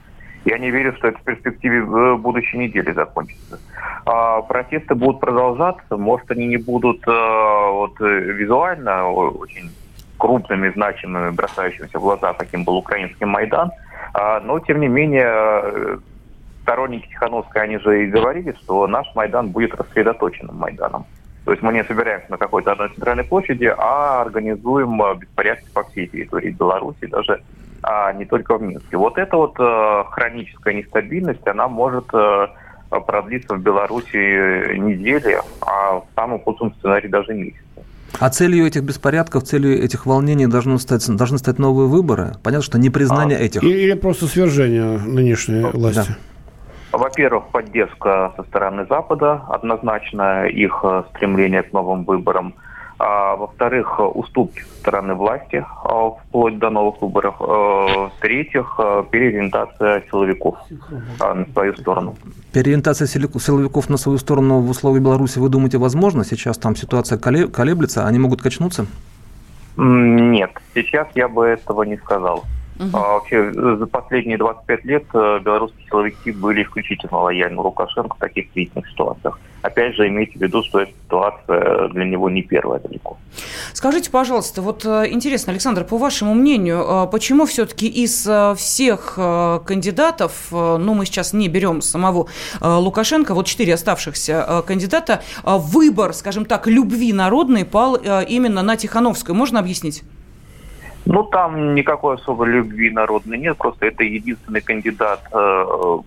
Я 0.46 0.58
не 0.58 0.72
верю, 0.72 0.94
что 0.98 1.08
это 1.08 1.20
в 1.20 1.24
перспективе 1.24 1.84
будущей 2.18 2.58
недели 2.58 2.92
закончится. 2.92 3.60
А 4.06 4.42
протесты 4.42 4.94
будут 4.94 5.22
продолжаться, 5.22 5.98
может, 5.98 6.32
они 6.32 6.48
не 6.48 6.58
будут 6.58 7.06
вот, 7.06 7.98
визуально 8.00 9.08
очень 9.10 9.72
крупными, 10.18 10.70
значимыми, 10.70 11.32
бросающимися 11.32 11.98
в 11.98 12.02
глаза, 12.02 12.34
каким 12.34 12.66
был 12.66 12.76
украинский 12.76 13.26
Майдан– 13.26 13.72
но, 14.44 14.60
тем 14.60 14.80
не 14.80 14.88
менее, 14.88 15.28
э, 15.28 15.98
сторонники 16.62 17.08
Тихановской, 17.08 17.64
они 17.64 17.78
же 17.78 18.04
и 18.04 18.08
говорили, 18.08 18.56
что 18.64 18.88
наш 18.88 19.08
Майдан 19.16 19.50
будет 19.50 19.76
рассредоточенным 19.76 20.56
Майданом. 20.56 21.06
То 21.46 21.52
есть 21.52 21.62
мы 21.62 21.74
не 21.74 21.84
собираемся 21.84 22.32
на 22.32 22.38
какой-то 22.38 22.72
одной 22.72 22.90
центральной 22.90 23.26
площади, 23.26 23.74
а 23.78 24.22
организуем 24.22 25.02
э, 25.02 25.16
беспорядки 25.16 25.68
по 25.74 25.84
всей 25.84 26.08
территории 26.08 26.52
Беларуси, 26.52 27.06
даже 27.06 27.42
а 27.86 28.14
не 28.14 28.24
только 28.24 28.58
в 28.58 28.62
Минске. 28.62 28.96
Вот 28.96 29.18
эта 29.18 29.36
вот 29.36 29.56
э, 29.60 30.04
хроническая 30.12 30.74
нестабильность, 30.74 31.46
она 31.46 31.68
может 31.68 32.06
э, 32.14 32.48
продлиться 33.06 33.56
в 33.56 33.62
Беларуси 33.62 34.78
недели, 34.78 35.38
а 35.60 36.00
в 36.00 36.06
самом 36.16 36.40
худшем 36.40 36.74
сценарии 36.76 37.10
даже 37.10 37.34
месяц. 37.34 37.60
А 38.20 38.30
целью 38.30 38.66
этих 38.66 38.84
беспорядков, 38.84 39.44
целью 39.44 39.84
этих 39.84 40.06
волнений 40.06 40.48
должны 40.48 40.80
стать, 40.80 41.06
должны 41.16 41.38
стать 41.38 41.60
новые 41.60 41.88
выборы? 41.88 42.34
Понятно, 42.44 42.64
что 42.64 42.78
не 42.78 42.90
признание 42.90 43.38
а, 43.38 43.42
этих. 43.42 43.64
Или 43.64 43.94
просто 43.94 44.28
свержение 44.28 45.00
нынешней 45.00 45.64
власти? 45.64 46.16
Да. 46.92 46.98
Во-первых, 46.98 47.46
поддержка 47.52 48.34
со 48.38 48.44
стороны 48.44 48.86
Запада, 48.88 49.42
однозначно 49.50 50.46
их 50.46 50.80
э, 50.84 51.04
стремление 51.16 51.64
к 51.64 51.74
новым 51.74 52.06
выборам– 52.06 52.54
а, 53.00 53.36
во-вторых, 53.36 54.00
уступки 54.16 54.62
со 54.62 54.76
стороны 54.80 55.14
власти 55.16 55.66
а, 55.84 56.12
вплоть 56.12 56.58
до 56.60 56.70
новых 56.70 57.02
выборов. 57.02 57.36
А, 57.40 58.10
в-третьих, 58.10 58.80
переориентация 59.12 60.04
силовиков 60.10 60.56
а, 61.20 61.34
на 61.34 61.46
свою 61.54 61.76
сторону. 61.76 62.16
Переориентация 62.52 63.08
силовиков 63.08 63.90
на 63.90 63.98
свою 63.98 64.18
сторону 64.18 64.60
в 64.60 64.70
условиях 64.70 65.04
Беларуси, 65.04 65.40
вы 65.40 65.50
думаете, 65.50 65.78
возможно? 65.78 66.24
Сейчас 66.24 66.58
там 66.58 66.76
ситуация 66.76 67.18
колеблется, 67.18 68.06
они 68.08 68.20
могут 68.20 68.42
качнуться? 68.42 68.86
Нет, 69.76 70.52
сейчас 70.76 71.08
я 71.16 71.28
бы 71.28 71.46
этого 71.46 71.84
не 71.84 71.98
сказал. 71.98 72.44
Угу. 72.88 72.98
А, 72.98 73.14
вообще, 73.14 73.52
за 73.54 73.86
последние 73.88 74.38
25 74.38 74.86
лет 74.86 75.04
э, 75.14 75.40
белорусские 75.40 75.88
силовики 75.88 76.32
были 76.32 76.64
исключительно 76.64 77.18
лояльны 77.18 77.62
Лукашенко 77.62 78.16
в 78.16 78.20
таких 78.20 78.52
кризисных 78.52 78.90
ситуациях. 78.90 79.40
Опять 79.62 79.96
же, 79.96 80.08
имейте 80.08 80.38
в 80.38 80.42
виду, 80.42 80.62
что 80.64 80.82
эта 80.82 80.92
ситуация 80.92 81.88
для 81.90 82.06
него 82.06 82.30
не 82.30 82.42
первая 82.42 82.80
далеко. 82.80 83.18
Скажите, 83.72 84.12
пожалуйста, 84.12 84.62
вот 84.62 84.86
э, 84.86 85.08
интересно, 85.10 85.52
Александр, 85.52 85.84
по 85.86 85.98
вашему 85.98 86.34
мнению, 86.34 86.84
э, 86.84 87.08
почему 87.12 87.46
все-таки 87.46 87.88
из 87.88 88.28
всех 88.58 89.14
кандидатов, 89.66 90.48
ну, 90.52 90.94
мы 90.94 91.06
сейчас 91.06 91.34
не 91.34 91.48
берем 91.48 91.82
самого 91.82 92.28
Лукашенко, 92.62 93.34
вот 93.34 93.46
четыре 93.48 93.76
оставшихся 93.76 94.64
кандидата, 94.66 95.22
выбор, 95.44 96.14
скажем 96.14 96.46
так, 96.46 96.68
любви 96.68 97.14
народной 97.14 97.66
пал 97.66 97.96
именно 97.96 98.62
на 98.62 98.76
Тихановскую? 98.76 99.36
Можно 99.36 99.60
объяснить? 99.60 100.04
Ну, 101.06 101.24
там 101.24 101.76
никакой 101.76 102.16
особой 102.16 102.50
любви 102.50 102.90
народной 102.90 103.38
нет, 103.38 103.58
просто 103.58 103.88
это 103.88 104.04
единственный 104.04 104.62
кандидат 104.62 105.22
э, 105.34 105.98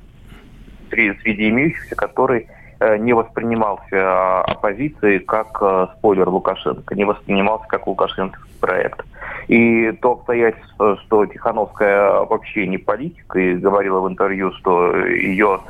среди 0.91 1.51
имеющихся, 1.51 1.95
который 1.95 2.49
э, 2.81 2.97
не 2.97 3.13
воспринимался 3.13 4.41
оппозицией 4.43 5.19
как 5.19 5.59
э, 5.61 5.89
спойлер 5.99 6.29
Лукашенко, 6.29 6.95
не 6.95 7.05
воспринимался 7.05 7.67
как 7.69 7.87
Лукашенковский 7.87 8.55
проект. 8.61 9.05
И 9.49 9.93
то 10.01 10.13
обстоятельство, 10.13 10.97
что 11.05 11.27
Тихановская 11.27 12.25
вообще 12.25 12.67
не 12.67 12.79
политик, 12.79 13.37
и 13.37 13.55
говорила 13.55 14.01
в 14.01 14.09
интервью, 14.09 14.51
что 14.53 14.97
ее 14.97 15.61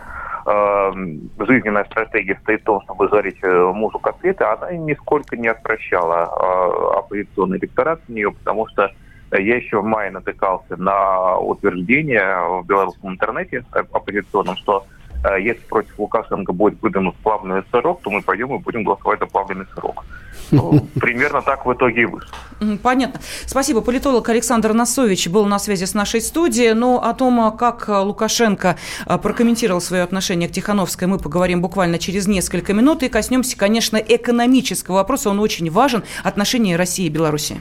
э, 0.46 0.92
жизненная 1.40 1.84
стратегия 1.84 2.38
стоит 2.42 2.62
в 2.62 2.64
том, 2.64 2.80
чтобы 2.82 3.08
жарить 3.08 3.38
э, 3.42 3.72
мужу 3.74 3.98
котлеты, 3.98 4.44
она 4.44 4.72
нисколько 4.72 5.36
не 5.36 5.48
отвращала 5.48 6.24
э, 6.24 6.98
оппозиционный 6.98 7.58
электорат 7.58 8.00
в 8.06 8.12
нее, 8.12 8.30
потому 8.30 8.68
что 8.68 8.90
я 9.32 9.56
еще 9.56 9.80
в 9.80 9.84
мае 9.84 10.10
натыкался 10.10 10.76
на 10.76 11.38
утверждение 11.38 12.60
в 12.60 12.66
белорусском 12.66 13.10
интернете 13.10 13.64
оппозиционном, 13.72 14.56
что 14.56 14.86
э, 15.24 15.40
если 15.40 15.62
против 15.62 15.98
Лукашенко 15.98 16.52
будет 16.52 16.80
выдан 16.80 17.12
плавный 17.22 17.62
сырок, 17.70 18.00
то 18.02 18.10
мы 18.10 18.22
пойдем 18.22 18.54
и 18.54 18.58
будем 18.58 18.84
голосовать 18.84 19.18
за 19.18 19.26
плавленый 19.26 19.66
сырок. 19.74 20.04
Ну, 20.52 20.86
примерно 21.00 21.42
так 21.42 21.66
в 21.66 21.72
итоге 21.72 22.02
и 22.02 22.04
вышло. 22.04 22.30
Понятно. 22.82 23.20
Спасибо. 23.46 23.80
Политолог 23.80 24.28
Александр 24.28 24.72
Носович 24.72 25.28
был 25.28 25.44
на 25.46 25.58
связи 25.58 25.84
с 25.84 25.94
нашей 25.94 26.20
студией. 26.20 26.72
Но 26.74 27.02
о 27.02 27.12
том, 27.12 27.56
как 27.56 27.88
Лукашенко 27.88 28.76
э, 29.06 29.18
прокомментировал 29.18 29.80
свое 29.80 30.02
отношение 30.04 30.48
к 30.48 30.52
Тихановской, 30.52 31.08
мы 31.08 31.18
поговорим 31.18 31.60
буквально 31.60 31.98
через 31.98 32.28
несколько 32.28 32.72
минут. 32.74 33.02
И 33.02 33.08
коснемся, 33.08 33.56
конечно, 33.58 33.96
экономического 33.96 34.96
вопроса. 34.96 35.30
Он 35.30 35.40
очень 35.40 35.68
важен. 35.70 36.04
Отношения 36.22 36.76
России 36.76 37.06
и 37.06 37.10
Беларуси. 37.10 37.60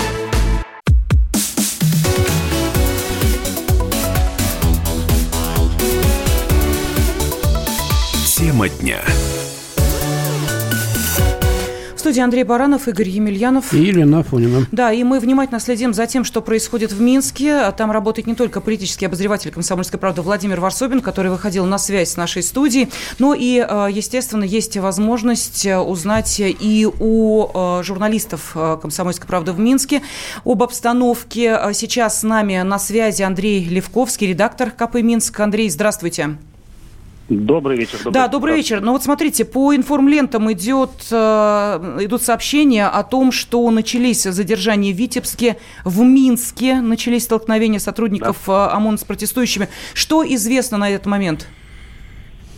Тема 8.61 8.69
дня. 8.69 9.01
В 11.95 11.99
студии 11.99 12.21
Андрей 12.21 12.43
Баранов, 12.43 12.87
Игорь 12.87 13.09
Емельянов. 13.09 13.73
И 13.73 13.81
Елена 13.81 14.19
Афонина. 14.19 14.67
Да, 14.71 14.91
и 14.91 15.03
мы 15.03 15.19
внимательно 15.19 15.59
следим 15.59 15.95
за 15.95 16.05
тем, 16.05 16.23
что 16.23 16.41
происходит 16.41 16.91
в 16.91 17.01
Минске. 17.01 17.71
Там 17.71 17.89
работает 17.91 18.27
не 18.27 18.35
только 18.35 18.61
политический 18.61 19.07
обозреватель 19.07 19.49
«Комсомольской 19.51 19.99
правды» 19.99 20.21
Владимир 20.21 20.59
Варсобин, 20.59 21.01
который 21.01 21.31
выходил 21.31 21.65
на 21.65 21.79
связь 21.79 22.11
с 22.11 22.17
нашей 22.17 22.43
студией, 22.43 22.89
но 23.17 23.33
и, 23.33 23.65
э, 23.67 23.87
естественно, 23.91 24.43
есть 24.43 24.77
возможность 24.77 25.65
э, 25.65 25.79
узнать 25.79 26.39
и 26.39 26.87
у 26.99 27.47
э, 27.51 27.83
журналистов 27.83 28.51
«Комсомольской 28.53 29.27
правды» 29.27 29.53
в 29.53 29.59
Минске 29.59 30.03
об 30.45 30.61
обстановке. 30.61 31.59
Сейчас 31.73 32.19
с 32.19 32.23
нами 32.23 32.61
на 32.61 32.77
связи 32.77 33.23
Андрей 33.23 33.63
Левковский, 33.63 34.27
редактор 34.27 34.69
КП 34.69 34.95
«Минск». 35.01 35.39
Андрей, 35.39 35.67
здравствуйте. 35.69 36.37
Добрый 37.37 37.77
вечер. 37.77 37.97
Добрый 38.03 38.13
да, 38.13 38.27
добрый 38.27 38.55
вечер. 38.57 38.81
Ну 38.81 38.91
вот 38.91 39.03
смотрите, 39.03 39.45
по 39.45 39.73
информлентам 39.73 40.51
идет, 40.51 40.89
э, 41.11 41.15
идут 42.01 42.21
сообщения 42.21 42.87
о 42.87 43.03
том, 43.03 43.31
что 43.31 43.69
начались 43.71 44.23
задержания 44.23 44.93
в 44.93 44.97
Витебске, 44.97 45.57
в 45.85 46.01
Минске 46.01 46.81
начались 46.81 47.23
столкновения 47.23 47.79
сотрудников 47.79 48.37
да. 48.47 48.71
Э, 48.73 48.75
ОМОН 48.75 48.97
с 48.97 49.05
протестующими. 49.05 49.69
Что 49.93 50.25
известно 50.25 50.77
на 50.77 50.89
этот 50.89 51.05
момент? 51.05 51.47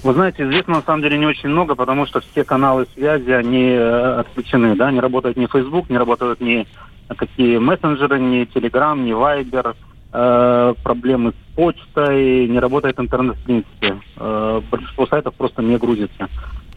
Вы 0.01 0.13
знаете, 0.13 0.43
известно 0.43 0.75
на 0.75 0.81
самом 0.81 1.03
деле 1.03 1.19
не 1.19 1.27
очень 1.27 1.49
много, 1.49 1.75
потому 1.75 2.07
что 2.07 2.21
все 2.21 2.43
каналы 2.43 2.88
связи, 2.95 3.29
они 3.29 3.69
э, 3.69 4.19
отключены, 4.21 4.75
да, 4.75 4.91
не 4.91 4.99
работает 4.99 5.38
ни 5.38 5.45
Facebook, 5.45 5.91
не 5.91 5.99
работают 5.99 6.41
ни 6.41 6.67
какие 7.15 7.59
мессенджеры, 7.59 8.19
ни 8.19 8.43
Telegram, 8.51 8.99
ни 8.99 9.13
Viber, 9.13 9.75
э, 10.13 10.73
проблемы 10.84 11.32
с 11.32 11.56
почтой, 11.56 12.47
не 12.47 12.60
работает 12.60 12.99
интернет 12.99 13.36
в 13.38 13.43
принципе. 13.43 13.99
Э, 14.17 14.62
большинство 14.71 15.08
сайтов 15.08 15.34
просто 15.36 15.62
не 15.62 15.78
грузится. 15.78 16.30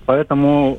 Поэтому 0.07 0.79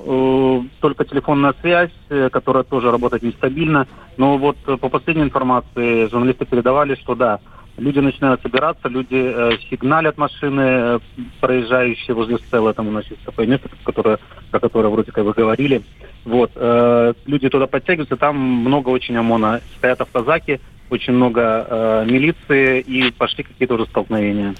э, 0.65 0.79
только 0.79 1.05
телефонная 1.05 1.53
связь, 1.61 1.91
э, 2.09 2.29
которая 2.29 2.63
тоже 2.63 2.91
работает 2.91 3.23
нестабильно. 3.23 3.85
Но 4.15 4.37
вот 4.37 4.57
э, 4.65 4.77
по 4.77 4.89
последней 4.89 5.23
информации 5.23 6.09
журналисты 6.09 6.45
передавали, 6.45 6.95
что 6.95 7.13
да, 7.13 7.39
люди 7.77 7.99
начинают 7.99 8.41
собираться, 8.41 8.87
люди 8.87 9.15
э, 9.15 9.51
сигналят 9.69 10.17
машины, 10.17 10.61
э, 10.61 10.99
проезжающие 11.41 12.15
возле 12.15 12.37
стела, 12.39 12.73
там 12.73 12.87
у 12.87 12.91
нас 12.91 13.05
есть 13.07 13.23
такое 13.23 13.47
место, 13.47 13.69
которое, 13.83 14.17
про 14.49 14.59
которое 14.59 14.89
вроде 14.89 15.11
как 15.11 15.25
вы 15.25 15.33
говорили. 15.33 15.81
Вот, 16.25 16.51
э, 16.55 17.13
люди 17.25 17.49
туда 17.49 17.67
подтягиваются, 17.67 18.17
там 18.17 18.37
много 18.37 18.89
очень 18.89 19.17
ОМОНа, 19.17 19.61
стоят 19.77 20.01
автозаки, 20.01 20.59
очень 20.89 21.13
много 21.13 21.67
э, 21.69 22.05
милиции 22.05 22.81
и 22.81 23.11
пошли 23.11 23.43
какие-то 23.43 23.75
уже 23.75 23.85
столкновения. 23.85 24.55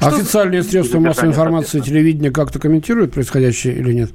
Официальные 0.00 0.62
средства 0.62 1.00
массовой 1.00 1.30
информации, 1.30 1.80
телевидение 1.80 2.30
как-то 2.30 2.58
комментируют 2.58 3.12
происходящее 3.12 3.74
или 3.74 3.92
нет? 3.92 4.10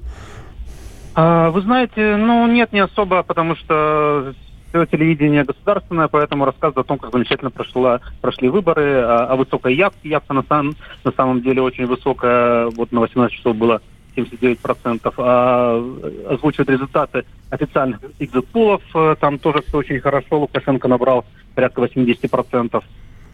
А, 1.16 1.50
вы 1.50 1.62
знаете, 1.62 2.16
ну 2.16 2.48
нет, 2.48 2.72
не 2.74 2.80
особо, 2.80 3.24
потому 3.24 3.56
что 3.56 4.34
все 4.70 4.86
телевидение 4.86 5.44
государственное, 5.44 6.08
поэтому 6.08 6.46
рассказывают 6.46 6.86
о 6.86 6.88
том, 6.88 6.98
как 6.98 7.12
замечательно 7.12 7.52
прошла, 7.52 8.02
прошли 8.22 8.50
выборы, 8.50 9.02
о, 9.02 9.26
о 9.26 9.36
высокой 9.36 9.76
явке. 9.76 10.10
Явка 10.10 10.34
на, 10.34 10.44
сам, 10.48 10.76
на 11.04 11.12
самом 11.12 11.42
деле 11.42 11.62
очень 11.62 11.86
высокая, 11.86 12.68
вот 12.68 12.92
на 12.92 13.00
18 13.00 13.36
часов 13.36 13.56
было 13.56 13.82
79%, 14.18 15.14
а 15.18 15.98
озвучивают 16.30 16.70
результаты 16.70 17.26
официальных 17.50 18.00
экзит-пулов, 18.20 18.82
э, 18.96 19.16
там 19.20 19.38
тоже 19.40 19.62
все 19.68 19.78
очень 19.78 20.00
хорошо, 20.00 20.40
Лукашенко 20.40 20.88
набрал 20.88 21.26
порядка 21.56 21.82
80%, 21.82 22.84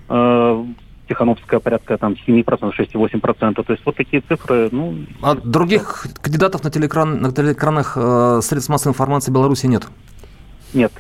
э, 0.10 0.66
Тихановская 1.08 1.60
порядка 1.60 1.98
там 1.98 2.16
7%, 2.26 2.74
6,8%. 2.78 3.64
То 3.64 3.74
есть 3.74 3.86
вот 3.86 3.96
такие 3.96 4.22
цифры. 4.22 4.70
Ну, 4.72 4.96
а 5.22 5.36
других 5.36 6.08
кандидатов 6.22 6.64
на, 6.64 6.72
телеэкран, 6.72 7.22
на 7.22 7.32
телеэкранах 7.32 7.98
э, 7.98 8.40
средств 8.42 8.70
массовой 8.70 8.92
информации 8.92 9.32
Беларуси 9.32 9.66
нет? 9.66 9.88
Нет. 10.74 10.92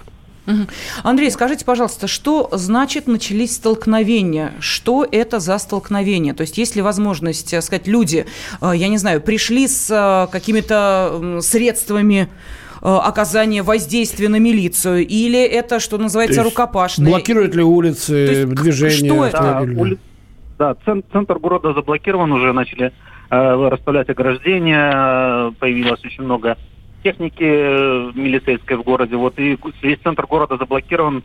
Андрей, 1.03 1.31
скажите, 1.31 1.63
пожалуйста, 1.63 2.07
что 2.07 2.49
значит 2.51 3.07
начались 3.07 3.55
столкновения? 3.55 4.53
Что 4.59 5.07
это 5.09 5.39
за 5.39 5.57
столкновения? 5.57 6.33
То 6.33 6.41
есть 6.41 6.57
есть 6.57 6.75
ли 6.75 6.81
возможность 6.81 7.53
э, 7.53 7.61
сказать, 7.61 7.87
люди, 7.87 8.25
э, 8.61 8.71
я 8.75 8.89
не 8.89 8.97
знаю, 8.97 9.21
пришли 9.21 9.67
с 9.67 9.89
э, 9.89 10.31
какими-то 10.31 11.39
средствами 11.41 12.29
оказания 12.81 13.63
воздействия 13.63 14.27
на 14.27 14.39
милицию? 14.39 15.07
Или 15.07 15.41
это, 15.41 15.79
что 15.79 15.97
называется, 15.97 16.43
рукопашные? 16.43 17.09
Блокируют 17.09 17.55
ли 17.55 17.63
улицы, 17.63 18.45
движение? 18.45 19.13
Что 19.13 19.25
это? 19.25 19.41
Да, 19.41 19.81
ули... 19.81 19.97
да 20.59 20.75
центр, 20.83 21.07
центр 21.13 21.39
города 21.39 21.73
заблокирован, 21.73 22.29
уже 22.33 22.51
начали 22.51 22.91
э, 23.29 23.69
расставлять 23.69 24.09
ограждения, 24.09 25.51
появилось 25.59 26.03
очень 26.03 26.25
много 26.25 26.57
техники 27.03 27.43
э, 27.43 28.11
милицейской 28.15 28.77
в 28.77 28.83
городе. 28.83 29.15
Вот 29.15 29.37
и 29.39 29.57
весь 29.81 29.99
центр 29.99 30.25
города 30.25 30.57
заблокирован, 30.57 31.23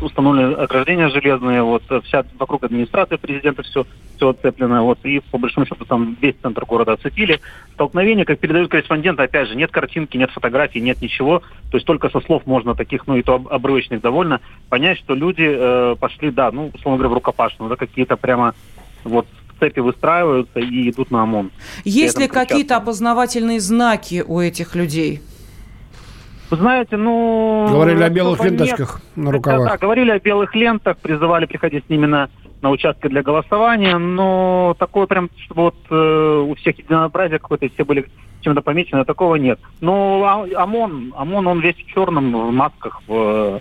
установлены 0.00 0.54
ограждения 0.54 1.08
железные, 1.08 1.62
вот 1.62 1.82
вся 2.04 2.24
вокруг 2.38 2.62
администрации 2.62 3.16
президента 3.16 3.62
все, 3.62 3.84
все 4.14 4.28
оцеплено, 4.28 4.84
вот 4.84 4.98
и 5.04 5.20
по 5.30 5.38
большому 5.38 5.66
счету 5.66 5.84
там 5.84 6.16
весь 6.20 6.36
центр 6.40 6.64
города 6.64 6.92
оцепили. 6.92 7.40
Столкновение, 7.74 8.24
как 8.24 8.38
передают 8.38 8.70
корреспонденты, 8.70 9.24
опять 9.24 9.48
же, 9.48 9.56
нет 9.56 9.72
картинки, 9.72 10.16
нет 10.16 10.30
фотографий, 10.30 10.80
нет 10.80 11.02
ничего, 11.02 11.40
то 11.70 11.76
есть 11.76 11.86
только 11.86 12.10
со 12.10 12.20
слов 12.20 12.46
можно 12.46 12.74
таких, 12.76 13.06
ну 13.08 13.16
и 13.16 13.22
то 13.22 13.34
обрывочных 13.50 14.00
довольно, 14.00 14.40
понять, 14.68 14.98
что 14.98 15.14
люди 15.14 15.48
э, 15.48 15.96
пошли, 15.98 16.30
да, 16.30 16.52
ну, 16.52 16.70
условно 16.72 16.98
говоря, 16.98 17.10
в 17.10 17.14
рукопашную, 17.14 17.68
да, 17.68 17.76
какие-то 17.76 18.16
прямо 18.16 18.54
вот 19.02 19.26
цепи 19.62 19.78
выстраиваются 19.78 20.58
и 20.58 20.90
идут 20.90 21.12
на 21.12 21.22
ОМОН. 21.22 21.52
Есть 21.84 22.18
ли 22.18 22.26
какие-то 22.26 22.76
опознавательные 22.76 23.60
знаки 23.60 24.24
у 24.26 24.40
этих 24.40 24.74
людей? 24.74 25.20
Вы 26.50 26.56
знаете, 26.56 26.96
ну... 26.96 27.68
Говорили 27.70 28.02
о 28.02 28.10
белых 28.10 28.44
ленточках 28.44 29.00
нет. 29.16 29.24
на 29.24 29.32
рукавах. 29.32 29.64
Да, 29.64 29.70
да, 29.70 29.78
говорили 29.78 30.10
о 30.10 30.18
белых 30.18 30.54
лентах, 30.54 30.98
призывали 30.98 31.46
приходить 31.46 31.84
с 31.86 31.88
ними 31.88 32.06
на, 32.06 32.28
на 32.60 32.70
участки 32.70 33.06
для 33.06 33.22
голосования, 33.22 33.96
но 33.96 34.76
такое 34.78 35.06
прям, 35.06 35.30
чтобы 35.44 35.62
вот 35.62 35.76
э, 35.88 36.46
у 36.50 36.54
всех 36.56 36.78
единообразие 36.78 37.38
какое-то, 37.38 37.70
все 37.70 37.84
были 37.84 38.06
чем-то 38.42 38.60
помечены, 38.60 39.04
такого 39.04 39.36
нет. 39.36 39.60
Но 39.80 40.24
а, 40.24 40.64
ОМОН, 40.64 41.14
ОМОН, 41.16 41.46
он 41.46 41.60
весь 41.60 41.76
в 41.76 41.86
черном, 41.86 42.48
в 42.48 42.52
масках, 42.52 43.00
в 43.06 43.60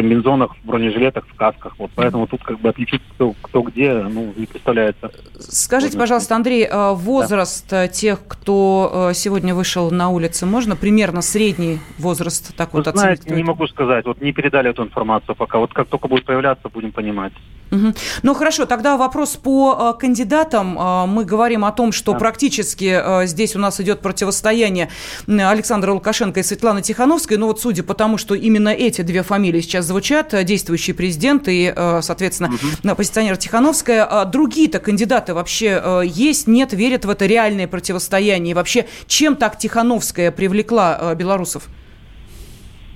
комбинезонах, 0.00 0.56
в 0.56 0.66
бронежилетах, 0.66 1.26
в 1.26 1.34
касках. 1.34 1.74
Вот 1.78 1.90
поэтому 1.94 2.26
тут 2.26 2.42
как 2.42 2.58
бы 2.60 2.68
отличить 2.68 3.02
кто, 3.14 3.34
кто 3.42 3.62
где, 3.62 3.94
ну, 3.94 4.32
не 4.36 4.46
представляется. 4.46 5.10
Скажите, 5.38 5.98
пожалуйста, 5.98 6.36
Андрей, 6.36 6.66
а 6.70 6.94
возраст 6.94 7.68
да. 7.68 7.88
тех, 7.88 8.20
кто 8.26 9.08
э, 9.10 9.14
сегодня 9.14 9.54
вышел 9.54 9.90
на 9.90 10.08
улицы, 10.08 10.46
можно 10.46 10.76
примерно 10.76 11.22
средний 11.22 11.80
возраст 11.98 12.54
так 12.56 12.72
Вы 12.72 12.82
вот 12.82 12.94
знаете, 12.96 13.22
оценить? 13.22 13.36
не 13.36 13.44
могу 13.44 13.66
сказать, 13.66 14.06
вот 14.06 14.20
не 14.20 14.32
передали 14.32 14.70
эту 14.70 14.82
информацию 14.82 15.34
пока. 15.34 15.58
Вот 15.58 15.72
как 15.72 15.88
только 15.88 16.08
будет 16.08 16.24
появляться, 16.24 16.68
будем 16.68 16.92
понимать. 16.92 17.32
Угу. 17.70 17.94
Ну 18.22 18.34
хорошо, 18.34 18.66
тогда 18.66 18.96
вопрос 18.96 19.36
по 19.36 19.94
э, 19.94 20.00
кандидатам. 20.00 20.78
Э, 20.78 21.06
мы 21.06 21.24
говорим 21.24 21.64
о 21.64 21.72
том, 21.72 21.92
что 21.92 22.12
да. 22.12 22.18
практически 22.18 23.00
э, 23.02 23.26
здесь 23.26 23.54
у 23.54 23.58
нас 23.58 23.80
идет 23.80 24.00
противостояние 24.00 24.90
Александра 25.26 25.92
Лукашенко 25.92 26.40
и 26.40 26.42
Светланы 26.42 26.82
Тихановской. 26.82 27.36
Но 27.36 27.46
вот 27.46 27.60
судя 27.60 27.82
по 27.82 27.94
тому, 27.94 28.18
что 28.18 28.34
именно 28.34 28.70
эти 28.70 29.02
две 29.02 29.22
фамилии 29.22 29.60
сейчас 29.60 29.86
звучат, 29.86 30.34
действующий 30.44 30.92
президент 30.92 31.44
и, 31.46 31.72
соответственно, 32.02 32.50
угу. 32.50 32.90
оппозиционер 32.90 33.36
Тихановская, 33.36 34.04
а 34.04 34.24
другие-то 34.24 34.78
кандидаты 34.80 35.34
вообще 35.34 36.02
есть, 36.04 36.46
нет, 36.46 36.72
верят 36.72 37.04
в 37.04 37.10
это 37.10 37.26
реальное 37.26 37.68
противостояние? 37.68 38.52
И 38.52 38.54
вообще, 38.54 38.86
чем 39.06 39.36
так 39.36 39.58
Тихановская 39.58 40.30
привлекла 40.30 41.14
белорусов? 41.14 41.68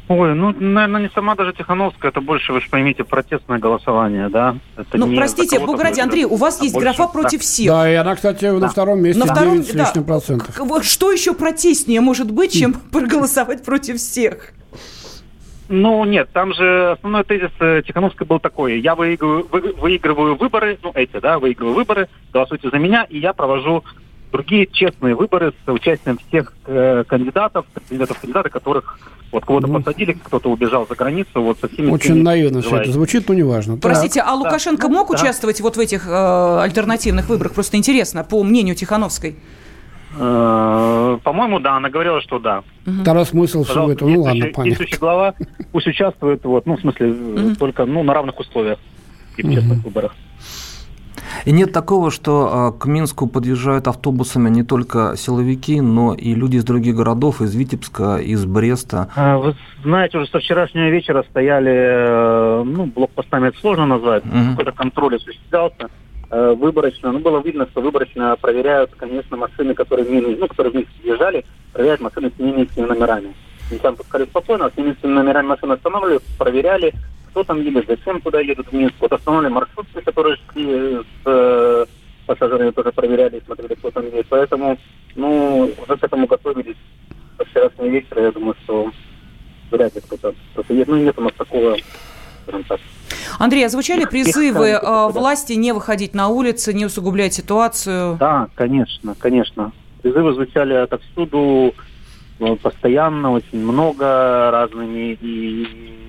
Ой, 0.07 0.35
ну, 0.35 0.53
наверное, 0.53 1.03
не 1.03 1.09
сама 1.15 1.35
даже 1.35 1.55
Тихановская, 1.55 2.11
это 2.11 2.21
больше, 2.21 2.53
вы 2.53 2.61
же 2.61 2.69
поймите, 2.69 3.05
протестное 3.05 3.59
голосование, 3.59 4.29
да? 4.29 4.57
Это 4.77 4.99
ну, 4.99 5.15
простите, 5.17 5.59
ради, 5.59 6.01
Андрей, 6.01 6.25
у 6.25 6.37
вас 6.37 6.61
а 6.61 6.65
есть 6.65 6.75
больше, 6.75 6.89
графа 6.89 7.11
против 7.11 7.39
да. 7.39 7.45
всех. 7.45 7.69
Да, 7.69 7.91
и 7.91 7.95
она, 7.95 8.15
кстати, 8.15 8.45
да. 8.45 8.59
на 8.59 8.69
втором 8.69 9.01
месте, 9.01 9.19
на 9.19 9.33
втором, 9.33 9.63
9 9.63 9.67
с 9.67 9.73
лишним 9.73 10.03
да. 10.03 10.09
процентов. 10.09 10.61
Что 10.83 11.11
еще 11.11 11.33
протестнее 11.33 12.03
может 12.03 12.31
быть, 12.31 12.53
чем 12.53 12.75
проголосовать 12.75 13.65
против 13.65 13.97
всех? 13.97 14.53
Ну, 15.71 16.05
нет, 16.05 16.29
там 16.35 16.53
же 16.53 16.93
основной 16.93 17.25
тезис 17.25 17.51
э, 17.59 17.83
Тихановской 17.87 18.27
был 18.27 18.39
такой. 18.39 18.81
Я 18.81 18.95
выигрываю, 18.95 19.47
вы, 19.51 19.73
выигрываю 19.73 20.37
выборы, 20.37 20.79
ну, 20.83 20.93
эти, 20.95 21.19
да, 21.19 21.39
выигрываю 21.39 21.75
выборы, 21.75 22.09
голосуйте 22.31 22.69
за 22.69 22.79
меня, 22.79 23.07
и 23.09 23.19
я 23.19 23.33
провожу 23.33 23.83
другие 24.31 24.67
честные 24.67 25.15
выборы 25.15 25.55
с 25.65 25.73
участием 25.73 26.19
всех 26.29 26.53
э, 26.67 27.05
кандидатов, 27.07 27.65
кандидатов, 27.89 28.21
кандидатов, 28.21 28.53
которых 28.53 28.99
вот 29.35 29.45
кого-то 29.45 29.67
ну, 29.67 29.81
посадили, 29.81 30.13
кто-то 30.13 30.49
убежал 30.51 30.87
за 30.89 30.95
границу, 30.95 31.43
вот 31.43 31.59
со 31.61 31.69
всеми... 31.69 31.91
Очень 31.91 32.23
наивно 32.23 32.63
все 32.63 32.77
это 32.77 32.93
звучит, 32.93 33.29
но 33.29 33.35
неважно. 33.35 33.77
Простите, 33.77 34.21
а 34.21 34.33
Лукашенко 34.35 34.89
да, 34.89 34.95
мог 34.95 35.09
да. 35.09 35.15
участвовать 35.15 35.61
вот 35.61 35.77
в 35.77 35.81
этих 35.81 36.07
э, 36.07 36.59
альтернативных 36.61 37.29
выборах? 37.29 37.53
Просто 37.53 37.77
интересно, 37.77 38.25
по 38.25 38.43
мнению 38.43 38.77
Тихановской. 38.77 39.37
Э, 40.17 41.19
по-моему, 41.23 41.59
да, 41.59 41.77
она 41.77 41.91
говорила, 41.91 42.21
что 42.23 42.39
да. 42.39 42.63
Тогда 42.85 43.25
смысл 43.25 43.65
всего 43.65 43.91
этого, 43.91 44.09
ну 44.09 44.23
ладно, 44.23 44.41
понятно. 44.47 44.65
Действующий 44.65 44.97
глава 44.97 45.35
пусть 45.73 45.87
участвует, 45.89 46.45
вот, 46.45 46.67
ну, 46.67 46.77
в 46.77 46.81
смысле, 46.81 47.11
угу. 47.11 47.57
только 47.57 47.85
ну, 47.85 48.03
на 48.03 48.15
равных 48.15 48.39
условиях 48.39 48.79
и 49.37 49.43
в 49.43 49.53
честных 49.53 49.83
выборах. 49.85 50.15
И 51.45 51.53
нет 51.53 51.73
такого, 51.73 52.11
что 52.11 52.51
а, 52.53 52.73
к 52.73 52.87
Минску 52.87 53.27
подъезжают 53.27 53.89
автобусами 53.89 54.49
не 54.49 54.63
только 54.63 55.15
силовики, 55.17 55.81
но 55.81 56.15
и 56.15 56.35
люди 56.35 56.57
из 56.57 56.65
других 56.65 56.97
городов, 56.97 57.41
из 57.41 57.55
Витебска, 57.55 58.17
из 58.17 58.45
Бреста. 58.45 59.09
А, 59.17 59.39
вы 59.39 59.55
знаете, 59.83 60.19
уже 60.19 60.29
со 60.31 60.39
вчерашнего 60.39 60.89
вечера 60.89 61.25
стояли, 61.31 61.73
э, 61.73 62.63
ну, 62.65 62.87
блокпостами 62.87 63.49
это 63.49 63.59
сложно 63.59 63.87
назвать, 63.87 64.25
угу. 64.25 64.51
какой-то 64.51 64.73
контроль 64.73 65.17
осуществлялся 65.17 65.89
э, 66.31 66.55
выборочно. 66.55 67.13
Ну, 67.13 67.19
было 67.19 67.41
видно, 67.41 67.67
что 67.71 67.81
выборочно 67.81 68.37
проверяют, 68.41 68.93
конечно, 68.97 69.37
машины, 69.37 69.75
которые 69.75 70.09
Минск, 70.09 70.41
ну, 70.41 70.49
которые 70.49 70.73
в 70.73 70.77
Минск 70.77 70.91
въезжали, 71.03 71.45
проверяют 71.73 72.01
машины 72.01 72.33
с 72.35 72.41
немецкими 72.41 72.87
номерами. 72.87 73.35
И 73.71 73.77
там 73.77 73.97
пускали 73.97 74.25
спокойно, 74.25 74.71
с 74.71 74.77
немецкими 74.77 75.13
номерами 75.13 75.47
машины 75.49 75.73
останавливали, 75.73 76.21
проверяли, 76.39 76.93
кто 77.35 77.43
там 77.43 77.61
едет, 77.63 77.87
зачем 77.89 78.21
куда 78.21 78.41
едут 78.41 78.69
в 78.69 78.73
Минск. 78.73 78.95
Вот 79.01 79.13
основные 79.13 79.51
маршрутки, 79.51 80.01
которые 80.01 80.37
шли 80.37 80.99
с 80.99 81.27
э, 81.27 81.85
пассажирами, 82.27 82.71
тоже 82.71 82.93
проверяли, 82.93 83.43
смотрели, 83.45 83.75
кто 83.75 83.91
там 83.91 84.05
выиграть. 84.05 84.27
Поэтому, 84.29 84.79
ну, 85.17 85.69
уже 85.83 85.97
к 85.97 86.05
этому 86.05 86.29
готовились 86.29 86.77
со 87.37 87.45
вчерашнего 87.45 87.87
вечера. 87.87 88.23
Я 88.23 88.31
думаю, 88.31 88.55
что 88.63 88.89
вряд 89.73 89.93
ли 89.97 90.01
кто-то... 90.01 90.33
Ну, 90.69 90.97
нет 90.97 91.19
у 91.19 91.23
нас 91.23 91.33
такого, 91.37 91.77
скажем 92.45 92.63
так, 92.65 92.81
Андрей, 93.41 93.67
озвучали 93.67 94.05
призывы 94.05 94.69
э, 94.69 95.09
власти 95.09 95.55
не 95.55 95.73
выходить 95.73 96.15
на 96.15 96.29
улицы, 96.29 96.73
не 96.73 96.87
усугублять 96.87 97.35
ситуацию? 97.35 98.17
Да, 98.21 98.47
конечно, 98.55 99.17
конечно. 99.19 99.73
Призывы 100.03 100.35
звучали 100.35 100.75
отовсюду 100.75 101.75
постоянно, 102.63 103.33
очень 103.33 103.59
много 103.59 104.51
разными 104.53 105.19
и 105.21 106.04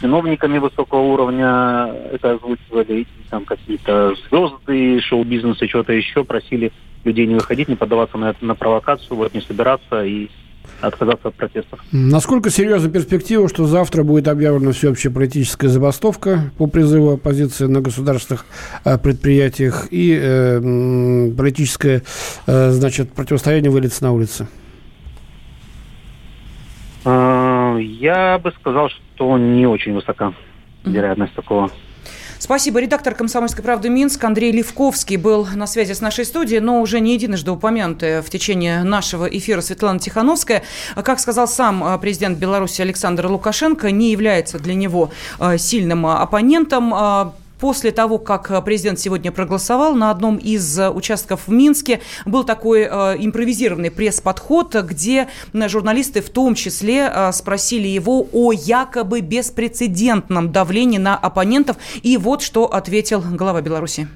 чиновниками 0.00 0.58
высокого 0.58 1.00
уровня 1.00 1.94
это 2.12 2.32
озвучивали, 2.32 3.00
и 3.02 3.06
там 3.28 3.44
какие-то 3.44 4.14
звезды 4.28 5.00
шоу-бизнеса, 5.00 5.68
что-то 5.68 5.92
еще 5.92 6.24
просили 6.24 6.72
людей 7.04 7.26
не 7.26 7.34
выходить, 7.34 7.68
не 7.68 7.76
поддаваться 7.76 8.18
на, 8.18 8.34
на 8.40 8.54
провокацию, 8.54 9.16
вот 9.16 9.34
не 9.34 9.40
собираться 9.40 10.04
и 10.04 10.28
отказаться 10.80 11.28
от 11.28 11.34
протестов. 11.34 11.80
Насколько 11.92 12.50
серьезна 12.50 12.90
перспектива, 12.90 13.48
что 13.48 13.66
завтра 13.66 14.02
будет 14.02 14.28
объявлена 14.28 14.72
всеобщая 14.72 15.10
политическая 15.10 15.68
забастовка 15.68 16.52
по 16.58 16.66
призыву 16.66 17.14
оппозиции 17.14 17.66
на 17.66 17.80
государственных 17.80 18.46
э, 18.84 18.98
предприятиях 18.98 19.88
и 19.90 20.18
э, 20.20 21.30
политическое 21.36 22.02
э, 22.46 22.70
значит, 22.70 23.12
противостояние 23.12 23.70
выльется 23.70 24.04
на 24.04 24.12
улицы? 24.12 24.48
А, 27.04 27.39
я 27.78 28.38
бы 28.38 28.52
сказал, 28.52 28.88
что 28.88 29.38
не 29.38 29.66
очень 29.66 29.94
высока 29.94 30.32
вероятность 30.84 31.34
такого. 31.34 31.70
Спасибо. 32.38 32.80
Редактор 32.80 33.14
«Комсомольской 33.14 33.62
правды» 33.62 33.90
Минск 33.90 34.24
Андрей 34.24 34.50
Левковский 34.50 35.16
был 35.16 35.46
на 35.54 35.66
связи 35.66 35.92
с 35.92 36.00
нашей 36.00 36.24
студией, 36.24 36.60
но 36.60 36.80
уже 36.80 36.98
не 36.98 37.12
единожды 37.12 37.50
упомянутая 37.50 38.22
в 38.22 38.30
течение 38.30 38.82
нашего 38.82 39.26
эфира 39.26 39.60
Светлана 39.60 39.98
Тихановская. 39.98 40.62
Как 41.04 41.20
сказал 41.20 41.46
сам 41.46 41.84
э, 41.84 41.98
президент 41.98 42.38
Беларуси 42.38 42.80
Александр 42.80 43.26
Лукашенко, 43.26 43.90
не 43.90 44.10
является 44.10 44.58
для 44.58 44.72
него 44.72 45.10
э, 45.38 45.58
сильным 45.58 46.06
оппонентом 46.06 46.94
после 47.60 47.92
того, 47.92 48.18
как 48.18 48.50
э, 48.50 48.60
президент 48.62 48.98
сегодня 48.98 49.30
проголосовал 49.30 49.94
на 49.94 50.10
одном 50.10 50.36
из 50.36 50.78
э, 50.78 50.90
участков 50.90 51.46
в 51.46 51.52
Минске, 51.52 52.00
был 52.24 52.44
такой 52.44 52.82
э, 52.82 53.16
импровизированный 53.18 53.90
пресс-подход, 53.90 54.74
где 54.74 55.28
журналисты 55.52 56.22
в 56.22 56.30
том 56.30 56.54
числе 56.54 57.30
спросили 57.32 57.86
его 57.86 58.26
о 58.32 58.52
якобы 58.52 59.20
беспрецедентном 59.20 60.52
давлении 60.52 60.98
на 60.98 61.16
оппонентов. 61.16 61.76
И 62.02 62.16
вот 62.16 62.42
что 62.42 62.66
ответил 62.66 63.20
глава 63.20 63.60
Беларуси. 63.60 64.08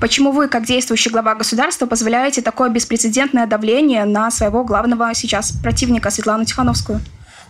Почему 0.00 0.32
вы, 0.32 0.48
как 0.48 0.64
действующий 0.64 1.10
глава 1.10 1.34
государства, 1.34 1.86
позволяете 1.86 2.42
такое 2.42 2.70
беспрецедентное 2.70 3.46
давление 3.46 4.04
на 4.04 4.30
своего 4.30 4.64
главного 4.64 5.14
сейчас 5.14 5.52
противника 5.52 6.10
Светлану 6.10 6.44
Тихановскую? 6.44 7.00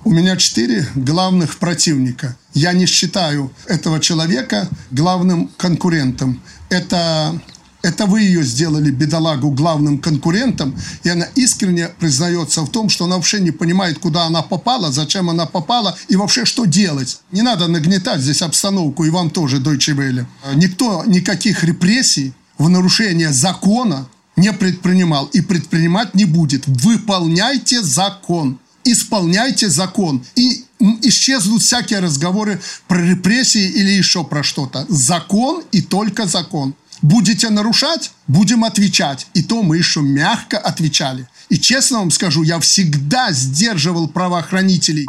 У 0.02 0.10
меня 0.10 0.36
четыре 0.36 0.86
главных 0.94 1.58
противника. 1.58 2.36
Я 2.54 2.72
не 2.72 2.86
считаю 2.86 3.52
этого 3.66 4.00
человека 4.00 4.66
главным 4.90 5.50
конкурентом. 5.58 6.40
Это 6.70 7.38
это 7.82 8.06
вы 8.06 8.22
ее 8.22 8.42
сделали, 8.42 8.90
бедолагу, 8.90 9.50
главным 9.50 9.98
конкурентом, 9.98 10.76
и 11.02 11.08
она 11.08 11.26
искренне 11.34 11.88
признается 11.88 12.60
в 12.62 12.70
том, 12.70 12.90
что 12.90 13.06
она 13.06 13.16
вообще 13.16 13.40
не 13.40 13.52
понимает, 13.52 13.98
куда 13.98 14.24
она 14.24 14.42
попала, 14.42 14.92
зачем 14.92 15.30
она 15.30 15.46
попала 15.46 15.96
и 16.08 16.16
вообще 16.16 16.44
что 16.44 16.66
делать. 16.66 17.20
Не 17.32 17.40
надо 17.40 17.68
нагнетать 17.68 18.20
здесь 18.20 18.42
обстановку, 18.42 19.04
и 19.04 19.10
вам 19.10 19.30
тоже, 19.30 19.58
Deutsche 19.58 19.96
Welle. 19.96 20.26
Никто 20.54 21.04
никаких 21.06 21.64
репрессий 21.64 22.34
в 22.58 22.68
нарушение 22.68 23.32
закона 23.32 24.06
не 24.36 24.52
предпринимал 24.52 25.26
и 25.26 25.40
предпринимать 25.40 26.14
не 26.14 26.26
будет. 26.26 26.66
Выполняйте 26.66 27.82
закон 27.82 28.58
исполняйте 28.84 29.68
закон. 29.68 30.24
И 30.36 30.64
исчезнут 31.02 31.62
всякие 31.62 32.00
разговоры 32.00 32.60
про 32.88 32.98
репрессии 32.98 33.62
или 33.62 33.90
еще 33.90 34.24
про 34.24 34.42
что-то. 34.42 34.86
Закон 34.88 35.62
и 35.72 35.82
только 35.82 36.26
закон. 36.26 36.74
Будете 37.02 37.48
нарушать, 37.48 38.12
будем 38.26 38.64
отвечать. 38.64 39.26
И 39.34 39.42
то 39.42 39.62
мы 39.62 39.78
еще 39.78 40.00
мягко 40.00 40.58
отвечали. 40.58 41.26
И 41.48 41.58
честно 41.58 41.98
вам 41.98 42.10
скажу, 42.10 42.42
я 42.42 42.60
всегда 42.60 43.32
сдерживал 43.32 44.08
правоохранителей. 44.08 45.06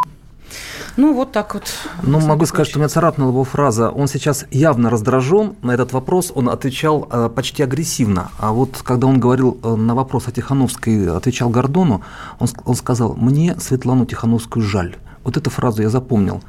Ну, 0.97 1.13
вот 1.13 1.31
так 1.31 1.53
вот. 1.53 1.63
Ну, 2.03 2.19
могу 2.19 2.45
сказать, 2.45 2.67
что 2.67 2.79
меня 2.79 2.89
царапнула 2.89 3.29
его 3.29 3.43
фраза. 3.43 3.89
Он 3.89 4.07
сейчас 4.07 4.45
явно 4.51 4.89
раздражен 4.89 5.55
на 5.61 5.71
этот 5.71 5.93
вопрос, 5.93 6.31
он 6.35 6.49
отвечал 6.49 7.07
э, 7.09 7.29
почти 7.33 7.63
агрессивно. 7.63 8.29
А 8.39 8.51
вот 8.51 8.81
когда 8.83 9.07
он 9.07 9.19
говорил 9.19 9.57
э, 9.63 9.75
на 9.75 9.95
вопрос 9.95 10.27
о 10.27 10.31
Тихановской, 10.31 11.15
отвечал 11.15 11.49
Гордону, 11.49 12.01
он, 12.39 12.47
он 12.65 12.75
сказал, 12.75 13.15
мне 13.15 13.55
Светлану 13.59 14.05
Тихановскую 14.05 14.63
жаль. 14.63 14.95
Вот 15.23 15.37
эту 15.37 15.49
фразу 15.49 15.81
я 15.81 15.89
запомнил. 15.89 16.41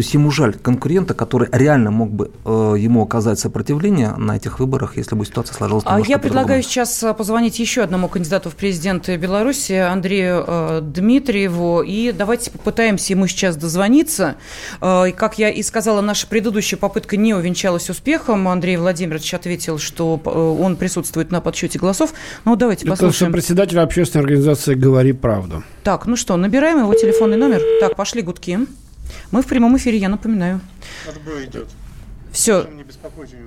То 0.00 0.02
есть 0.02 0.14
ему 0.14 0.30
жаль 0.30 0.54
конкурента, 0.54 1.12
который 1.12 1.50
реально 1.52 1.90
мог 1.90 2.10
бы 2.10 2.30
э, 2.46 2.74
ему 2.78 3.02
оказать 3.02 3.38
сопротивление 3.38 4.14
на 4.16 4.34
этих 4.34 4.58
выборах, 4.58 4.96
если 4.96 5.14
бы 5.14 5.26
ситуация 5.26 5.54
сложилась 5.54 5.84
А 5.86 6.00
я 6.00 6.16
предлагаю 6.16 6.62
сейчас 6.62 7.02
э, 7.02 7.12
позвонить 7.12 7.58
еще 7.58 7.82
одному 7.82 8.08
кандидату 8.08 8.48
в 8.48 8.54
президенты 8.54 9.18
Беларуси, 9.18 9.74
Андрею 9.74 10.42
э, 10.46 10.80
Дмитриеву, 10.82 11.82
и 11.82 12.12
давайте 12.12 12.50
попытаемся 12.50 13.12
ему 13.12 13.26
сейчас 13.26 13.58
дозвониться. 13.58 14.36
Э, 14.80 15.12
как 15.14 15.38
я 15.38 15.50
и 15.50 15.62
сказала, 15.62 16.00
наша 16.00 16.26
предыдущая 16.26 16.78
попытка 16.78 17.18
не 17.18 17.34
увенчалась 17.34 17.90
успехом. 17.90 18.48
Андрей 18.48 18.78
Владимирович 18.78 19.34
ответил, 19.34 19.78
что 19.78 20.18
э, 20.24 20.30
он 20.30 20.76
присутствует 20.76 21.30
на 21.30 21.42
подсчете 21.42 21.78
голосов. 21.78 22.14
Ну, 22.46 22.56
давайте 22.56 22.86
Это 22.86 22.92
послушаем. 22.92 23.32
Это 23.32 23.36
председатель 23.36 23.78
общественной 23.78 24.22
организации 24.22 24.72
«Говори 24.72 25.12
правду». 25.12 25.62
Так, 25.84 26.06
ну 26.06 26.16
что, 26.16 26.38
набираем 26.38 26.78
его 26.78 26.94
телефонный 26.94 27.36
номер. 27.36 27.60
Так, 27.80 27.96
пошли 27.96 28.22
гудки. 28.22 28.60
Мы 29.30 29.42
в 29.42 29.46
прямом 29.46 29.76
эфире, 29.76 29.98
я 29.98 30.08
напоминаю. 30.08 30.60
Отбой 31.08 31.46
идет. 31.46 31.68
Все, 32.32 32.68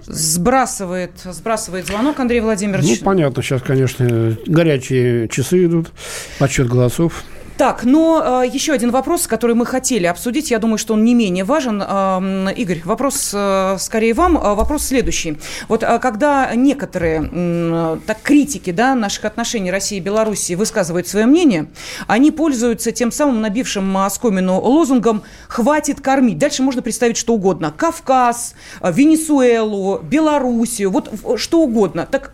сбрасывает, 0.06 1.12
сбрасывает 1.24 1.88
звонок 1.88 2.20
Андрей 2.20 2.42
Владимирович. 2.42 3.00
Ну, 3.00 3.06
понятно, 3.06 3.42
сейчас, 3.42 3.62
конечно, 3.62 4.38
горячие 4.46 5.30
часы 5.30 5.66
идут, 5.66 5.92
подсчет 6.38 6.68
голосов. 6.68 7.24
Так, 7.58 7.84
но 7.84 8.42
э, 8.44 8.48
еще 8.48 8.74
один 8.74 8.90
вопрос, 8.90 9.28
который 9.28 9.56
мы 9.56 9.68
хотели 9.68 10.08
обсудить, 10.08 10.50
я 10.50 10.58
думаю, 10.58 10.80
что 10.80 10.96
он 10.96 11.04
не 11.04 11.14
менее 11.14 11.44
важен. 11.44 11.84
Э, 11.86 12.52
Игорь, 12.56 12.82
вопрос 12.84 13.32
э, 13.34 13.78
скорее 13.80 14.16
вам. 14.16 14.38
Э, 14.38 14.56
вопрос 14.56 14.86
следующий. 14.86 15.38
Вот 15.68 15.84
э, 15.84 16.00
когда 16.00 16.54
некоторые 16.56 17.30
э, 17.32 17.98
так, 18.08 18.22
критики 18.24 18.72
да, 18.72 18.96
наших 18.96 19.26
отношений 19.26 19.70
России 19.70 19.98
и 19.98 20.02
Беларуси 20.02 20.54
высказывают 20.54 21.08
свое 21.08 21.28
мнение, 21.28 21.68
они 22.08 22.32
пользуются 22.32 22.92
тем 22.92 23.12
самым 23.12 23.42
набившим 23.42 23.98
оскомину 23.98 24.60
лозунгом 24.60 25.22
«хватит 25.48 26.02
кормить». 26.02 26.40
Дальше 26.40 26.64
можно 26.64 26.82
представить 26.82 27.18
что 27.18 27.36
угодно. 27.36 27.72
Кавказ, 27.76 28.56
э, 28.82 28.92
Венесуэлу, 28.92 30.00
Белоруссию, 30.00 30.90
вот 30.90 31.12
что 31.38 31.62
угодно. 31.62 32.08
Так 32.10 32.34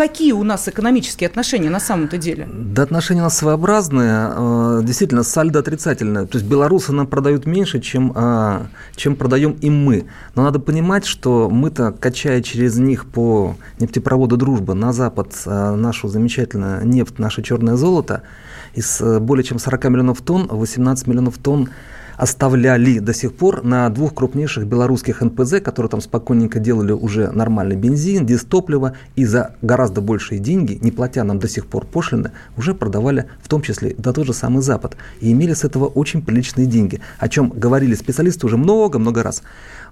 Какие 0.00 0.32
у 0.32 0.44
нас 0.44 0.66
экономические 0.66 1.28
отношения 1.28 1.68
на 1.68 1.78
самом-то 1.78 2.16
деле? 2.16 2.48
Да, 2.50 2.84
отношения 2.84 3.20
у 3.20 3.24
нас 3.24 3.36
своеобразные. 3.36 4.32
Э, 4.34 4.80
действительно, 4.82 5.22
сальдо 5.22 5.58
отрицательное. 5.58 6.24
То 6.24 6.38
есть 6.38 6.50
белорусы 6.50 6.90
нам 6.92 7.06
продают 7.06 7.44
меньше, 7.44 7.80
чем, 7.80 8.14
э, 8.16 8.62
чем 8.96 9.14
продаем 9.14 9.58
им 9.60 9.84
мы. 9.84 10.06
Но 10.34 10.42
надо 10.42 10.58
понимать, 10.58 11.04
что 11.04 11.50
мы-то, 11.50 11.92
качая 11.92 12.40
через 12.40 12.78
них 12.78 13.04
по 13.04 13.56
нефтепроводу 13.78 14.38
«Дружба» 14.38 14.72
на 14.72 14.94
запад 14.94 15.34
э, 15.44 15.74
нашу 15.74 16.08
замечательную 16.08 16.86
нефть, 16.86 17.18
наше 17.18 17.42
черное 17.42 17.76
золото, 17.76 18.22
из 18.72 19.02
более 19.02 19.44
чем 19.44 19.58
40 19.58 19.84
миллионов 19.90 20.22
тонн, 20.22 20.46
18 20.50 21.08
миллионов 21.08 21.36
тонн 21.36 21.68
оставляли 22.20 22.98
до 22.98 23.14
сих 23.14 23.32
пор 23.32 23.64
на 23.64 23.88
двух 23.88 24.14
крупнейших 24.14 24.66
белорусских 24.66 25.22
НПЗ, 25.22 25.62
которые 25.62 25.88
там 25.88 26.02
спокойненько 26.02 26.58
делали 26.58 26.92
уже 26.92 27.30
нормальный 27.30 27.76
бензин, 27.76 28.26
дистопливо, 28.26 28.92
и 29.16 29.24
за 29.24 29.54
гораздо 29.62 30.02
большие 30.02 30.38
деньги, 30.38 30.78
не 30.82 30.90
платя 30.90 31.24
нам 31.24 31.38
до 31.38 31.48
сих 31.48 31.66
пор 31.66 31.86
пошлины, 31.86 32.32
уже 32.58 32.74
продавали 32.74 33.24
в 33.42 33.48
том 33.48 33.62
числе 33.62 33.94
до 33.96 34.12
тот 34.12 34.26
же 34.26 34.34
самый 34.34 34.60
Запад. 34.60 34.98
И 35.22 35.32
имели 35.32 35.54
с 35.54 35.64
этого 35.64 35.86
очень 35.86 36.20
приличные 36.20 36.66
деньги, 36.66 37.00
о 37.18 37.26
чем 37.30 37.48
говорили 37.48 37.94
специалисты 37.94 38.44
уже 38.44 38.58
много-много 38.58 39.22
раз. 39.22 39.42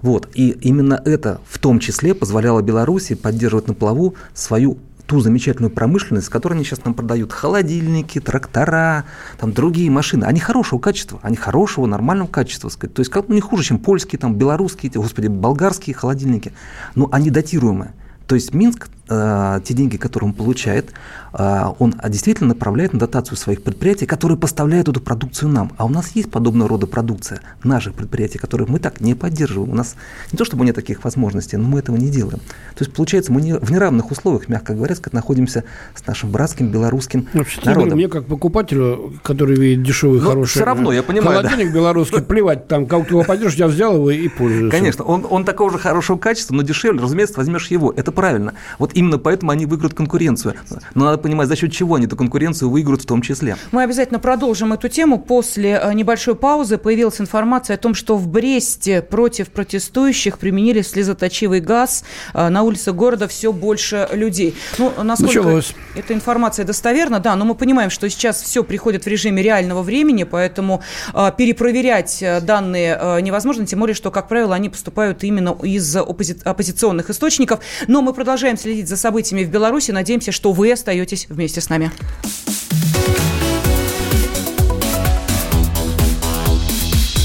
Вот. 0.03 0.29
И 0.35 0.51
именно 0.51 1.01
это 1.07 1.41
в 1.49 1.59
том 1.59 1.81
числе 1.81 2.15
позволяло 2.15 2.61
Беларуси 2.61 3.15
поддерживать 3.15 3.69
на 3.69 3.75
плаву 3.75 4.17
свою 4.35 4.77
ту 5.09 5.21
замечательную 5.21 5.71
промышленность, 5.71 6.29
которую 6.29 6.57
они 6.57 6.65
сейчас 6.67 6.85
нам 6.85 6.93
продают. 6.93 7.33
Холодильники, 7.33 8.21
трактора, 8.21 9.07
там 9.39 9.55
другие 9.55 9.91
машины. 9.91 10.25
Они 10.25 10.39
хорошего 10.39 10.79
качества, 10.79 11.19
они 11.23 11.35
хорошего, 11.35 11.87
нормального 11.87 12.29
качества. 12.29 12.69
Сказать. 12.69 12.95
То 12.95 13.01
есть 13.01 13.11
как, 13.11 13.29
ну, 13.29 13.35
не 13.35 13.41
хуже, 13.41 13.65
чем 13.65 13.79
польские, 13.79 14.19
там, 14.19 14.35
белорусские, 14.35 14.93
господи, 14.93 15.29
болгарские 15.29 15.97
холодильники. 15.97 16.53
Но 16.95 17.09
они 17.11 17.31
датируемые. 17.31 17.95
То 18.27 18.35
есть 18.35 18.53
Минск 18.53 18.91
те 19.09 19.75
деньги, 19.75 19.97
которые 19.97 20.29
он 20.29 20.35
получает, 20.35 20.93
э, 21.33 21.65
он 21.79 21.95
действительно 22.09 22.49
направляет 22.49 22.93
на 22.93 22.99
дотацию 22.99 23.37
своих 23.37 23.63
предприятий, 23.63 24.07
которые 24.07 24.39
поставляют 24.39 24.89
эту 24.89 25.01
продукцию 25.01 25.51
нам. 25.51 25.73
А 25.77 25.87
у 25.87 25.89
нас 25.89 26.11
есть 26.15 26.31
подобного 26.31 26.69
рода 26.69 26.87
продукция 26.87 27.41
наших 27.65 27.95
предприятий, 27.95 28.39
которые 28.39 28.69
мы 28.69 28.79
так 28.79 29.01
не 29.01 29.15
поддерживаем. 29.15 29.73
У 29.73 29.75
нас 29.75 29.97
не 30.33 30.37
то 30.37 30.45
чтобы 30.45 30.65
нет 30.65 30.75
таких 30.75 31.05
возможностей, 31.05 31.57
но 31.57 31.69
мы 31.69 31.79
этого 31.79 31.97
не 31.97 32.11
делаем. 32.11 32.39
То 32.75 32.85
есть, 32.85 32.93
получается, 32.93 33.33
мы 33.33 33.41
не, 33.41 33.55
в 33.55 33.71
неравных 33.71 34.11
условиях, 34.11 34.49
мягко 34.49 34.75
говоря, 34.75 34.95
находимся 35.13 35.65
с 35.95 36.07
нашим 36.07 36.31
братским 36.31 36.69
белорусским 36.69 37.29
Вообще, 37.33 37.61
народом. 37.65 37.97
Мне 37.97 38.09
как 38.09 38.27
покупателю, 38.27 39.15
который 39.23 39.57
видит 39.57 39.85
дешевый, 39.85 40.21
Но 40.21 40.29
хороший 40.31 40.51
все 40.51 40.65
равно, 40.65 40.93
я 40.93 41.03
понимаю, 41.03 41.39
холодильник 41.39 41.73
белорусский, 41.73 42.23
плевать, 42.23 42.69
там, 42.69 42.87
как 42.87 43.11
его 43.11 43.25
пойдешь, 43.25 43.55
я 43.55 43.69
взял 43.69 43.95
его 43.95 44.11
и 44.11 44.29
пользуюсь. 44.29 44.71
Конечно, 44.71 45.05
он, 45.05 45.27
он 45.29 45.45
такого 45.45 45.71
же 45.71 45.79
хорошего 45.79 46.19
качества, 46.19 46.55
но 46.55 46.63
дешевле, 46.63 47.01
разумеется, 47.01 47.35
возьмешь 47.37 47.69
его. 47.69 47.93
Это 47.97 48.13
правильно. 48.13 48.55
Вот 48.79 48.93
именно 48.99 49.19
поэтому 49.19 49.53
они 49.53 49.67
выиграют 49.67 49.95
конкуренцию. 49.95 50.55
Но 50.95 51.05
надо 51.07 51.19
понимать, 51.19 51.49
за 51.49 51.57
счет 51.57 51.73
чего 51.73 51.95
они 51.95 52.07
эту 52.07 52.17
конкуренцию 52.17 52.71
выиграют 52.71 53.03
в 53.03 53.07
том 53.07 53.23
числе. 53.23 53.57
Мы 53.73 53.83
обязательно 53.83 54.19
продолжим 54.19 54.73
эту 54.73 54.89
тему. 54.89 55.19
После 55.19 55.81
э, 55.83 55.93
небольшой 55.95 56.35
паузы 56.35 56.79
появилась 56.79 57.21
информация 57.21 57.75
о 57.75 57.79
том, 57.79 57.95
что 57.95 58.17
в 58.17 58.29
Бресте 58.29 59.03
против 59.03 59.51
протестующих 59.51 60.39
применили 60.39 60.83
слезоточивый 60.83 61.61
газ. 61.61 62.05
Э, 62.35 62.49
На 62.49 62.63
улице 62.63 62.93
города 62.93 63.29
все 63.29 63.53
больше 63.53 64.09
людей. 64.13 64.55
Ну, 64.79 64.93
насколько 65.03 65.35
Началось. 65.43 65.75
эта 65.95 66.15
информация 66.15 66.65
достоверна, 66.65 67.21
да, 67.21 67.37
но 67.37 67.45
мы 67.45 67.55
понимаем, 67.55 67.91
что 67.91 68.09
сейчас 68.11 68.43
все 68.43 68.65
приходит 68.65 69.05
в 69.05 69.07
режиме 69.07 69.43
реального 69.43 69.83
времени, 69.83 70.25
поэтому 70.25 70.83
э, 71.15 71.31
перепроверять 71.37 72.25
данные 72.43 73.21
невозможно, 73.23 73.67
тем 73.67 73.81
более, 73.81 73.95
что, 73.95 74.11
как 74.11 74.29
правило, 74.29 74.55
они 74.55 74.69
поступают 74.69 75.23
именно 75.25 75.57
из 75.63 75.97
оппози- 75.97 76.43
оппозиционных 76.45 77.11
источников. 77.11 77.61
Но 77.87 78.03
мы 78.03 78.13
продолжаем 78.13 78.57
следить 78.57 78.88
за 78.89 78.97
событиями 78.97 79.45
в 79.45 79.51
Беларуси. 79.51 79.91
Надеемся, 79.91 80.33
что 80.33 80.53
вы 80.53 80.73
остаетесь 80.73 81.27
вместе 81.29 81.61
с 81.61 81.69
нами. 81.69 81.93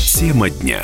Тема 0.06 0.50
дня. 0.50 0.82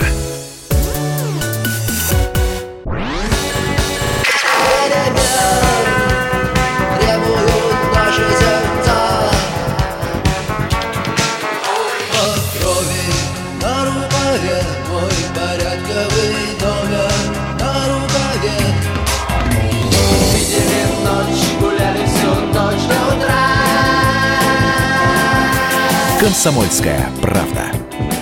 Комсомольская 26.29 27.09
правда. 27.23 27.71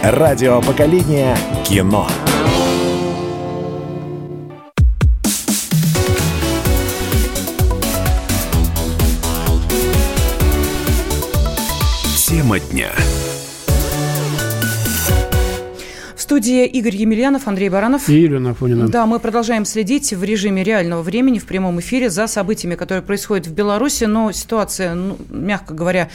Радио 0.01 0.61
поколения 0.61 1.37
кино. 1.65 2.07
Тема 12.15 12.61
дня. 12.61 12.91
Студии 16.27 16.65
Игорь 16.65 16.97
Емельянов, 16.97 17.47
Андрей 17.47 17.69
Баранов. 17.69 18.09
И 18.09 18.19
Елена 18.19 18.49
Афонина. 18.49 18.89
Да, 18.89 19.05
мы 19.05 19.17
продолжаем 19.17 19.63
следить 19.63 20.11
в 20.11 20.25
режиме 20.25 20.61
реального 20.61 21.01
времени 21.01 21.39
в 21.39 21.45
прямом 21.45 21.79
эфире 21.79 22.09
за 22.09 22.27
событиями, 22.27 22.75
которые 22.75 23.01
происходят 23.01 23.47
в 23.47 23.53
Беларуси, 23.53 24.03
но 24.03 24.33
ситуация, 24.33 24.93
ну, 24.93 25.17
мягко 25.29 25.73
говоря, 25.73 26.09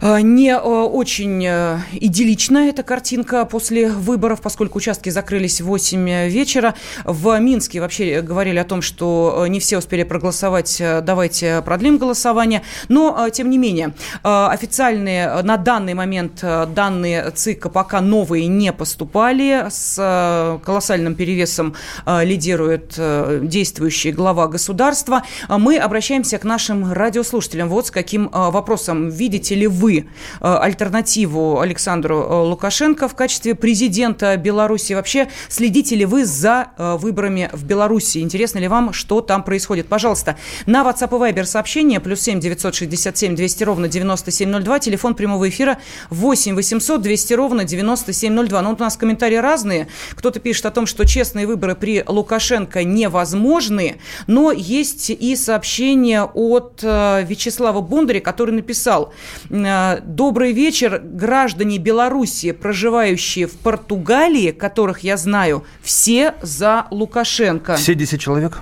э, 0.00 0.20
не 0.22 0.48
э, 0.48 0.58
очень 0.58 1.44
э, 1.44 1.76
идилличная 1.92 2.70
эта 2.70 2.82
картинка 2.82 3.44
после 3.44 3.90
выборов, 3.90 4.40
поскольку 4.40 4.78
участки 4.78 5.10
закрылись 5.10 5.60
в 5.60 5.66
8 5.66 6.30
вечера. 6.30 6.74
В 7.04 7.38
Минске 7.38 7.82
вообще 7.82 8.22
говорили 8.22 8.56
о 8.56 8.64
том, 8.64 8.80
что 8.80 9.44
не 9.46 9.60
все 9.60 9.76
успели 9.76 10.04
проголосовать, 10.04 10.82
давайте 11.02 11.60
продлим 11.66 11.98
голосование. 11.98 12.62
Но, 12.88 13.28
тем 13.28 13.50
не 13.50 13.58
менее, 13.58 13.92
официальные 14.22 15.42
на 15.42 15.58
данный 15.58 15.92
момент 15.92 16.42
данные 16.42 17.30
ЦИКа 17.30 17.68
пока 17.68 18.00
новые 18.00 18.46
не 18.46 18.72
поступали. 18.72 19.33
С 19.34 19.96
э, 19.98 20.58
колоссальным 20.64 21.16
перевесом 21.16 21.74
э, 22.06 22.24
лидирует 22.24 22.94
э, 22.96 23.40
действующий 23.42 24.12
глава 24.12 24.46
государства. 24.46 25.24
А 25.48 25.58
Мы 25.58 25.76
обращаемся 25.76 26.38
к 26.38 26.44
нашим 26.44 26.92
радиослушателям. 26.92 27.68
Вот 27.68 27.88
с 27.88 27.90
каким 27.90 28.28
вопросом. 28.32 29.10
Видите 29.10 29.54
ли 29.54 29.66
вы 29.66 30.06
альтернативу 30.40 31.60
Александру 31.60 32.44
Лукашенко 32.44 33.08
в 33.08 33.14
качестве 33.14 33.54
президента 33.54 34.36
Беларуси? 34.36 34.92
Вообще, 34.92 35.28
следите 35.48 35.96
ли 35.96 36.04
вы 36.04 36.24
за 36.24 36.68
выборами 36.76 37.50
в 37.52 37.64
Беларуси? 37.64 38.18
Интересно 38.18 38.58
ли 38.58 38.68
вам, 38.68 38.92
что 38.92 39.20
там 39.20 39.42
происходит? 39.42 39.88
Пожалуйста, 39.88 40.36
на 40.66 40.82
WhatsApp 40.82 41.28
и 41.28 41.32
Viber 41.32 41.44
сообщение 41.44 42.00
плюс 42.00 42.20
7 42.20 42.40
967 42.40 43.34
200 43.34 43.64
ровно 43.64 43.88
9702, 43.88 44.78
телефон 44.78 45.14
прямого 45.14 45.48
эфира 45.48 45.78
8 46.10 46.54
800 46.54 47.02
200 47.02 47.34
ровно 47.34 47.64
9702. 47.64 48.62
Ну, 48.62 48.70
вот 48.70 48.80
у 48.80 48.84
нас 48.84 48.96
комментарии 49.24 49.36
разные. 49.36 49.88
Кто-то 50.12 50.40
пишет 50.40 50.66
о 50.66 50.70
том, 50.70 50.86
что 50.86 51.04
честные 51.04 51.46
выборы 51.46 51.74
при 51.74 52.04
Лукашенко 52.06 52.84
невозможны, 52.84 53.96
но 54.26 54.52
есть 54.52 55.10
и 55.10 55.36
сообщение 55.36 56.24
от 56.24 56.80
э, 56.82 57.24
Вячеслава 57.26 57.80
Бондаря, 57.80 58.20
который 58.20 58.54
написал 58.54 59.12
э, 59.50 60.00
«Добрый 60.04 60.52
вечер, 60.52 61.00
граждане 61.02 61.78
Беларуси, 61.78 62.52
проживающие 62.52 63.46
в 63.46 63.52
Португалии, 63.52 64.50
которых 64.50 65.00
я 65.00 65.16
знаю, 65.16 65.64
все 65.82 66.34
за 66.42 66.86
Лукашенко». 66.90 67.76
Все 67.76 67.94
10 67.94 68.20
человек? 68.20 68.60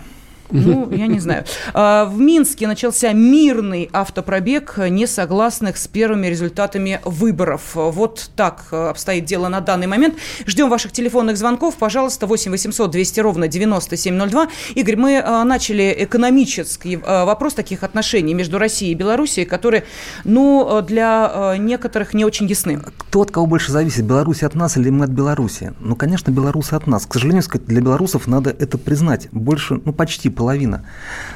Ну, 0.53 0.91
я 0.91 1.07
не 1.07 1.19
знаю. 1.19 1.45
А, 1.75 2.05
В 2.05 2.19
Минске 2.21 2.67
начался 2.67 3.13
мирный 3.13 3.89
автопробег 3.93 4.79
несогласных 4.79 5.77
с 5.77 5.89
первыми 5.89 6.27
результатами 6.27 7.01
выборов. 7.05 7.71
Вот 7.75 8.31
так 8.37 8.73
обстоит 8.73 9.25
дело 9.25 9.49
на 9.49 9.61
данный 9.61 9.87
момент. 9.87 10.15
Ждем 10.47 10.69
ваших 10.69 10.93
телефонных 10.93 11.37
звонков. 11.37 11.77
Пожалуйста, 11.77 12.27
8 12.27 12.51
800 12.51 12.91
200 12.91 13.21
ровно 13.21 13.49
9702. 13.49 14.49
Игорь, 14.75 14.97
мы 14.97 15.23
а, 15.25 15.45
начали 15.45 15.95
экономический 15.99 17.01
а, 17.05 17.25
вопрос 17.25 17.55
таких 17.55 17.83
отношений 17.83 18.35
между 18.35 18.59
Россией 18.59 18.93
и 18.93 18.95
Белоруссией, 18.95 19.47
которые, 19.47 19.85
ну, 20.25 20.81
для 20.83 21.57
некоторых 21.59 22.15
не 22.15 22.25
очень 22.25 22.47
ясны. 22.47 22.79
Кто 22.79 23.23
от 23.23 23.31
кого 23.31 23.47
больше 23.47 23.73
зависит, 23.73 24.05
Беларусь 24.05 24.43
от 24.43 24.55
нас 24.55 24.77
или 24.77 24.91
мы 24.91 25.05
от 25.05 25.11
Беларуси? 25.11 25.73
Ну, 25.81 25.97
конечно, 25.97 26.31
белорусы 26.31 26.75
от 26.75 26.87
нас. 26.87 27.07
К 27.07 27.15
сожалению, 27.15 27.43
для 27.67 27.81
белорусов 27.81 28.27
надо 28.27 28.51
это 28.51 28.79
признать. 28.79 29.29
Больше, 29.33 29.81
ну, 29.85 29.93
почти 29.93 30.31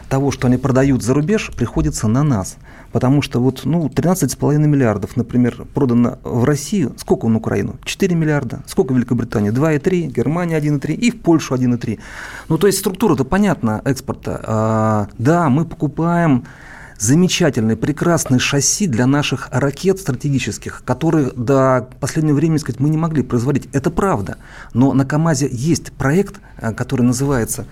того, 0.08 0.30
что 0.30 0.46
они 0.46 0.56
продают 0.56 1.02
за 1.02 1.14
рубеж, 1.14 1.50
приходится 1.56 2.08
на 2.08 2.22
нас. 2.22 2.56
Потому 2.92 3.22
что 3.22 3.40
вот, 3.40 3.62
ну, 3.64 3.88
13,5 3.88 4.58
миллиардов, 4.58 5.16
например, 5.16 5.66
продано 5.74 6.18
в 6.22 6.44
Россию. 6.44 6.94
Сколько 6.96 7.28
на 7.28 7.38
Украину? 7.38 7.76
4 7.84 8.14
миллиарда. 8.14 8.62
Сколько 8.66 8.92
в 8.92 8.96
Великобритании? 8.96 9.52
2,3. 9.52 10.06
Германия 10.06 10.58
1,3. 10.58 10.94
И 10.94 11.10
в 11.10 11.20
Польшу 11.20 11.54
1,3. 11.54 11.98
Ну, 12.48 12.58
то 12.58 12.66
есть 12.66 12.78
структура-то 12.78 13.24
понятна 13.24 13.82
экспорта. 13.84 14.40
А, 14.44 15.08
да, 15.18 15.48
мы 15.48 15.64
покупаем 15.64 16.44
замечательный, 16.98 17.76
прекрасный 17.76 18.38
шасси 18.38 18.86
для 18.86 19.06
наших 19.06 19.48
ракет 19.52 20.00
стратегических, 20.00 20.82
которые 20.84 21.30
до 21.32 21.88
последнего 22.00 22.36
времени, 22.36 22.58
сказать, 22.58 22.80
мы 22.80 22.88
не 22.88 22.96
могли 22.96 23.22
производить. 23.22 23.68
Это 23.72 23.90
правда. 23.90 24.36
Но 24.72 24.92
на 24.92 25.04
КАМАЗе 25.04 25.48
есть 25.50 25.92
проект, 25.92 26.36
э, 26.58 26.72
который 26.72 27.02
называется 27.02 27.66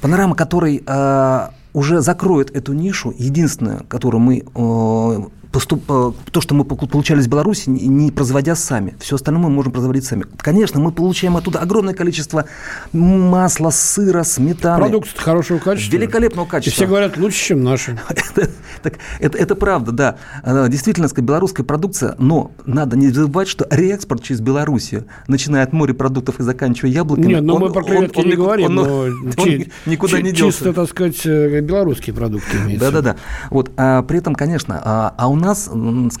«Панорама», 0.00 0.34
который 0.34 0.82
э, 0.86 1.48
уже 1.72 2.00
закроет 2.00 2.50
эту 2.56 2.72
нишу, 2.72 3.12
единственную, 3.16 3.84
которую 3.88 4.20
мы 4.20 4.38
э, 4.38 5.22
поступ, 5.52 5.84
э, 5.88 6.12
то, 6.30 6.40
что 6.40 6.54
мы 6.54 6.64
получали 6.64 7.20
из 7.20 7.28
Беларуси, 7.28 7.68
не, 7.68 8.10
производя 8.10 8.54
сами. 8.54 8.94
Все 9.00 9.16
остальное 9.16 9.42
мы 9.44 9.50
можем 9.50 9.72
производить 9.72 10.04
сами. 10.04 10.24
Конечно, 10.38 10.80
мы 10.80 10.92
получаем 10.92 11.36
оттуда 11.36 11.60
огромное 11.60 11.94
количество 11.94 12.46
масла, 12.92 13.70
сыра, 13.70 14.22
сметаны. 14.22 14.84
Продукт 14.84 15.16
хорошего 15.18 15.58
качества. 15.58 15.96
Великолепного 15.96 16.46
качества. 16.46 16.70
И 16.70 16.74
все 16.74 16.86
говорят, 16.86 17.16
лучше, 17.16 17.44
чем 17.44 17.64
наши. 17.64 17.98
Так, 18.82 18.98
это, 19.18 19.38
это 19.38 19.54
правда, 19.56 19.90
да. 19.90 20.16
Э, 20.44 20.66
Действительно, 20.68 21.08
белорусская 21.16 21.64
продукция, 21.64 22.14
но 22.18 22.52
надо 22.66 22.96
не 22.96 23.08
забывать, 23.08 23.48
что 23.48 23.66
реэкспорт 23.70 24.22
через 24.22 24.40
Белоруссию, 24.40 25.06
начиная 25.28 25.64
от 25.64 25.72
морепродуктов 25.72 26.40
и 26.40 26.42
заканчивая 26.42 26.90
яблоками... 26.90 27.26
Нет, 27.26 27.42
ну 27.42 27.54
он- 27.54 27.62
мы 27.62 27.72
про 27.72 27.82
он 27.82 28.26
не 28.26 28.36
говорим, 28.36 28.74
но 28.74 29.06
никуда 29.86 30.20
не 30.20 30.32
делся. 30.32 30.58
Чисто, 30.58 30.72
так 30.72 30.88
сказать, 30.88 31.20
э, 31.24 31.60
белорусские 31.60 32.14
продукты 32.14 32.58
имеются. 32.58 32.90
Да-да-да. 32.90 33.16
Вот, 33.50 33.70
а 33.76 34.02
при 34.02 34.18
этом, 34.18 34.34
конечно, 34.34 34.80
а, 34.84 35.14
а 35.16 35.28
у 35.28 35.36
нас 35.36 35.45
нас 35.46 35.70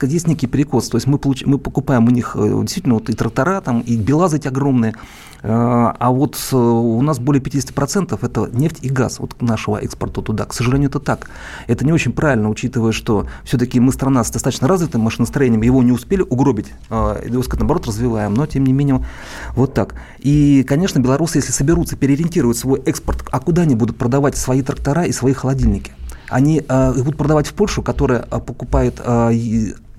есть 0.02 0.26
некий 0.26 0.46
перекос. 0.46 0.88
То 0.88 0.96
есть 0.96 1.06
мы, 1.06 1.18
получ- 1.18 1.44
мы 1.46 1.58
покупаем 1.58 2.06
у 2.06 2.10
них 2.10 2.36
э, 2.38 2.60
действительно 2.62 2.94
вот 2.94 3.10
и 3.10 3.12
трактора, 3.12 3.60
там, 3.60 3.80
и 3.80 3.96
белазы 3.96 4.36
эти 4.36 4.48
огромные. 4.48 4.94
Э, 5.42 5.92
А 5.98 6.10
вот 6.10 6.36
э, 6.52 6.56
у 6.56 7.02
нас 7.02 7.18
более 7.18 7.42
50% 7.42 8.18
это 8.20 8.48
нефть 8.52 8.78
и 8.82 8.88
газ 8.88 9.18
вот 9.20 9.40
нашего 9.42 9.76
экспорта 9.78 10.22
туда. 10.22 10.44
К 10.44 10.54
сожалению, 10.54 10.88
это 10.88 11.00
так. 11.00 11.28
Это 11.66 11.84
не 11.84 11.92
очень 11.92 12.12
правильно, 12.12 12.48
учитывая, 12.48 12.92
что 12.92 13.26
все-таки 13.44 13.80
мы 13.80 13.92
страна 13.92 14.24
с 14.24 14.30
достаточно 14.30 14.68
развитым 14.68 15.02
машиностроением, 15.02 15.62
его 15.62 15.82
не 15.82 15.92
успели 15.92 16.22
угробить, 16.22 16.72
его, 16.90 17.42
сказать, 17.42 17.60
наоборот, 17.60 17.86
развиваем, 17.86 18.34
но 18.34 18.46
тем 18.46 18.64
не 18.64 18.72
менее 18.72 19.04
вот 19.54 19.74
так. 19.74 19.94
И, 20.18 20.64
конечно, 20.64 21.00
белорусы, 21.00 21.38
если 21.38 21.52
соберутся, 21.52 21.96
переориентируют 21.96 22.56
свой 22.56 22.80
экспорт, 22.86 23.24
а 23.30 23.40
куда 23.40 23.62
они 23.62 23.74
будут 23.74 23.96
продавать 23.96 24.36
свои 24.36 24.62
трактора 24.62 25.04
и 25.04 25.12
свои 25.12 25.32
холодильники? 25.32 25.92
Они 26.28 26.62
э, 26.66 26.92
их 26.96 27.04
будут 27.04 27.18
продавать 27.18 27.46
в 27.46 27.54
Польшу, 27.54 27.82
которая 27.82 28.26
э, 28.30 28.40
покупает 28.40 29.00
э, 29.04 29.30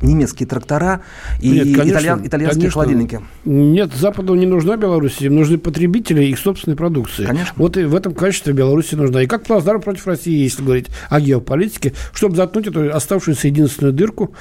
немецкие 0.01 0.47
трактора 0.47 1.01
и 1.41 1.49
Нет, 1.49 1.77
конечно, 1.77 1.97
итальян- 1.97 2.27
итальянские 2.27 2.61
конечно. 2.61 2.71
холодильники. 2.71 3.21
Нет, 3.45 3.93
Западу 3.93 4.35
не 4.35 4.45
нужна 4.45 4.77
Беларусь, 4.77 5.21
им 5.21 5.35
нужны 5.35 5.57
потребители 5.57 6.23
их 6.23 6.37
собственной 6.39 6.75
продукции. 6.75 7.25
Конечно. 7.25 7.53
Вот 7.55 7.77
и 7.77 7.83
в 7.83 7.95
этом 7.95 8.13
качестве 8.13 8.53
Беларуси 8.53 8.95
нужна. 8.95 9.23
И 9.23 9.27
как 9.27 9.43
плацдарм 9.43 9.81
против 9.81 10.07
России, 10.07 10.43
если 10.43 10.63
говорить 10.63 10.87
о 11.09 11.19
геополитике, 11.19 11.93
чтобы 12.13 12.35
заткнуть 12.35 12.67
эту 12.67 12.95
оставшуюся 12.95 13.47
единственную 13.47 13.93
дырку 13.93 14.33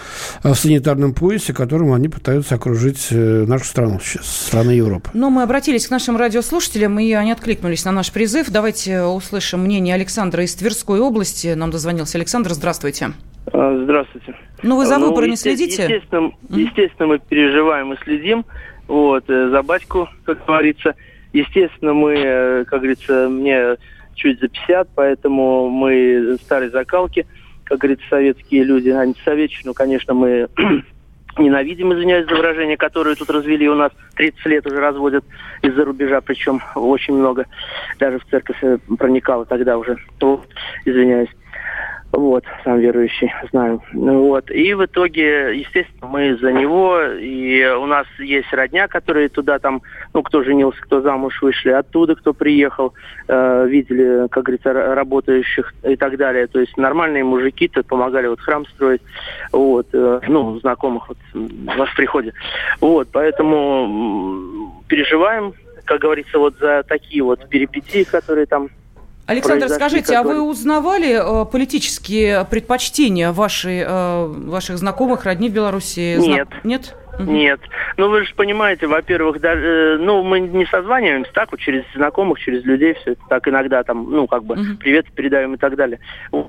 э, 0.43 0.53
в 0.53 0.57
санитарном 0.57 1.15
поясе, 1.15 1.53
которым 1.53 1.93
они 1.93 2.09
пытаются 2.09 2.55
окружить 2.55 3.09
э, 3.11 3.45
нашу 3.47 3.65
страну 3.65 3.99
сейчас, 4.03 4.27
страны 4.27 4.73
Европы. 4.73 5.11
Но 5.15 5.31
мы 5.31 5.43
обратились 5.43 5.87
к 5.87 5.91
нашим 5.91 6.17
радиослушателям, 6.17 6.99
и 6.99 7.13
они 7.13 7.33
откликнулись 7.33 7.85
на 7.85 7.93
наш 7.93 8.13
призыв. 8.13 8.51
Давайте 8.51 9.03
услышим 9.03 9.61
мнение 9.61 9.95
Александра 9.95 10.45
из 10.45 10.55
Тверской 10.55 11.01
области. 11.01 11.55
Нам 11.55 11.71
дозвонился 11.71 12.19
Александр. 12.19 12.53
Здравствуйте. 12.53 13.13
А, 13.53 13.81
Здравствуйте. 13.85 14.35
Ну, 14.63 14.77
вы 14.77 14.87
за 14.87 14.99
Ну, 14.99 15.09
выборы 15.09 15.27
не 15.27 15.33
есте- 15.35 15.55
следите? 15.55 15.83
Естественно, 15.83 16.33
естественно, 16.49 17.07
мы 17.09 17.19
переживаем 17.19 17.93
и 17.93 17.97
следим. 18.05 18.45
Вот, 18.89 19.25
э, 19.29 19.49
за 19.51 19.63
батьку, 19.63 20.09
как 20.25 20.45
говорится. 20.47 20.95
Естественно, 21.33 21.93
мы, 21.93 22.15
э, 22.17 22.65
как 22.65 22.81
говорится, 22.81 23.29
мне 23.29 23.77
чуть 24.15 24.41
за 24.41 24.49
50, 24.49 24.89
поэтому 24.95 25.69
мы 25.69 26.39
старой 26.43 26.71
закалки, 26.71 27.27
как 27.65 27.79
говорится, 27.79 28.07
советские 28.09 28.65
люди, 28.65 28.89
антисоветчину, 28.89 29.75
конечно, 29.75 30.15
мы 30.15 30.49
ненавидим, 31.39 31.93
извиняюсь 31.93 32.27
за 32.29 32.35
выражение, 32.37 32.77
которое 32.79 33.15
тут 33.15 33.29
развели 33.29 33.69
у 33.69 33.75
нас. 33.75 33.93
30 34.15 34.47
лет 34.47 34.67
уже 34.67 34.77
разводят 34.77 35.25
из-за 35.63 35.85
рубежа, 35.85 36.21
причем 36.23 36.63
очень 36.75 37.15
много. 37.15 37.45
Даже 37.99 38.19
в 38.21 38.25
церковь 38.31 38.57
э, 38.63 38.79
проникало 38.99 39.45
тогда 39.45 39.77
уже. 39.77 39.97
Вот, 40.21 40.49
извиняюсь. 40.87 41.29
Вот, 42.13 42.45
сам 42.65 42.79
верующий, 42.79 43.31
знаю. 43.51 43.83
Ну 43.93 44.29
Вот. 44.29 44.51
И 44.51 44.73
в 44.75 44.85
итоге, 44.85 45.59
естественно, 45.59 46.09
мы 46.09 46.37
за 46.37 46.53
него, 46.53 47.01
и 47.03 47.65
у 47.67 47.87
нас 47.87 48.07
есть 48.19 48.53
родня, 48.53 48.89
которые 48.89 49.29
туда 49.29 49.59
там, 49.59 49.83
ну, 50.15 50.23
кто 50.23 50.43
женился, 50.43 50.81
кто 50.81 51.03
замуж 51.03 51.43
вышли, 51.43 51.71
оттуда 51.71 52.15
кто 52.15 52.33
приехал, 52.33 52.95
э, 53.29 53.67
видели, 53.69 54.29
как 54.29 54.45
говорится, 54.45 54.71
ра- 54.71 54.95
работающих 54.95 55.75
и 55.83 55.97
так 55.97 56.17
далее. 56.17 56.47
То 56.47 56.61
есть 56.61 56.77
нормальные 56.79 57.25
мужики-то 57.25 57.83
помогали 57.83 58.29
вот 58.29 58.41
храм 58.41 58.65
строить, 58.67 59.03
вот, 59.53 59.89
э, 59.93 60.21
ну, 60.27 60.59
знакомых 60.61 61.09
вот 61.09 61.19
нас 61.35 61.89
в 61.91 61.97
приходе. 61.97 62.33
Вот, 62.81 63.09
поэтому 63.13 64.73
переживаем, 64.89 65.53
как 65.85 66.01
говорится, 66.01 66.39
вот 66.39 66.57
за 66.59 66.83
такие 66.83 67.23
вот 67.23 67.47
перипетии, 67.49 68.05
которые 68.05 68.47
там 68.47 68.71
Александр, 69.27 69.69
скажите, 69.69 70.15
а 70.17 70.23
вы 70.23 70.41
узнавали 70.41 71.43
э, 71.43 71.45
политические 71.51 72.45
предпочтения 72.49 73.33
вашей, 73.33 73.81
э, 73.87 74.27
ваших 74.27 74.79
знакомых, 74.79 75.25
родни 75.25 75.49
в 75.49 75.53
Беларуси? 75.53 76.17
Зна- 76.19 76.35
Нет. 76.37 76.49
Нет? 76.65 76.95
Нет. 77.19 77.61
Ну, 77.97 78.11
вы 78.11 78.27
же 78.27 78.35
понимаете, 78.35 78.87
во-первых, 78.87 79.41
даже, 79.41 79.67
э, 79.67 79.97
ну, 79.99 80.23
мы 80.23 80.39
не 80.39 80.67
созваниваемся 80.67 81.33
так, 81.33 81.51
вот 81.51 81.61
через 81.61 81.83
знакомых, 81.95 82.39
через 82.39 82.63
людей, 82.65 82.93
все 82.95 83.13
это 83.13 83.23
так 83.29 83.49
иногда 83.49 83.83
там, 83.83 84.09
ну, 84.11 84.27
как 84.27 84.45
бы, 84.45 84.55
привет 84.79 85.07
передаем 85.13 85.55
и 85.55 85.57
так 85.57 85.77
далее. 85.77 85.99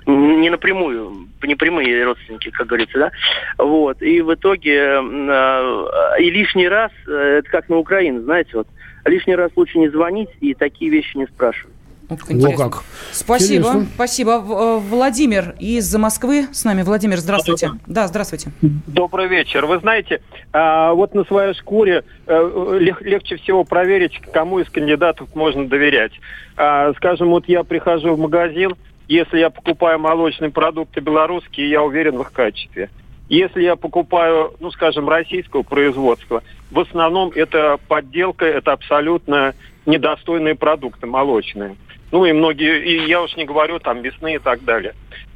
Не 0.05 0.49
напрямую, 0.49 1.30
не 1.41 1.55
прямые 1.55 2.03
родственники, 2.03 2.51
как 2.51 2.67
говорится, 2.67 2.99
да. 2.99 3.11
Вот. 3.57 4.01
И 4.01 4.21
в 4.21 4.34
итоге, 4.34 4.99
э, 5.01 6.19
и 6.19 6.30
лишний 6.30 6.67
раз, 6.67 6.91
э, 7.07 7.39
это 7.39 7.49
как 7.49 7.69
на 7.69 7.78
Украине, 7.78 8.19
знаете, 8.21 8.51
вот, 8.55 8.67
лишний 9.05 9.36
раз 9.36 9.51
лучше 9.55 9.80
не 9.80 9.88
звонить 9.89 10.30
и 10.41 10.53
такие 10.53 10.91
вещи 10.91 11.15
не 11.17 11.25
спрашивать. 11.28 11.73
Интересно. 12.10 12.70
как. 12.70 12.84
Спасибо, 13.12 13.68
Интересно. 13.68 13.88
спасибо. 13.95 14.32
Э, 14.32 14.78
Владимир 14.80 15.55
из 15.60 15.93
Москвы 15.95 16.47
с 16.51 16.64
нами. 16.64 16.84
Владимир, 16.84 17.18
здравствуйте. 17.18 17.72
Да, 17.86 18.08
здравствуйте. 18.08 18.51
Добрый 18.62 19.28
вечер. 19.28 19.66
Вы 19.66 19.80
знаете, 19.80 20.22
а, 20.53 20.93
вот 20.93 21.14
на 21.14 21.26
своей 21.26 21.53
шкуре 21.53 22.03
э, 22.26 22.78
лег- 22.80 23.01
легче 23.03 23.36
всего 23.38 23.64
проверить, 23.66 24.20
кому 24.32 24.60
из 24.60 24.70
кандидатов 24.70 25.28
можно 25.36 25.68
доверять. 25.68 26.14
А, 26.55 26.93
Скажем, 26.93 27.30
вот 27.30 27.47
я 27.47 27.64
прихожу 27.64 28.16
в 28.16 28.20
магазин, 28.20 28.76
если 29.08 29.39
я 29.39 29.49
покупаю 29.49 29.99
молочные 29.99 30.51
продукты 30.51 31.01
белорусские, 31.01 31.70
я 31.70 31.84
уверен 31.84 32.18
в 32.18 32.22
их 32.22 32.32
качестве. 32.32 32.89
Если 33.30 33.64
я 33.64 33.76
покупаю, 33.76 34.53
ну, 34.62 34.72
скажем, 34.72 35.10
российского 35.10 35.64
производства, 35.64 36.43
в 36.72 36.80
основном 36.80 37.32
это 37.36 37.78
подделка, 37.89 38.45
это 38.45 38.72
абсолютно 38.72 39.53
недостойные 39.86 40.55
продукты 40.55 41.08
молочные. 41.08 41.76
Ну 42.12 42.26
и 42.26 42.32
многие, 42.32 42.84
и 42.84 43.08
я 43.08 43.22
уж 43.22 43.36
не 43.36 43.45
говорю 43.45 43.80
там 43.80 44.01
мясные 44.01 44.36
и 44.36 44.39
так 44.39 44.64
далее. 44.64 44.93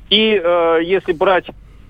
И 0.09 0.39
э, 0.41 0.79
если 0.83 1.13
брать 1.13 1.45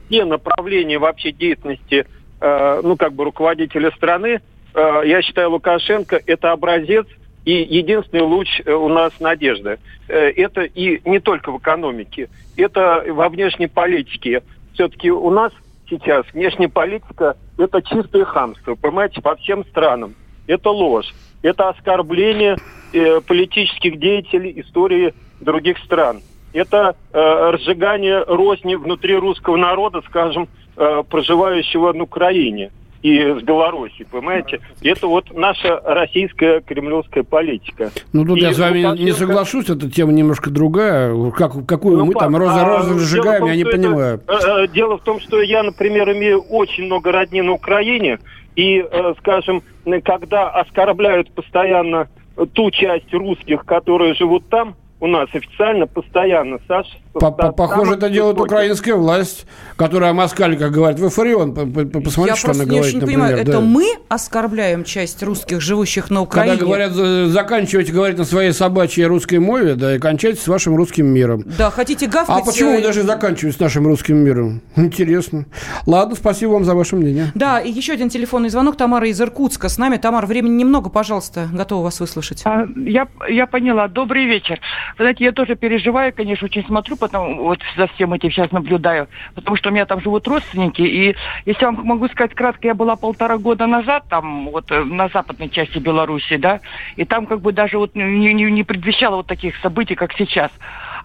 те 0.09 0.25
направления 0.25 0.97
вообще 0.97 1.31
деятельности, 1.31 2.05
э, 2.39 2.81
ну 2.83 2.97
как 2.97 3.13
бы 3.13 3.25
руководителя 3.25 3.91
страны, 3.91 4.41
э, 4.73 5.01
я 5.05 5.21
считаю, 5.21 5.51
Лукашенко 5.51 6.19
это 6.25 6.51
образец 6.51 7.07
и 7.45 7.53
единственный 7.53 8.21
луч 8.21 8.61
э, 8.65 8.71
у 8.71 8.87
нас 8.87 9.11
надежды. 9.19 9.79
Э, 10.07 10.29
это 10.29 10.61
и 10.61 11.01
не 11.07 11.19
только 11.19 11.51
в 11.51 11.57
экономике, 11.57 12.29
это 12.57 13.03
во 13.07 13.29
внешней 13.29 13.67
политике. 13.67 14.43
Все-таки 14.73 15.11
у 15.11 15.29
нас 15.29 15.51
сейчас 15.89 16.25
внешняя 16.33 16.69
политика 16.69 17.35
это 17.57 17.81
чистое 17.81 18.25
хамство, 18.25 18.75
понимаете, 18.75 19.21
по 19.21 19.35
всем 19.35 19.65
странам. 19.65 20.15
Это 20.47 20.69
ложь, 20.69 21.13
это 21.41 21.69
оскорбление 21.69 22.57
э, 22.93 23.21
политических 23.21 23.99
деятелей 23.99 24.61
истории 24.61 25.13
других 25.39 25.77
стран. 25.79 26.21
Это 26.53 26.95
э, 27.13 27.49
разжигание 27.51 28.23
розни 28.27 28.75
внутри 28.75 29.15
русского 29.15 29.55
народа, 29.57 30.01
скажем, 30.07 30.47
э, 30.77 31.03
проживающего 31.09 31.93
на 31.93 32.03
Украине 32.03 32.71
и 33.01 33.17
в 33.31 33.41
Беларуси, 33.43 34.05
понимаете? 34.11 34.59
Это 34.83 35.07
вот 35.07 35.33
наша 35.35 35.81
российская 35.83 36.59
кремлевская 36.61 37.23
политика. 37.23 37.89
Ну, 38.13 38.23
тут 38.25 38.37
И 38.37 38.41
я 38.41 38.53
с 38.53 38.59
вами 38.59 38.79
не 38.79 38.85
Лукашенко- 38.85 39.13
соглашусь, 39.13 39.69
эта 39.69 39.89
тема 39.89 40.11
немножко 40.11 40.51
другая. 40.51 41.31
Как, 41.31 41.53
какую 41.65 41.97
Ну, 41.97 42.05
мы 42.05 42.13
там 42.13 42.33
как? 42.33 42.41
розы 42.41 42.59
А, 42.59 42.99
сжигаем, 42.99 43.39
том, 43.39 43.47
я 43.49 43.55
не 43.55 43.61
что 43.63 43.69
это, 43.69 43.77
понимаю. 43.81 44.21
э, 44.27 44.67
Дело 44.67 44.97
в 44.97 45.01
том, 45.03 45.19
что 45.19 45.41
я, 45.41 45.63
например, 45.63 46.11
имею 46.11 46.41
очень 46.41 46.85
много 46.85 47.11
родни 47.11 47.41
на 47.41 47.53
Украине, 47.53 48.19
и, 48.55 48.85
э, 48.87 49.13
скажем, 49.19 49.63
когда 50.03 50.49
оскорбляют 50.49 51.31
постоянно 51.33 52.07
ту 52.53 52.71
часть 52.71 53.13
русских, 53.13 53.65
которые 53.65 54.13
живут 54.13 54.49
там, 54.49 54.75
у 54.99 55.07
нас 55.07 55.29
официально, 55.33 55.87
постоянно, 55.87 56.59
Саш. 56.67 56.87
По- 57.13 57.31
по- 57.31 57.51
Похоже, 57.51 57.95
это 57.95 58.09
делает 58.09 58.39
украинская 58.39 58.95
власть, 58.95 59.45
которая 59.75 60.11
о 60.11 60.13
Москале, 60.13 60.55
как 60.57 60.71
говорит, 60.71 60.99
в 60.99 61.09
Фарион. 61.09 61.53
Посмотрите, 61.53 62.21
Я 62.27 62.35
что 62.35 62.51
она 62.51 62.63
не 62.63 62.69
говорит, 62.69 62.85
очень 62.85 62.99
например. 62.99 63.19
понимаю, 63.27 63.37
это 63.37 63.59
мы 63.61 63.85
оскорбляем 64.07 64.83
часть 64.83 65.21
русских, 65.23 65.59
живущих 65.61 66.09
на 66.09 66.21
Украине? 66.21 66.53
Когда 66.53 66.65
говорят, 66.65 66.91
за- 66.93 67.27
заканчивайте 67.27 67.91
говорить 67.91 68.17
на 68.17 68.23
своей 68.25 68.51
собачьей 68.53 69.07
русской 69.07 69.39
мове, 69.39 69.75
да, 69.75 69.95
и 69.95 69.99
кончайте 69.99 70.39
с 70.41 70.47
вашим 70.47 70.75
русским 70.75 71.05
миром. 71.07 71.43
Да, 71.57 71.69
хотите 71.71 72.07
гавкать? 72.07 72.41
А 72.41 72.45
почему 72.45 72.71
э, 72.71 72.75
вы 72.77 72.81
даже 72.81 73.03
заканчиваете 73.03 73.57
с 73.57 73.59
нашим 73.59 73.85
русским 73.87 74.17
миром? 74.17 74.61
Интересно. 74.75 75.45
Ладно, 75.85 76.15
спасибо 76.15 76.51
вам 76.51 76.63
за 76.65 76.75
ваше 76.75 76.95
мнение. 76.95 77.31
Да, 77.35 77.59
и 77.59 77.71
еще 77.71 77.93
один 77.93 78.09
телефонный 78.09 78.49
звонок. 78.49 78.77
Тамара 78.77 79.07
из 79.07 79.19
Иркутска 79.19 79.67
с 79.69 79.77
нами. 79.77 79.97
Тамара, 79.97 80.25
времени 80.25 80.53
немного, 80.53 80.89
пожалуйста. 80.89 81.49
Готова 81.51 81.83
вас 81.85 81.99
выслушать. 81.99 82.41
А, 82.45 82.65
я, 82.77 83.07
я 83.29 83.47
поняла. 83.47 83.87
Добрый 83.87 84.25
вечер. 84.25 84.59
Вы 84.97 85.03
знаете, 85.03 85.23
я 85.25 85.31
тоже 85.31 85.55
переживаю, 85.55 86.13
конечно, 86.15 86.45
очень 86.45 86.65
смотрю, 86.65 86.95
потому 87.01 87.43
вот 87.43 87.59
за 87.75 87.87
всем 87.87 88.13
этим 88.13 88.31
сейчас 88.31 88.51
наблюдаю, 88.51 89.07
потому 89.33 89.57
что 89.57 89.69
у 89.69 89.71
меня 89.73 89.85
там 89.85 89.99
живут 90.01 90.27
родственники, 90.27 90.83
и 90.83 91.15
если 91.45 91.65
вам 91.65 91.83
могу 91.83 92.07
сказать 92.07 92.35
кратко, 92.35 92.67
я 92.67 92.75
была 92.75 92.95
полтора 92.95 93.39
года 93.39 93.65
назад 93.65 94.03
там 94.07 94.49
вот 94.49 94.71
э, 94.71 94.83
на 94.83 95.09
западной 95.09 95.49
части 95.49 95.79
Беларуси, 95.79 96.37
да, 96.37 96.61
и 96.95 97.03
там 97.03 97.25
как 97.25 97.41
бы 97.41 97.51
даже 97.51 97.79
вот 97.79 97.95
не, 97.95 98.33
не, 98.33 98.43
не 98.43 98.63
предвещало 98.63 99.17
вот 99.17 99.27
таких 99.27 99.57
событий, 99.57 99.95
как 99.95 100.13
сейчас. 100.13 100.51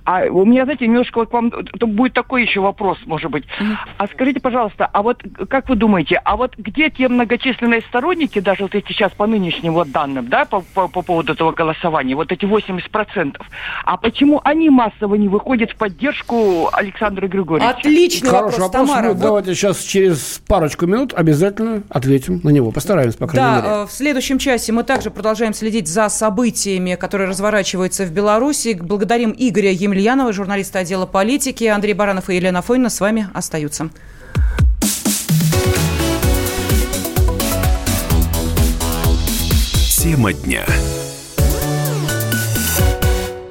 А 0.07 0.25
у 0.31 0.45
меня, 0.45 0.65
знаете, 0.65 0.87
немножко 0.87 1.19
вот 1.19 1.31
к 1.31 1.33
вам 1.33 1.51
тут 1.51 1.91
будет 1.91 2.13
такой 2.13 2.43
еще 2.43 2.61
вопрос, 2.61 2.97
может 3.07 3.31
быть. 3.31 3.45
А 3.99 4.07
скажите, 4.07 4.41
пожалуйста, 4.41 4.89
а 4.93 5.03
вот 5.03 5.21
как 5.49 5.69
вы 5.69 5.75
думаете, 5.75 6.21
а 6.25 6.37
вот 6.37 6.57
где 6.57 6.91
те 6.91 7.09
многочисленные 7.09 7.83
сторонники, 7.83 8.39
даже 8.39 8.63
вот 8.63 8.75
эти 8.77 8.93
сейчас 8.93 9.11
по 9.13 9.27
нынешним 9.27 9.75
вот 9.75 9.91
данным, 9.91 10.29
да, 10.29 10.45
по, 10.45 10.61
по, 10.61 10.87
по 10.87 11.03
поводу 11.03 11.33
этого 11.33 11.51
голосования, 11.51 12.15
вот 12.15 12.31
эти 12.31 12.45
80%, 12.45 13.37
а 13.85 13.97
почему 13.97 14.41
они 14.45 14.71
массово 14.71 15.17
не 15.17 15.27
выходят 15.29 15.73
в 15.73 15.77
поддержку 15.77 16.69
Александра 16.73 17.27
Григорьевича? 17.27 17.77
Отличный 17.77 18.31
Хороший 18.31 18.61
вопрос, 18.61 18.69
вопрос. 18.69 18.89
Тамара. 18.89 19.09
Мы 19.09 19.15
Вот- 19.15 19.23
давайте 19.23 19.55
сейчас 19.55 19.83
через 19.83 20.41
парочку 20.47 20.87
минут 20.87 21.15
обязательно 21.15 21.83
ответим 21.89 22.41
на 22.45 22.51
него. 22.51 22.71
Постараемся, 22.71 23.19
по 23.19 23.27
крайней 23.27 23.57
мере. 23.57 23.63
Да, 23.63 23.83
э, 23.83 23.87
в 23.87 23.91
следующем 23.91 24.39
часе 24.39 24.71
мы 24.73 24.85
также 24.85 25.11
продолжаем 25.11 25.53
следить 25.53 25.89
за 25.89 26.09
событиями, 26.09 26.95
которые 26.95 27.29
разворачиваются 27.29 28.05
в 28.05 28.13
Беларуси. 28.13 28.79
Благодарим 28.81 29.35
Игоря 29.37 29.73
Емельянова, 29.73 29.96
журналиста 30.33 30.81
отдела 30.81 31.07
политики. 31.07 31.65
Андрей 31.65 31.95
Баранов 31.95 32.31
и 32.31 32.37
Елена 32.37 32.63
Фойна 32.63 32.91
с 32.91 33.01
вами 33.01 33.29
остаются. 33.35 33.91
Тема 39.89 40.33
дня. 40.33 40.65